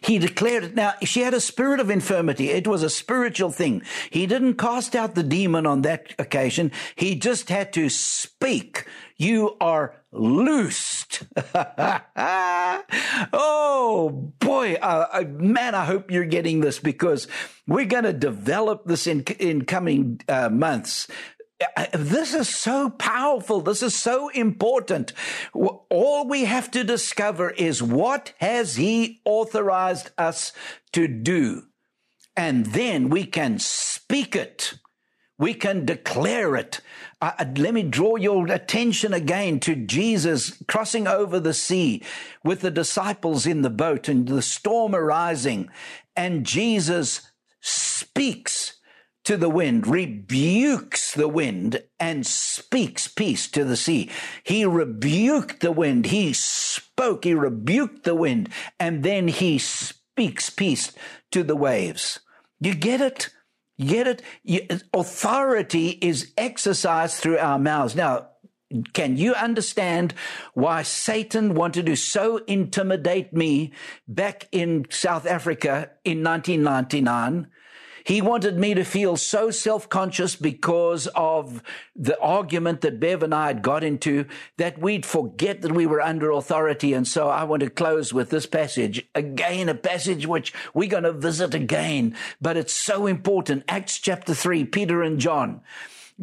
He 0.00 0.18
declared 0.18 0.64
it. 0.64 0.74
Now, 0.74 0.94
she 1.02 1.20
had 1.20 1.34
a 1.34 1.40
spirit 1.40 1.80
of 1.80 1.90
infirmity. 1.90 2.50
It 2.50 2.66
was 2.66 2.82
a 2.82 2.90
spiritual 2.90 3.50
thing. 3.50 3.82
He 4.10 4.26
didn't 4.26 4.54
cast 4.54 4.96
out 4.96 5.14
the 5.14 5.22
demon 5.22 5.66
on 5.66 5.82
that 5.82 6.14
occasion. 6.18 6.72
He 6.96 7.14
just 7.14 7.48
had 7.48 7.72
to 7.74 7.88
speak. 7.88 8.86
You 9.16 9.56
are 9.60 9.94
loosed. 10.12 11.24
oh 13.32 14.32
boy, 14.38 14.74
uh, 14.74 15.06
uh, 15.12 15.24
man, 15.28 15.74
I 15.74 15.84
hope 15.84 16.10
you're 16.10 16.24
getting 16.24 16.60
this 16.60 16.78
because 16.78 17.28
we're 17.66 17.84
going 17.84 18.04
to 18.04 18.12
develop 18.12 18.86
this 18.86 19.06
in, 19.06 19.22
in 19.38 19.64
coming 19.64 20.20
uh, 20.28 20.48
months 20.48 21.08
this 21.92 22.34
is 22.34 22.48
so 22.48 22.90
powerful. 22.90 23.60
This 23.60 23.82
is 23.82 23.96
so 23.96 24.28
important. 24.28 25.12
All 25.52 26.28
we 26.28 26.44
have 26.44 26.70
to 26.72 26.84
discover 26.84 27.50
is 27.50 27.82
what 27.82 28.32
has 28.38 28.76
he 28.76 29.20
authorized 29.24 30.10
us 30.16 30.52
to 30.92 31.08
do? 31.08 31.64
And 32.36 32.66
then 32.66 33.08
we 33.08 33.24
can 33.24 33.58
speak 33.58 34.36
it. 34.36 34.74
We 35.36 35.54
can 35.54 35.84
declare 35.84 36.54
it. 36.54 36.80
Uh, 37.20 37.32
uh 37.38 37.44
let 37.56 37.74
me 37.74 37.82
draw 37.82 38.16
your 38.16 38.46
attention 38.46 39.12
again 39.12 39.58
to 39.60 39.74
Jesus 39.74 40.62
crossing 40.68 41.08
over 41.08 41.40
the 41.40 41.54
sea 41.54 42.02
with 42.44 42.60
the 42.60 42.70
disciples 42.70 43.46
in 43.46 43.62
the 43.62 43.70
boat 43.70 44.08
and 44.08 44.28
the 44.28 44.42
storm 44.42 44.94
arising. 44.94 45.68
And 46.16 46.46
Jesus 46.46 47.32
speaks 47.60 48.77
to 49.28 49.36
the 49.36 49.50
wind, 49.50 49.86
rebukes 49.86 51.12
the 51.12 51.28
wind, 51.28 51.82
and 52.00 52.26
speaks 52.26 53.06
peace 53.08 53.46
to 53.50 53.62
the 53.62 53.76
sea. 53.76 54.08
He 54.42 54.64
rebuked 54.64 55.60
the 55.60 55.70
wind. 55.70 56.06
He 56.06 56.32
spoke. 56.32 57.24
He 57.24 57.34
rebuked 57.34 58.04
the 58.04 58.14
wind, 58.14 58.48
and 58.80 59.02
then 59.02 59.28
he 59.28 59.58
speaks 59.58 60.48
peace 60.48 60.92
to 61.30 61.42
the 61.42 61.56
waves. 61.56 62.20
You 62.58 62.74
get 62.74 63.02
it? 63.02 63.28
You 63.76 63.88
get 63.88 64.06
it? 64.06 64.22
You, 64.44 64.66
authority 64.94 65.98
is 66.00 66.32
exercised 66.38 67.16
through 67.16 67.36
our 67.36 67.58
mouths. 67.58 67.94
Now, 67.94 68.28
can 68.94 69.18
you 69.18 69.34
understand 69.34 70.14
why 70.54 70.82
Satan 70.84 71.52
wanted 71.52 71.84
to 71.84 71.96
so 71.96 72.38
intimidate 72.46 73.34
me 73.34 73.74
back 74.08 74.48
in 74.52 74.86
South 74.88 75.26
Africa 75.26 75.90
in 76.02 76.24
1999? 76.24 77.48
He 78.08 78.22
wanted 78.22 78.56
me 78.56 78.72
to 78.72 78.84
feel 78.84 79.18
so 79.18 79.50
self 79.50 79.90
conscious 79.90 80.34
because 80.34 81.08
of 81.08 81.62
the 81.94 82.18
argument 82.18 82.80
that 82.80 82.98
Bev 82.98 83.22
and 83.22 83.34
I 83.34 83.48
had 83.48 83.60
got 83.60 83.84
into 83.84 84.24
that 84.56 84.78
we'd 84.78 85.04
forget 85.04 85.60
that 85.60 85.72
we 85.72 85.84
were 85.84 86.00
under 86.00 86.30
authority. 86.30 86.94
And 86.94 87.06
so 87.06 87.28
I 87.28 87.44
want 87.44 87.62
to 87.64 87.68
close 87.68 88.14
with 88.14 88.30
this 88.30 88.46
passage 88.46 89.06
again, 89.14 89.68
a 89.68 89.74
passage 89.74 90.26
which 90.26 90.54
we're 90.72 90.88
going 90.88 91.02
to 91.02 91.12
visit 91.12 91.52
again, 91.52 92.16
but 92.40 92.56
it's 92.56 92.72
so 92.72 93.06
important. 93.06 93.64
Acts 93.68 93.98
chapter 93.98 94.32
three, 94.32 94.64
Peter 94.64 95.02
and 95.02 95.20
John 95.20 95.60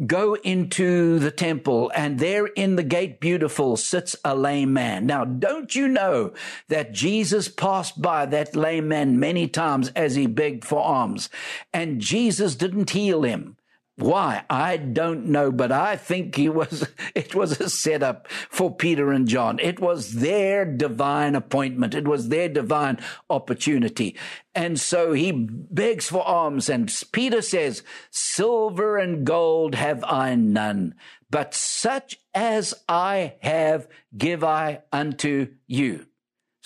go 0.04 0.34
into 0.34 1.18
the 1.18 1.30
temple 1.30 1.90
and 1.94 2.18
there 2.18 2.46
in 2.46 2.76
the 2.76 2.82
gate 2.82 3.20
beautiful 3.20 3.76
sits 3.76 4.14
a 4.24 4.34
lame 4.34 4.72
man. 4.72 5.06
Now, 5.06 5.24
don't 5.24 5.74
you 5.74 5.88
know 5.88 6.34
that 6.68 6.92
Jesus 6.92 7.48
passed 7.48 8.02
by 8.02 8.26
that 8.26 8.54
lame 8.54 8.88
man 8.88 9.18
many 9.18 9.48
times 9.48 9.88
as 9.96 10.14
he 10.14 10.26
begged 10.26 10.64
for 10.64 10.80
alms 10.80 11.30
and 11.72 12.00
Jesus 12.00 12.56
didn't 12.56 12.90
heal 12.90 13.22
him? 13.22 13.56
Why? 13.98 14.44
I 14.50 14.76
don't 14.76 15.26
know, 15.28 15.50
but 15.50 15.72
I 15.72 15.96
think 15.96 16.34
he 16.34 16.50
was, 16.50 16.86
it 17.14 17.34
was 17.34 17.58
a 17.60 17.70
setup 17.70 18.28
for 18.28 18.74
Peter 18.74 19.10
and 19.10 19.26
John. 19.26 19.58
It 19.58 19.80
was 19.80 20.14
their 20.14 20.66
divine 20.66 21.34
appointment. 21.34 21.94
It 21.94 22.06
was 22.06 22.28
their 22.28 22.50
divine 22.50 22.98
opportunity. 23.30 24.14
And 24.54 24.78
so 24.78 25.12
he 25.14 25.32
begs 25.32 26.08
for 26.08 26.26
alms 26.26 26.68
and 26.68 26.94
Peter 27.12 27.40
says, 27.40 27.82
silver 28.10 28.98
and 28.98 29.24
gold 29.24 29.74
have 29.74 30.04
I 30.04 30.34
none, 30.34 30.94
but 31.30 31.54
such 31.54 32.18
as 32.34 32.74
I 32.88 33.34
have 33.40 33.88
give 34.16 34.44
I 34.44 34.82
unto 34.92 35.54
you 35.66 36.06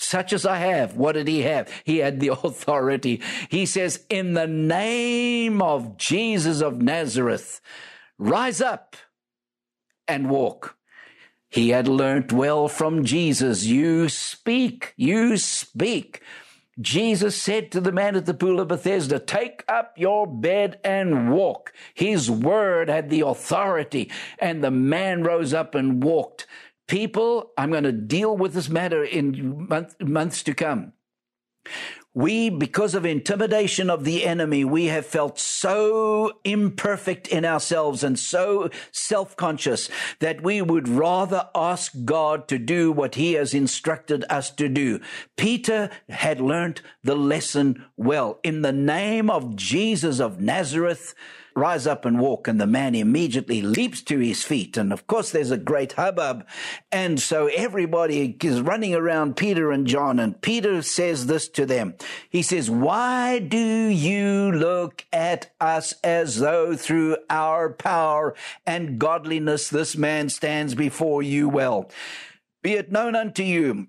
such 0.01 0.33
as 0.33 0.45
I 0.45 0.57
have. 0.57 0.95
What 0.95 1.13
did 1.13 1.27
he 1.27 1.41
have? 1.43 1.69
He 1.83 1.99
had 1.99 2.19
the 2.19 2.29
authority. 2.43 3.21
He 3.49 3.65
says, 3.65 4.05
in 4.09 4.33
the 4.33 4.47
name 4.47 5.61
of 5.61 5.97
Jesus 5.97 6.61
of 6.61 6.81
Nazareth, 6.81 7.61
rise 8.17 8.61
up 8.61 8.95
and 10.07 10.29
walk. 10.29 10.75
He 11.49 11.69
had 11.69 11.87
learnt 11.87 12.31
well 12.31 12.67
from 12.67 13.03
Jesus. 13.03 13.65
You 13.65 14.07
speak, 14.09 14.93
you 14.95 15.37
speak. 15.37 16.21
Jesus 16.79 17.39
said 17.39 17.71
to 17.71 17.81
the 17.81 17.91
man 17.91 18.15
at 18.15 18.25
the 18.25 18.33
pool 18.33 18.59
of 18.59 18.69
Bethesda, 18.69 19.19
take 19.19 19.63
up 19.67 19.93
your 19.97 20.25
bed 20.25 20.79
and 20.83 21.31
walk. 21.31 21.73
His 21.93 22.31
word 22.31 22.89
had 22.89 23.09
the 23.09 23.21
authority 23.21 24.09
and 24.39 24.63
the 24.63 24.71
man 24.71 25.23
rose 25.23 25.53
up 25.53 25.75
and 25.75 26.01
walked 26.01 26.47
people, 26.91 27.53
I'm 27.57 27.71
going 27.71 27.85
to 27.85 27.93
deal 27.93 28.35
with 28.35 28.53
this 28.53 28.67
matter 28.67 29.01
in 29.01 29.65
month, 29.69 29.97
months 30.01 30.43
to 30.43 30.53
come. 30.53 30.91
We, 32.13 32.49
because 32.49 32.93
of 32.95 33.05
intimidation 33.05 33.89
of 33.89 34.03
the 34.03 34.25
enemy, 34.25 34.65
we 34.65 34.87
have 34.87 35.05
felt 35.05 35.39
so 35.39 36.33
imperfect 36.43 37.29
in 37.29 37.45
ourselves 37.45 38.03
and 38.03 38.19
so 38.19 38.69
self-conscious 38.91 39.89
that 40.19 40.43
we 40.43 40.61
would 40.61 40.89
rather 40.89 41.47
ask 41.55 41.93
God 42.03 42.49
to 42.49 42.57
do 42.57 42.91
what 42.91 43.15
he 43.15 43.33
has 43.33 43.53
instructed 43.53 44.25
us 44.29 44.51
to 44.51 44.67
do. 44.67 44.99
Peter 45.37 45.89
had 46.09 46.41
learnt 46.41 46.81
the 47.05 47.15
lesson 47.15 47.85
well. 47.95 48.41
In 48.43 48.63
the 48.63 48.73
name 48.73 49.29
of 49.29 49.55
Jesus 49.55 50.19
of 50.19 50.41
Nazareth, 50.41 51.15
rise 51.55 51.87
up 51.87 52.05
and 52.05 52.19
walk. 52.19 52.47
And 52.47 52.59
the 52.59 52.67
man 52.67 52.95
immediately 52.95 53.61
leaps 53.61 54.01
to 54.03 54.19
his 54.19 54.43
feet. 54.43 54.77
And 54.77 54.91
of 54.91 55.07
course, 55.07 55.31
there's 55.31 55.51
a 55.51 55.57
great 55.57 55.93
hubbub. 55.93 56.47
And 56.91 57.19
so 57.19 57.47
everybody 57.47 58.37
is 58.41 58.61
running 58.61 58.95
around 58.95 59.37
Peter 59.37 59.71
and 59.71 59.87
John. 59.87 60.19
And 60.19 60.41
Peter 60.41 60.81
says 60.81 61.27
this 61.27 61.47
to 61.49 61.65
them. 61.65 61.95
He 62.29 62.41
says, 62.41 62.69
why 62.69 63.39
do 63.39 63.57
you 63.57 64.51
look 64.51 65.05
at 65.11 65.51
us 65.59 65.93
as 66.03 66.39
though 66.39 66.75
through 66.75 67.17
our 67.29 67.71
power 67.71 68.35
and 68.65 68.99
godliness 68.99 69.69
this 69.69 69.95
man 69.95 70.29
stands 70.29 70.75
before 70.75 71.23
you 71.23 71.49
well? 71.49 71.89
Be 72.61 72.73
it 72.73 72.91
known 72.91 73.15
unto 73.15 73.43
you 73.43 73.87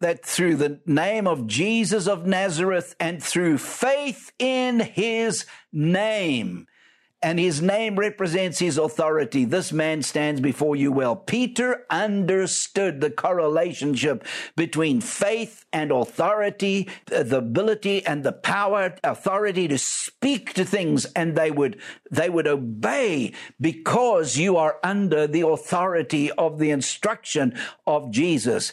that 0.00 0.24
through 0.24 0.56
the 0.56 0.80
name 0.84 1.26
of 1.26 1.46
Jesus 1.46 2.06
of 2.06 2.26
Nazareth 2.26 2.94
and 3.00 3.22
through 3.22 3.58
faith 3.58 4.32
in 4.38 4.80
his 4.80 5.46
name, 5.72 6.66
and 7.22 7.38
his 7.38 7.62
name 7.62 7.96
represents 7.96 8.58
his 8.58 8.78
authority. 8.78 9.44
This 9.44 9.72
man 9.72 10.02
stands 10.02 10.40
before 10.40 10.74
you 10.74 10.90
well. 10.90 11.14
Peter 11.14 11.86
understood 11.88 13.00
the 13.00 13.10
correlationship 13.10 14.24
between 14.56 15.00
faith 15.00 15.64
and 15.72 15.92
authority, 15.92 16.88
the 17.06 17.38
ability 17.38 18.04
and 18.04 18.24
the 18.24 18.32
power, 18.32 18.94
authority 19.04 19.68
to 19.68 19.78
speak 19.78 20.52
to 20.54 20.64
things 20.64 21.04
and 21.16 21.36
they 21.36 21.50
would, 21.50 21.80
they 22.10 22.28
would 22.28 22.46
obey 22.48 23.32
because 23.60 24.36
you 24.36 24.56
are 24.56 24.78
under 24.82 25.26
the 25.26 25.46
authority 25.46 26.30
of 26.32 26.58
the 26.58 26.70
instruction 26.70 27.56
of 27.86 28.10
Jesus. 28.10 28.72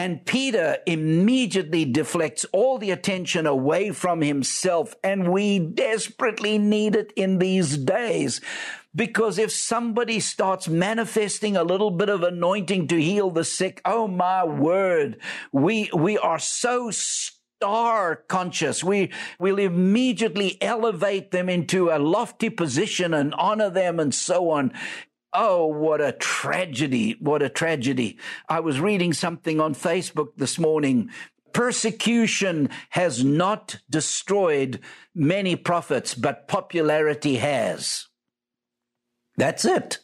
And 0.00 0.24
Peter 0.24 0.78
immediately 0.86 1.84
deflects 1.84 2.46
all 2.54 2.78
the 2.78 2.90
attention 2.90 3.46
away 3.46 3.90
from 3.90 4.22
himself. 4.22 4.94
And 5.04 5.30
we 5.30 5.58
desperately 5.58 6.56
need 6.56 6.96
it 6.96 7.12
in 7.16 7.38
these 7.38 7.76
days. 7.76 8.40
Because 8.96 9.36
if 9.36 9.52
somebody 9.52 10.18
starts 10.18 10.68
manifesting 10.68 11.54
a 11.54 11.64
little 11.64 11.90
bit 11.90 12.08
of 12.08 12.22
anointing 12.22 12.88
to 12.88 12.98
heal 12.98 13.30
the 13.30 13.44
sick, 13.44 13.82
oh 13.84 14.08
my 14.08 14.42
word, 14.42 15.20
we, 15.52 15.90
we 15.94 16.16
are 16.16 16.38
so 16.38 16.90
star 16.90 18.16
conscious. 18.16 18.82
We 18.82 19.10
will 19.38 19.58
immediately 19.58 20.56
elevate 20.62 21.30
them 21.30 21.50
into 21.50 21.90
a 21.90 21.98
lofty 21.98 22.48
position 22.48 23.12
and 23.12 23.34
honor 23.34 23.68
them 23.68 24.00
and 24.00 24.14
so 24.14 24.48
on. 24.48 24.72
Oh, 25.32 25.66
what 25.66 26.00
a 26.00 26.12
tragedy. 26.12 27.16
What 27.20 27.42
a 27.42 27.48
tragedy. 27.48 28.18
I 28.48 28.60
was 28.60 28.80
reading 28.80 29.12
something 29.12 29.60
on 29.60 29.74
Facebook 29.74 30.30
this 30.36 30.58
morning. 30.58 31.10
Persecution 31.52 32.68
has 32.90 33.24
not 33.24 33.78
destroyed 33.88 34.80
many 35.14 35.56
prophets, 35.56 36.14
but 36.14 36.48
popularity 36.48 37.36
has. 37.36 38.06
That's 39.36 39.64
it. 39.64 39.98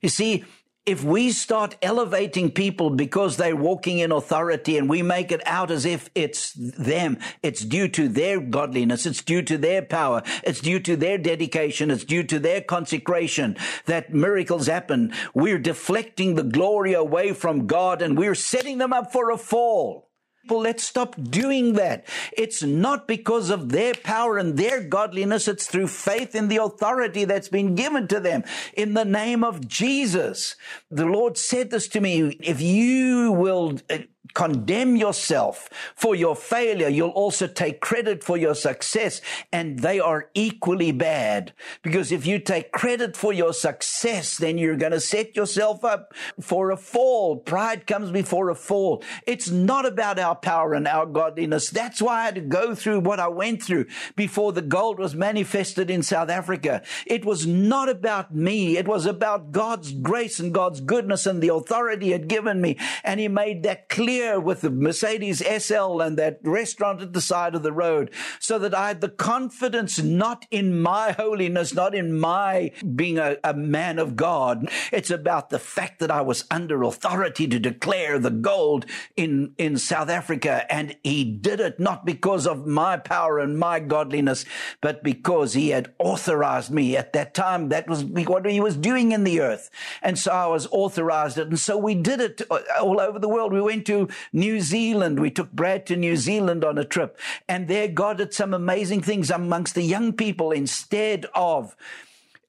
You 0.00 0.08
see, 0.08 0.44
if 0.88 1.04
we 1.04 1.30
start 1.30 1.76
elevating 1.82 2.50
people 2.50 2.88
because 2.88 3.36
they're 3.36 3.54
walking 3.54 3.98
in 3.98 4.10
authority 4.10 4.78
and 4.78 4.88
we 4.88 5.02
make 5.02 5.30
it 5.30 5.46
out 5.46 5.70
as 5.70 5.84
if 5.84 6.08
it's 6.14 6.54
them, 6.54 7.18
it's 7.42 7.62
due 7.62 7.88
to 7.88 8.08
their 8.08 8.40
godliness, 8.40 9.04
it's 9.04 9.22
due 9.22 9.42
to 9.42 9.58
their 9.58 9.82
power, 9.82 10.22
it's 10.44 10.62
due 10.62 10.80
to 10.80 10.96
their 10.96 11.18
dedication, 11.18 11.90
it's 11.90 12.04
due 12.04 12.22
to 12.22 12.38
their 12.38 12.62
consecration 12.62 13.54
that 13.84 14.14
miracles 14.14 14.66
happen, 14.66 15.12
we're 15.34 15.58
deflecting 15.58 16.36
the 16.36 16.42
glory 16.42 16.94
away 16.94 17.34
from 17.34 17.66
God 17.66 18.00
and 18.00 18.16
we're 18.16 18.34
setting 18.34 18.78
them 18.78 18.94
up 18.94 19.12
for 19.12 19.30
a 19.30 19.36
fall 19.36 20.07
people, 20.48 20.62
let's 20.62 20.82
stop 20.82 21.14
doing 21.22 21.74
that. 21.74 22.06
It's 22.32 22.62
not 22.62 23.06
because 23.06 23.50
of 23.50 23.68
their 23.68 23.92
power 23.92 24.38
and 24.38 24.56
their 24.56 24.82
godliness. 24.82 25.46
It's 25.46 25.66
through 25.66 25.88
faith 25.88 26.34
in 26.34 26.48
the 26.48 26.56
authority 26.56 27.26
that's 27.26 27.50
been 27.50 27.74
given 27.74 28.08
to 28.08 28.18
them 28.18 28.44
in 28.72 28.94
the 28.94 29.04
name 29.04 29.44
of 29.44 29.68
Jesus. 29.68 30.56
The 30.90 31.04
Lord 31.04 31.36
said 31.36 31.70
this 31.70 31.86
to 31.88 32.00
me. 32.00 32.38
If 32.40 32.62
you 32.62 33.32
will 33.32 33.78
uh, 33.90 33.98
condemn 34.38 34.94
yourself 34.94 35.68
for 35.96 36.14
your 36.14 36.36
failure, 36.36 36.88
you'll 36.88 37.08
also 37.10 37.48
take 37.48 37.80
credit 37.80 38.22
for 38.22 38.36
your 38.36 38.54
success. 38.54 39.20
And 39.52 39.80
they 39.80 39.98
are 39.98 40.30
equally 40.32 40.92
bad. 40.92 41.52
Because 41.82 42.12
if 42.12 42.24
you 42.24 42.38
take 42.38 42.70
credit 42.70 43.16
for 43.16 43.32
your 43.32 43.52
success, 43.52 44.36
then 44.36 44.56
you're 44.56 44.76
going 44.76 44.92
to 44.92 45.00
set 45.00 45.34
yourself 45.34 45.84
up 45.84 46.14
for 46.40 46.70
a 46.70 46.76
fall. 46.76 47.38
Pride 47.38 47.88
comes 47.88 48.12
before 48.12 48.48
a 48.48 48.54
fall. 48.54 49.02
It's 49.26 49.50
not 49.50 49.84
about 49.84 50.20
our 50.20 50.36
power 50.36 50.72
and 50.72 50.86
our 50.86 51.04
godliness. 51.04 51.70
That's 51.70 52.00
why 52.00 52.20
I 52.20 52.24
had 52.26 52.36
to 52.36 52.40
go 52.40 52.76
through 52.76 53.00
what 53.00 53.18
I 53.18 53.26
went 53.26 53.60
through 53.60 53.86
before 54.14 54.52
the 54.52 54.62
gold 54.62 55.00
was 55.00 55.16
manifested 55.16 55.90
in 55.90 56.04
South 56.04 56.30
Africa. 56.30 56.82
It 57.06 57.24
was 57.24 57.44
not 57.44 57.88
about 57.88 58.32
me. 58.32 58.76
It 58.76 58.86
was 58.86 59.04
about 59.04 59.50
God's 59.50 59.90
grace 59.90 60.38
and 60.38 60.54
God's 60.54 60.80
goodness 60.80 61.26
and 61.26 61.42
the 61.42 61.52
authority 61.52 62.06
He 62.06 62.12
had 62.12 62.28
given 62.28 62.60
me. 62.60 62.78
And 63.02 63.18
He 63.18 63.26
made 63.26 63.64
that 63.64 63.88
clear 63.88 64.27
with 64.36 64.60
the 64.60 64.70
Mercedes 64.70 65.38
SL 65.38 66.00
and 66.00 66.18
that 66.18 66.40
restaurant 66.42 67.00
at 67.00 67.12
the 67.12 67.20
side 67.20 67.54
of 67.54 67.62
the 67.62 67.72
road 67.72 68.10
so 68.40 68.58
that 68.58 68.74
I 68.74 68.88
had 68.88 69.00
the 69.00 69.08
confidence 69.08 70.00
not 70.02 70.46
in 70.50 70.80
my 70.80 71.12
holiness, 71.12 71.74
not 71.74 71.94
in 71.94 72.18
my 72.18 72.72
being 72.94 73.18
a, 73.18 73.36
a 73.44 73.54
man 73.54 73.98
of 73.98 74.16
God. 74.16 74.70
It's 74.92 75.10
about 75.10 75.50
the 75.50 75.58
fact 75.58 76.00
that 76.00 76.10
I 76.10 76.20
was 76.20 76.44
under 76.50 76.82
authority 76.82 77.46
to 77.48 77.58
declare 77.58 78.18
the 78.18 78.30
gold 78.30 78.86
in, 79.16 79.54
in 79.58 79.78
South 79.78 80.08
Africa. 80.08 80.66
And 80.72 80.96
he 81.02 81.24
did 81.24 81.60
it 81.60 81.78
not 81.78 82.04
because 82.04 82.46
of 82.46 82.66
my 82.66 82.96
power 82.96 83.38
and 83.38 83.58
my 83.58 83.80
godliness, 83.80 84.44
but 84.80 85.02
because 85.02 85.54
he 85.54 85.70
had 85.70 85.94
authorized 85.98 86.70
me 86.70 86.96
at 86.96 87.12
that 87.12 87.34
time. 87.34 87.68
That 87.68 87.88
was 87.88 88.04
what 88.04 88.46
he 88.46 88.60
was 88.60 88.76
doing 88.76 89.12
in 89.12 89.24
the 89.24 89.40
earth. 89.40 89.70
And 90.02 90.18
so 90.18 90.32
I 90.32 90.46
was 90.46 90.66
authorized 90.70 91.38
it. 91.38 91.48
And 91.48 91.58
so 91.58 91.76
we 91.76 91.94
did 91.94 92.20
it 92.20 92.42
uh, 92.50 92.60
all 92.80 93.00
over 93.00 93.18
the 93.18 93.28
world. 93.28 93.52
We 93.52 93.60
went 93.60 93.86
to 93.86 94.08
New 94.32 94.60
Zealand. 94.60 95.20
We 95.20 95.30
took 95.30 95.52
Brad 95.52 95.86
to 95.86 95.96
New 95.96 96.16
Zealand 96.16 96.64
on 96.64 96.78
a 96.78 96.84
trip 96.84 97.18
and 97.48 97.68
there 97.68 97.88
God 97.88 98.18
did 98.18 98.34
some 98.34 98.54
amazing 98.54 99.02
things 99.02 99.30
amongst 99.30 99.74
the 99.74 99.82
young 99.82 100.12
people 100.12 100.52
instead 100.52 101.26
of 101.34 101.76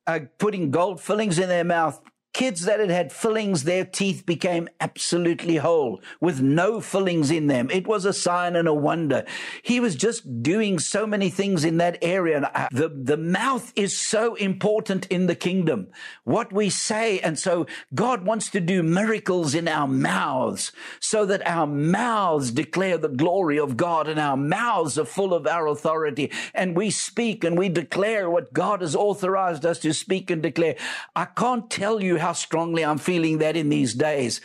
uh, 0.07 0.21
putting 0.37 0.71
gold 0.71 1.01
fillings 1.01 1.37
in 1.37 1.49
their 1.49 1.63
mouth 1.63 2.01
Kids 2.31 2.61
that 2.65 2.79
had 2.79 2.91
had 2.91 3.11
fillings, 3.11 3.63
their 3.63 3.83
teeth 3.83 4.23
became 4.23 4.69
absolutely 4.79 5.57
whole 5.57 5.99
with 6.21 6.41
no 6.41 6.79
fillings 6.79 7.31
in 7.31 7.47
them. 7.47 7.71
It 7.71 7.87
was 7.87 8.05
a 8.05 8.13
sign 8.13 8.55
and 8.55 8.67
a 8.67 8.73
wonder. 8.73 9.25
He 9.63 9.79
was 9.79 9.95
just 9.95 10.43
doing 10.43 10.77
so 10.77 11.07
many 11.07 11.31
things 11.31 11.65
in 11.65 11.77
that 11.77 11.97
area. 12.03 12.51
Uh, 12.53 12.67
the, 12.71 12.87
the 12.89 13.17
mouth 13.17 13.73
is 13.75 13.97
so 13.97 14.35
important 14.35 15.07
in 15.07 15.25
the 15.25 15.35
kingdom. 15.35 15.87
What 16.23 16.53
we 16.53 16.69
say. 16.69 17.19
And 17.19 17.37
so 17.37 17.65
God 17.95 18.23
wants 18.25 18.51
to 18.51 18.59
do 18.59 18.83
miracles 18.83 19.55
in 19.55 19.67
our 19.67 19.87
mouths 19.87 20.71
so 20.99 21.25
that 21.25 21.45
our 21.47 21.65
mouths 21.65 22.51
declare 22.51 22.99
the 22.99 23.09
glory 23.09 23.57
of 23.57 23.75
God 23.75 24.07
and 24.07 24.19
our 24.19 24.37
mouths 24.37 24.99
are 24.99 25.05
full 25.05 25.33
of 25.33 25.47
our 25.47 25.65
authority. 25.65 26.31
And 26.53 26.77
we 26.77 26.91
speak 26.91 27.43
and 27.43 27.57
we 27.57 27.69
declare 27.69 28.29
what 28.29 28.53
God 28.53 28.81
has 28.81 28.95
authorized 28.95 29.65
us 29.65 29.79
to 29.79 29.93
speak 29.95 30.29
and 30.29 30.43
declare. 30.43 30.75
I 31.15 31.25
can't 31.25 31.69
tell 31.71 32.03
you 32.03 32.18
how 32.19 32.33
strongly 32.33 32.83
I'm 32.83 32.97
feeling 32.97 33.39
that 33.39 33.55
in 33.55 33.69
these 33.69 33.93
days 33.93 34.41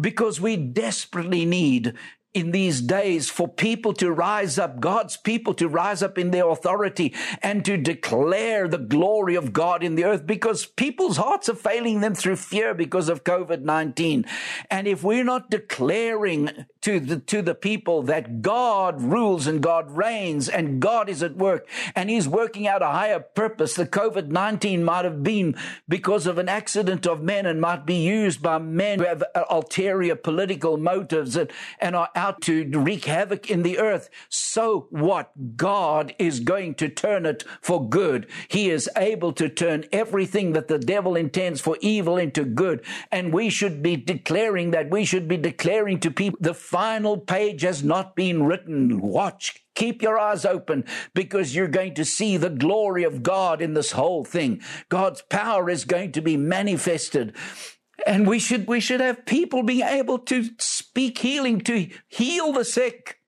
because 0.00 0.40
we 0.40 0.56
desperately 0.56 1.44
need 1.44 1.94
in 2.36 2.50
these 2.50 2.82
days 2.82 3.30
for 3.30 3.48
people 3.48 3.94
to 3.94 4.12
rise 4.12 4.58
up, 4.58 4.78
God's 4.78 5.16
people 5.16 5.54
to 5.54 5.68
rise 5.68 6.02
up 6.02 6.18
in 6.18 6.32
their 6.32 6.46
authority 6.50 7.14
and 7.42 7.64
to 7.64 7.78
declare 7.78 8.68
the 8.68 8.76
glory 8.76 9.36
of 9.36 9.54
God 9.54 9.82
in 9.82 9.94
the 9.94 10.04
earth 10.04 10.26
because 10.26 10.66
people's 10.66 11.16
hearts 11.16 11.48
are 11.48 11.54
failing 11.54 12.02
them 12.02 12.14
through 12.14 12.36
fear 12.36 12.74
because 12.74 13.08
of 13.08 13.24
COVID-19. 13.24 14.28
And 14.70 14.86
if 14.86 15.02
we're 15.02 15.24
not 15.24 15.48
declaring 15.48 16.50
to 16.86 17.00
the, 17.00 17.18
to 17.18 17.42
the 17.42 17.54
people 17.54 18.02
that 18.02 18.42
God 18.42 19.02
rules 19.02 19.48
and 19.48 19.60
God 19.60 19.90
reigns 19.90 20.48
and 20.48 20.80
God 20.80 21.08
is 21.08 21.20
at 21.20 21.36
work 21.36 21.68
and 21.96 22.08
he's 22.08 22.28
working 22.28 22.68
out 22.68 22.80
a 22.80 22.86
higher 22.86 23.18
purpose, 23.18 23.74
the 23.74 23.86
COVID-19 23.86 24.82
might 24.82 25.04
have 25.04 25.24
been 25.24 25.56
because 25.88 26.28
of 26.28 26.38
an 26.38 26.48
accident 26.48 27.04
of 27.04 27.22
men 27.22 27.44
and 27.44 27.60
might 27.60 27.86
be 27.86 27.96
used 27.96 28.40
by 28.40 28.58
men 28.58 29.00
who 29.00 29.04
have 29.04 29.24
ulterior 29.50 30.14
political 30.14 30.76
motives 30.76 31.34
and, 31.34 31.50
and 31.80 31.96
are 31.96 32.10
out 32.14 32.36
out 32.36 32.42
to 32.42 32.64
wreak 32.78 33.04
havoc 33.04 33.50
in 33.50 33.62
the 33.62 33.78
earth. 33.78 34.10
So 34.28 34.88
what? 34.90 35.56
God 35.56 36.14
is 36.18 36.40
going 36.40 36.74
to 36.76 36.88
turn 36.88 37.26
it 37.26 37.44
for 37.60 37.88
good. 37.88 38.26
He 38.48 38.70
is 38.70 38.90
able 38.96 39.32
to 39.34 39.48
turn 39.48 39.84
everything 39.92 40.52
that 40.52 40.68
the 40.68 40.78
devil 40.78 41.16
intends 41.16 41.60
for 41.60 41.76
evil 41.80 42.16
into 42.16 42.44
good. 42.44 42.84
And 43.10 43.32
we 43.32 43.50
should 43.50 43.82
be 43.82 43.96
declaring 43.96 44.72
that. 44.72 44.90
We 44.90 45.04
should 45.04 45.28
be 45.28 45.36
declaring 45.36 46.00
to 46.00 46.10
people 46.10 46.38
the 46.40 46.54
final 46.76 47.16
page 47.16 47.62
has 47.62 47.82
not 47.82 48.14
been 48.14 48.42
written. 48.42 49.00
Watch 49.00 49.66
Keep 49.76 50.02
your 50.02 50.18
eyes 50.18 50.44
open 50.44 50.84
because 51.14 51.54
you're 51.54 51.68
going 51.68 51.94
to 51.94 52.04
see 52.04 52.36
the 52.38 52.50
glory 52.50 53.04
of 53.04 53.22
God 53.22 53.62
in 53.62 53.74
this 53.74 53.92
whole 53.92 54.24
thing. 54.24 54.62
God's 54.88 55.22
power 55.22 55.70
is 55.70 55.84
going 55.84 56.12
to 56.12 56.22
be 56.22 56.36
manifested. 56.36 57.36
And 58.06 58.26
we 58.26 58.38
should, 58.38 58.66
we 58.66 58.80
should 58.80 59.00
have 59.00 59.26
people 59.26 59.62
being 59.62 59.86
able 59.86 60.18
to 60.20 60.50
speak 60.58 61.18
healing, 61.18 61.60
to 61.62 61.88
heal 62.08 62.52
the 62.52 62.64
sick 62.64 63.20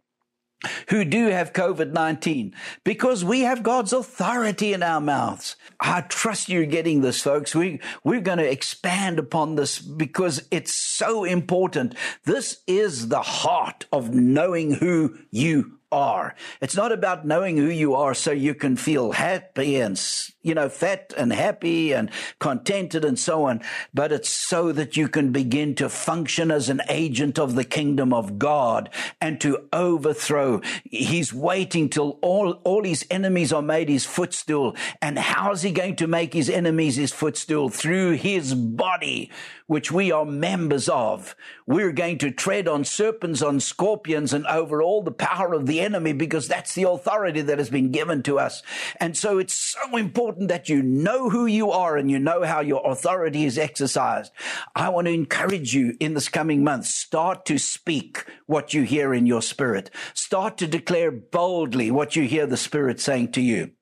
who 0.88 1.04
do 1.04 1.28
have 1.28 1.52
COVID-19 1.52 2.52
because 2.84 3.24
we 3.24 3.40
have 3.40 3.62
God's 3.62 3.92
authority 3.92 4.72
in 4.72 4.82
our 4.82 5.00
mouths. 5.00 5.56
I 5.80 6.00
trust 6.02 6.48
you're 6.48 6.66
getting 6.66 7.00
this, 7.00 7.22
folks. 7.22 7.54
We, 7.54 7.80
we're 8.02 8.20
going 8.20 8.38
to 8.38 8.50
expand 8.50 9.18
upon 9.18 9.54
this 9.54 9.78
because 9.78 10.46
it's 10.50 10.74
so 10.74 11.24
important. 11.24 11.94
This 12.24 12.62
is 12.66 13.09
the 13.09 13.22
heart 13.22 13.86
of 13.92 14.12
knowing 14.12 14.74
who 14.74 15.18
you 15.30 15.78
are. 15.91 16.34
It's 16.61 16.76
not 16.76 16.93
about 16.93 17.26
knowing 17.26 17.57
who 17.57 17.68
you 17.68 17.95
are 17.95 18.14
so 18.14 18.30
you 18.30 18.55
can 18.55 18.76
feel 18.76 19.12
happy 19.12 19.76
and, 19.76 20.01
you 20.43 20.55
know, 20.55 20.68
fat 20.68 21.12
and 21.16 21.32
happy 21.32 21.93
and 21.93 22.11
contented 22.39 23.05
and 23.05 23.18
so 23.18 23.45
on, 23.45 23.62
but 23.95 24.12
it's 24.12 24.28
so 24.28 24.72
that 24.72 24.97
you 24.97 25.09
can 25.09 25.32
begin 25.32 25.74
to 25.76 25.89
function 25.89 26.51
as 26.51 26.68
an 26.68 26.80
agent 26.89 27.39
of 27.39 27.55
the 27.55 27.64
kingdom 27.64 28.12
of 28.12 28.39
God 28.39 28.91
and 29.20 29.41
to 29.41 29.68
overthrow. 29.72 30.61
He's 30.84 31.32
waiting 31.32 31.89
till 31.89 32.18
all, 32.22 32.53
all 32.64 32.84
his 32.84 33.07
enemies 33.11 33.53
are 33.53 33.62
made 33.62 33.89
his 33.89 34.05
footstool. 34.05 34.76
And 35.01 35.18
how's 35.18 35.62
he 35.62 35.72
going 35.72 35.97
to 35.97 36.07
make 36.07 36.32
his 36.32 36.51
enemies 36.51 36.97
his 36.97 37.12
footstool? 37.12 37.68
Through 37.68 38.12
his 38.12 38.55
body, 38.55 39.30
which 39.66 39.93
we 39.93 40.11
are 40.11 40.24
members 40.24 40.89
of. 40.89 41.36
We're 41.66 41.93
going 41.93 42.18
to 42.18 42.30
tread 42.30 42.66
on 42.66 42.84
serpents, 42.84 43.43
on 43.43 43.61
scorpions, 43.61 44.32
and 44.32 44.47
over 44.47 44.82
all 44.82 45.03
the 45.03 45.12
power 45.12 45.53
of 45.53 45.66
the 45.66 45.78
enemy 45.81 46.12
because 46.12 46.49
that's 46.49 46.74
the 46.74 46.89
authority 46.89 47.41
that 47.43 47.59
has 47.59 47.70
been 47.70 47.91
given 47.91 48.22
to 48.24 48.39
us. 48.39 48.62
And 49.01 49.16
so 49.16 49.39
it's 49.39 49.55
so 49.55 49.97
important 49.97 50.49
that 50.49 50.68
you 50.68 50.83
know 50.83 51.31
who 51.31 51.47
you 51.47 51.70
are 51.70 51.97
and 51.97 52.11
you 52.11 52.18
know 52.18 52.45
how 52.45 52.61
your 52.61 52.89
authority 52.91 53.45
is 53.45 53.59
exercised. 53.59 54.33
I 54.74 54.89
want 54.89 55.07
to 55.07 55.12
encourage 55.12 55.74
you 55.74 55.95
in 56.01 56.14
this 56.14 56.29
coming 56.29 56.64
month, 56.64 56.87
start 56.87 57.45
to 57.47 57.59
speak 57.59 58.24
what 58.47 58.74
you 58.74 58.83
hear 58.83 59.14
in 59.14 59.26
your 59.26 59.43
spirit. 59.43 59.91
Start 60.14 60.59
to 60.59 60.66
declare 60.66 61.11
boldly 61.11 61.91
what 61.91 62.16
you 62.16 62.24
hear 62.24 62.47
the 62.47 62.57
spirit 62.57 63.01
saying 63.01 63.33
to 63.33 63.41
you. 63.41 63.72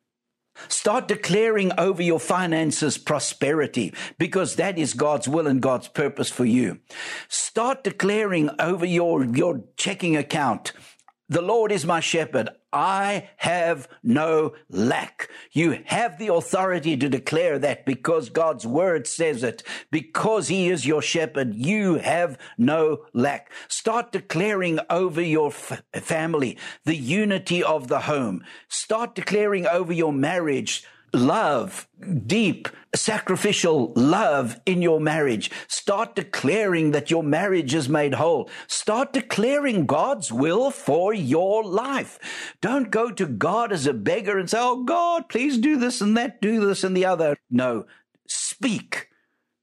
Start 0.69 1.09
declaring 1.09 1.73
over 1.79 2.03
your 2.03 2.21
finances 2.21 2.99
prosperity 2.99 3.93
because 4.19 4.57
that 4.57 4.79
is 4.79 4.95
God's 4.95 5.29
will 5.29 5.47
and 5.47 5.61
God's 5.61 5.89
purpose 5.89 6.31
for 6.31 6.45
you. 6.45 6.79
Start 7.29 7.85
declaring 7.85 8.51
over 8.59 8.87
your, 8.87 9.25
your 9.25 9.65
checking 9.77 10.17
account. 10.17 10.73
The 11.29 11.43
Lord 11.43 11.73
is 11.73 11.85
my 11.85 11.99
shepherd. 11.99 12.51
I 12.73 13.31
have 13.39 13.89
no 14.03 14.53
lack. 14.71 15.29
You 15.51 15.83
have 15.87 16.19
the 16.19 16.33
authority 16.33 16.97
to 16.97 17.09
declare 17.09 17.59
that 17.59 17.85
because 17.85 18.31
God's 18.31 18.65
word 18.65 19.09
says 19.09 19.43
it. 19.43 19.65
Because 19.91 20.47
he 20.47 20.69
is 20.69 20.87
your 20.87 21.03
shepherd, 21.03 21.57
you 21.57 21.97
have 21.97 22.39
no 22.57 23.07
lack. 23.13 23.51
Start 23.67 24.13
declaring 24.13 24.79
over 24.89 25.21
your 25.21 25.49
f- 25.49 25.83
family 25.95 26.59
the 26.85 26.97
unity 26.97 27.61
of 27.61 27.89
the 27.89 28.01
home. 28.01 28.45
Start 28.69 29.17
declaring 29.17 29.67
over 29.67 29.93
your 29.93 30.13
marriage 30.13 30.85
love, 31.13 31.89
deep, 32.27 32.69
sacrificial 32.95 33.93
love 33.95 34.61
in 34.67 34.83
your 34.83 35.01
marriage. 35.01 35.51
Start 35.69 36.15
declaring 36.15 36.91
that 36.91 37.11
your 37.11 37.23
marriage 37.23 37.75
is 37.75 37.89
made 37.89 38.15
whole. 38.15 38.49
Start 38.67 39.13
declaring 39.13 39.87
God's 39.87 40.33
will 40.33 40.71
for 40.71 41.13
your 41.15 41.65
life. 41.65 42.19
Don't 42.61 42.91
go 42.91 43.11
to 43.11 43.27
God 43.27 43.73
as 43.73 43.87
a 43.87 43.95
beggar 43.95 44.39
and 44.39 44.49
say, 44.49 44.59
Oh 44.61 44.85
God, 44.85 45.29
please 45.29 45.59
do 45.59 45.77
this 45.77 46.01
and 46.01 46.17
that, 46.17 46.41
do 46.41 46.65
this 46.67 46.85
and 46.85 46.97
the 46.97 47.07
other. 47.07 47.37
No, 47.51 47.87
speak 48.27 49.09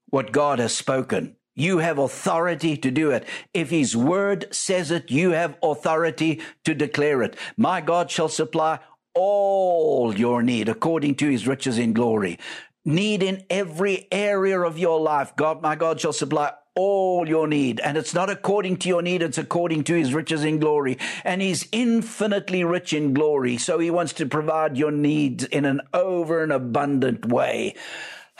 what 0.08 0.32
God 0.32 0.58
has 0.58 0.74
spoken. 0.74 1.36
You 1.56 1.78
have 1.78 1.98
authority 1.98 2.76
to 2.78 2.90
do 2.90 3.10
it. 3.10 3.26
If 3.52 3.70
his 3.70 3.96
word 3.96 4.46
says 4.52 4.90
it, 4.90 5.10
you 5.10 5.30
have 5.30 5.56
authority 5.62 6.40
to 6.64 6.74
declare 6.74 7.22
it. 7.22 7.36
My 7.56 7.80
God 7.80 8.10
shall 8.10 8.28
supply 8.28 8.80
all 9.14 10.16
your 10.16 10.42
need 10.42 10.68
according 10.68 11.14
to 11.16 11.28
his 11.28 11.46
riches 11.46 11.78
in 11.78 11.92
glory. 11.92 12.38
Need 12.84 13.22
in 13.22 13.44
every 13.48 14.06
area 14.12 14.60
of 14.60 14.78
your 14.78 15.00
life. 15.00 15.34
God, 15.36 15.62
my 15.62 15.74
God 15.74 16.00
shall 16.00 16.12
supply 16.12 16.52
all 16.74 17.28
your 17.28 17.46
need. 17.46 17.80
And 17.80 17.96
it's 17.96 18.14
not 18.14 18.28
according 18.28 18.78
to 18.78 18.88
your 18.88 19.02
need, 19.02 19.22
it's 19.22 19.38
according 19.38 19.84
to 19.84 19.94
his 19.94 20.12
riches 20.12 20.44
in 20.44 20.58
glory. 20.58 20.98
And 21.22 21.40
he's 21.40 21.68
infinitely 21.72 22.64
rich 22.64 22.92
in 22.92 23.14
glory. 23.14 23.56
So 23.56 23.78
he 23.78 23.90
wants 23.90 24.12
to 24.14 24.26
provide 24.26 24.76
your 24.76 24.90
needs 24.90 25.44
in 25.44 25.64
an 25.64 25.80
over 25.92 26.42
and 26.42 26.52
abundant 26.52 27.26
way. 27.26 27.74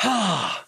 Ah. 0.03 0.65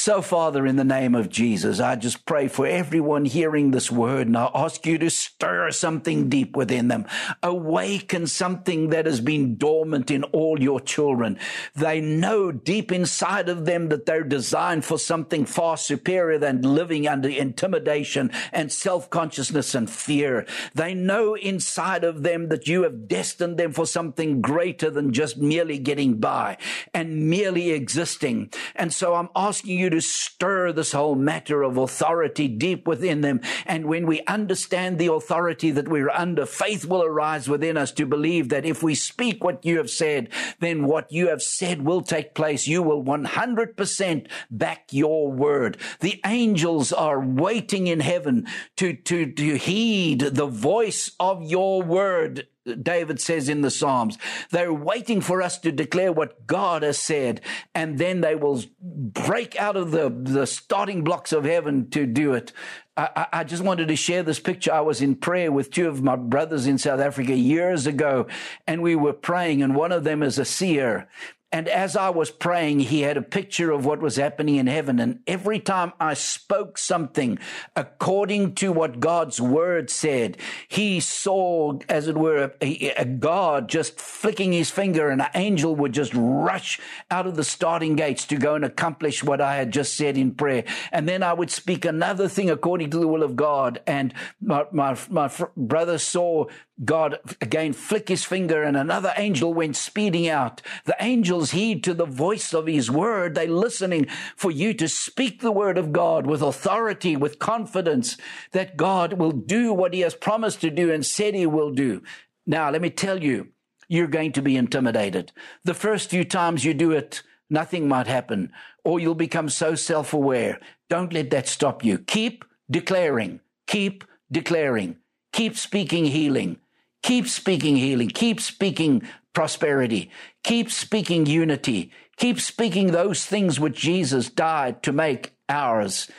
So, 0.00 0.22
Father, 0.22 0.64
in 0.64 0.76
the 0.76 0.84
name 0.84 1.16
of 1.16 1.28
Jesus, 1.28 1.80
I 1.80 1.96
just 1.96 2.24
pray 2.24 2.46
for 2.46 2.64
everyone 2.68 3.24
hearing 3.24 3.72
this 3.72 3.90
word 3.90 4.28
and 4.28 4.38
I 4.38 4.48
ask 4.54 4.86
you 4.86 4.96
to 4.98 5.10
stir 5.10 5.72
something 5.72 6.28
deep 6.28 6.56
within 6.56 6.86
them. 6.86 7.04
Awaken 7.42 8.28
something 8.28 8.90
that 8.90 9.06
has 9.06 9.20
been 9.20 9.56
dormant 9.56 10.12
in 10.12 10.22
all 10.22 10.62
your 10.62 10.78
children. 10.78 11.36
They 11.74 12.00
know 12.00 12.52
deep 12.52 12.92
inside 12.92 13.48
of 13.48 13.64
them 13.66 13.88
that 13.88 14.06
they're 14.06 14.22
designed 14.22 14.84
for 14.84 15.00
something 15.00 15.44
far 15.44 15.76
superior 15.76 16.38
than 16.38 16.62
living 16.62 17.08
under 17.08 17.28
intimidation 17.28 18.30
and 18.52 18.70
self-consciousness 18.70 19.74
and 19.74 19.90
fear. 19.90 20.46
They 20.76 20.94
know 20.94 21.34
inside 21.34 22.04
of 22.04 22.22
them 22.22 22.50
that 22.50 22.68
you 22.68 22.84
have 22.84 23.08
destined 23.08 23.58
them 23.58 23.72
for 23.72 23.84
something 23.84 24.42
greater 24.42 24.90
than 24.90 25.12
just 25.12 25.38
merely 25.38 25.80
getting 25.80 26.18
by 26.18 26.56
and 26.94 27.28
merely 27.28 27.72
existing. 27.72 28.52
And 28.76 28.94
so 28.94 29.16
I'm 29.16 29.30
asking 29.34 29.76
you 29.76 29.87
to 29.90 30.00
stir 30.00 30.72
this 30.72 30.92
whole 30.92 31.14
matter 31.14 31.62
of 31.62 31.76
authority 31.76 32.48
deep 32.48 32.86
within 32.86 33.20
them. 33.20 33.40
And 33.66 33.86
when 33.86 34.06
we 34.06 34.22
understand 34.26 34.98
the 34.98 35.12
authority 35.12 35.70
that 35.70 35.88
we're 35.88 36.10
under, 36.10 36.46
faith 36.46 36.84
will 36.84 37.02
arise 37.02 37.48
within 37.48 37.76
us 37.76 37.92
to 37.92 38.06
believe 38.06 38.48
that 38.48 38.64
if 38.64 38.82
we 38.82 38.94
speak 38.94 39.42
what 39.42 39.64
you 39.64 39.78
have 39.78 39.90
said, 39.90 40.28
then 40.60 40.84
what 40.84 41.10
you 41.10 41.28
have 41.28 41.42
said 41.42 41.82
will 41.82 42.02
take 42.02 42.34
place. 42.34 42.66
You 42.66 42.82
will 42.82 43.02
100% 43.02 44.26
back 44.50 44.88
your 44.90 45.30
word. 45.30 45.76
The 46.00 46.20
angels 46.24 46.92
are 46.92 47.20
waiting 47.20 47.86
in 47.86 48.00
heaven 48.00 48.46
to, 48.76 48.94
to, 48.94 49.32
to 49.32 49.56
heed 49.56 50.20
the 50.20 50.46
voice 50.46 51.10
of 51.18 51.42
your 51.42 51.82
word 51.82 52.46
David 52.76 53.20
says 53.20 53.48
in 53.48 53.60
the 53.62 53.70
Psalms. 53.70 54.18
They're 54.50 54.72
waiting 54.72 55.20
for 55.20 55.42
us 55.42 55.58
to 55.58 55.72
declare 55.72 56.12
what 56.12 56.46
God 56.46 56.82
has 56.82 56.98
said, 56.98 57.40
and 57.74 57.98
then 57.98 58.20
they 58.20 58.34
will 58.34 58.62
break 58.80 59.56
out 59.56 59.76
of 59.76 59.90
the, 59.90 60.10
the 60.10 60.46
starting 60.46 61.04
blocks 61.04 61.32
of 61.32 61.44
heaven 61.44 61.90
to 61.90 62.06
do 62.06 62.32
it. 62.34 62.52
I, 62.96 63.26
I 63.32 63.44
just 63.44 63.62
wanted 63.62 63.88
to 63.88 63.96
share 63.96 64.24
this 64.24 64.40
picture. 64.40 64.72
I 64.72 64.80
was 64.80 65.00
in 65.00 65.14
prayer 65.14 65.52
with 65.52 65.70
two 65.70 65.88
of 65.88 66.02
my 66.02 66.16
brothers 66.16 66.66
in 66.66 66.78
South 66.78 67.00
Africa 67.00 67.34
years 67.34 67.86
ago, 67.86 68.26
and 68.66 68.82
we 68.82 68.96
were 68.96 69.12
praying, 69.12 69.62
and 69.62 69.76
one 69.76 69.92
of 69.92 70.04
them 70.04 70.22
is 70.22 70.38
a 70.38 70.44
seer. 70.44 71.08
And 71.50 71.66
as 71.66 71.96
I 71.96 72.10
was 72.10 72.30
praying, 72.30 72.80
he 72.80 73.00
had 73.00 73.16
a 73.16 73.22
picture 73.22 73.70
of 73.70 73.86
what 73.86 74.02
was 74.02 74.16
happening 74.16 74.56
in 74.56 74.66
heaven. 74.66 75.00
And 75.00 75.20
every 75.26 75.58
time 75.60 75.94
I 75.98 76.12
spoke 76.12 76.76
something 76.76 77.38
according 77.74 78.54
to 78.56 78.70
what 78.70 79.00
God's 79.00 79.40
word 79.40 79.88
said, 79.88 80.36
he 80.68 81.00
saw, 81.00 81.78
as 81.88 82.06
it 82.06 82.18
were, 82.18 82.52
a, 82.60 82.90
a, 83.00 83.04
God 83.06 83.68
just 83.68 83.98
flicking 83.98 84.52
his 84.52 84.70
finger 84.70 85.08
and 85.08 85.22
an 85.22 85.30
angel 85.34 85.74
would 85.74 85.92
just 85.92 86.12
rush 86.14 86.78
out 87.10 87.26
of 87.26 87.34
the 87.34 87.44
starting 87.44 87.96
gates 87.96 88.26
to 88.26 88.36
go 88.36 88.54
and 88.54 88.64
accomplish 88.64 89.24
what 89.24 89.40
I 89.40 89.56
had 89.56 89.72
just 89.72 89.96
said 89.96 90.18
in 90.18 90.32
prayer. 90.32 90.64
And 90.92 91.08
then 91.08 91.22
I 91.22 91.32
would 91.32 91.50
speak 91.50 91.86
another 91.86 92.28
thing 92.28 92.50
according 92.50 92.90
to 92.90 92.98
the 92.98 93.08
will 93.08 93.22
of 93.22 93.36
God. 93.36 93.80
And 93.86 94.12
my, 94.42 94.66
my, 94.70 94.98
my 95.08 95.30
brother 95.56 95.96
saw 95.96 96.44
God 96.84 97.18
again 97.40 97.72
flick 97.72 98.08
his 98.08 98.24
finger 98.24 98.62
and 98.62 98.76
another 98.76 99.12
angel 99.16 99.52
went 99.52 99.76
speeding 99.76 100.28
out. 100.28 100.62
The 100.84 100.96
angels 101.00 101.50
heed 101.50 101.82
to 101.84 101.94
the 101.94 102.06
voice 102.06 102.54
of 102.54 102.66
his 102.66 102.90
word. 102.90 103.34
They 103.34 103.48
listening 103.48 104.06
for 104.36 104.50
you 104.50 104.72
to 104.74 104.88
speak 104.88 105.40
the 105.40 105.52
word 105.52 105.76
of 105.76 105.92
God 105.92 106.26
with 106.26 106.40
authority, 106.40 107.16
with 107.16 107.40
confidence 107.40 108.16
that 108.52 108.76
God 108.76 109.14
will 109.14 109.32
do 109.32 109.72
what 109.72 109.92
he 109.92 110.00
has 110.00 110.14
promised 110.14 110.60
to 110.60 110.70
do 110.70 110.92
and 110.92 111.04
said 111.04 111.34
he 111.34 111.46
will 111.46 111.72
do. 111.72 112.02
Now, 112.46 112.70
let 112.70 112.80
me 112.80 112.90
tell 112.90 113.22
you, 113.22 113.48
you're 113.88 114.06
going 114.06 114.32
to 114.32 114.42
be 114.42 114.56
intimidated. 114.56 115.32
The 115.64 115.74
first 115.74 116.10
few 116.10 116.24
times 116.24 116.64
you 116.64 116.74
do 116.74 116.92
it, 116.92 117.22
nothing 117.50 117.88
might 117.88 118.06
happen 118.06 118.52
or 118.84 119.00
you'll 119.00 119.14
become 119.14 119.48
so 119.48 119.74
self-aware. 119.74 120.60
Don't 120.88 121.12
let 121.12 121.30
that 121.30 121.48
stop 121.48 121.84
you. 121.84 121.98
Keep 121.98 122.44
declaring, 122.70 123.40
keep 123.66 124.04
declaring, 124.30 124.96
keep 125.32 125.56
speaking 125.56 126.06
healing 126.06 126.58
Keep 127.02 127.28
speaking 127.28 127.76
healing. 127.76 128.08
Keep 128.08 128.40
speaking 128.40 129.02
prosperity. 129.32 130.10
Keep 130.42 130.70
speaking 130.70 131.26
unity. 131.26 131.92
Keep 132.16 132.40
speaking 132.40 132.88
those 132.90 133.24
things 133.24 133.60
which 133.60 133.78
Jesus 133.78 134.28
died 134.28 134.82
to 134.82 134.92
make 134.92 135.34
ours. 135.48 136.10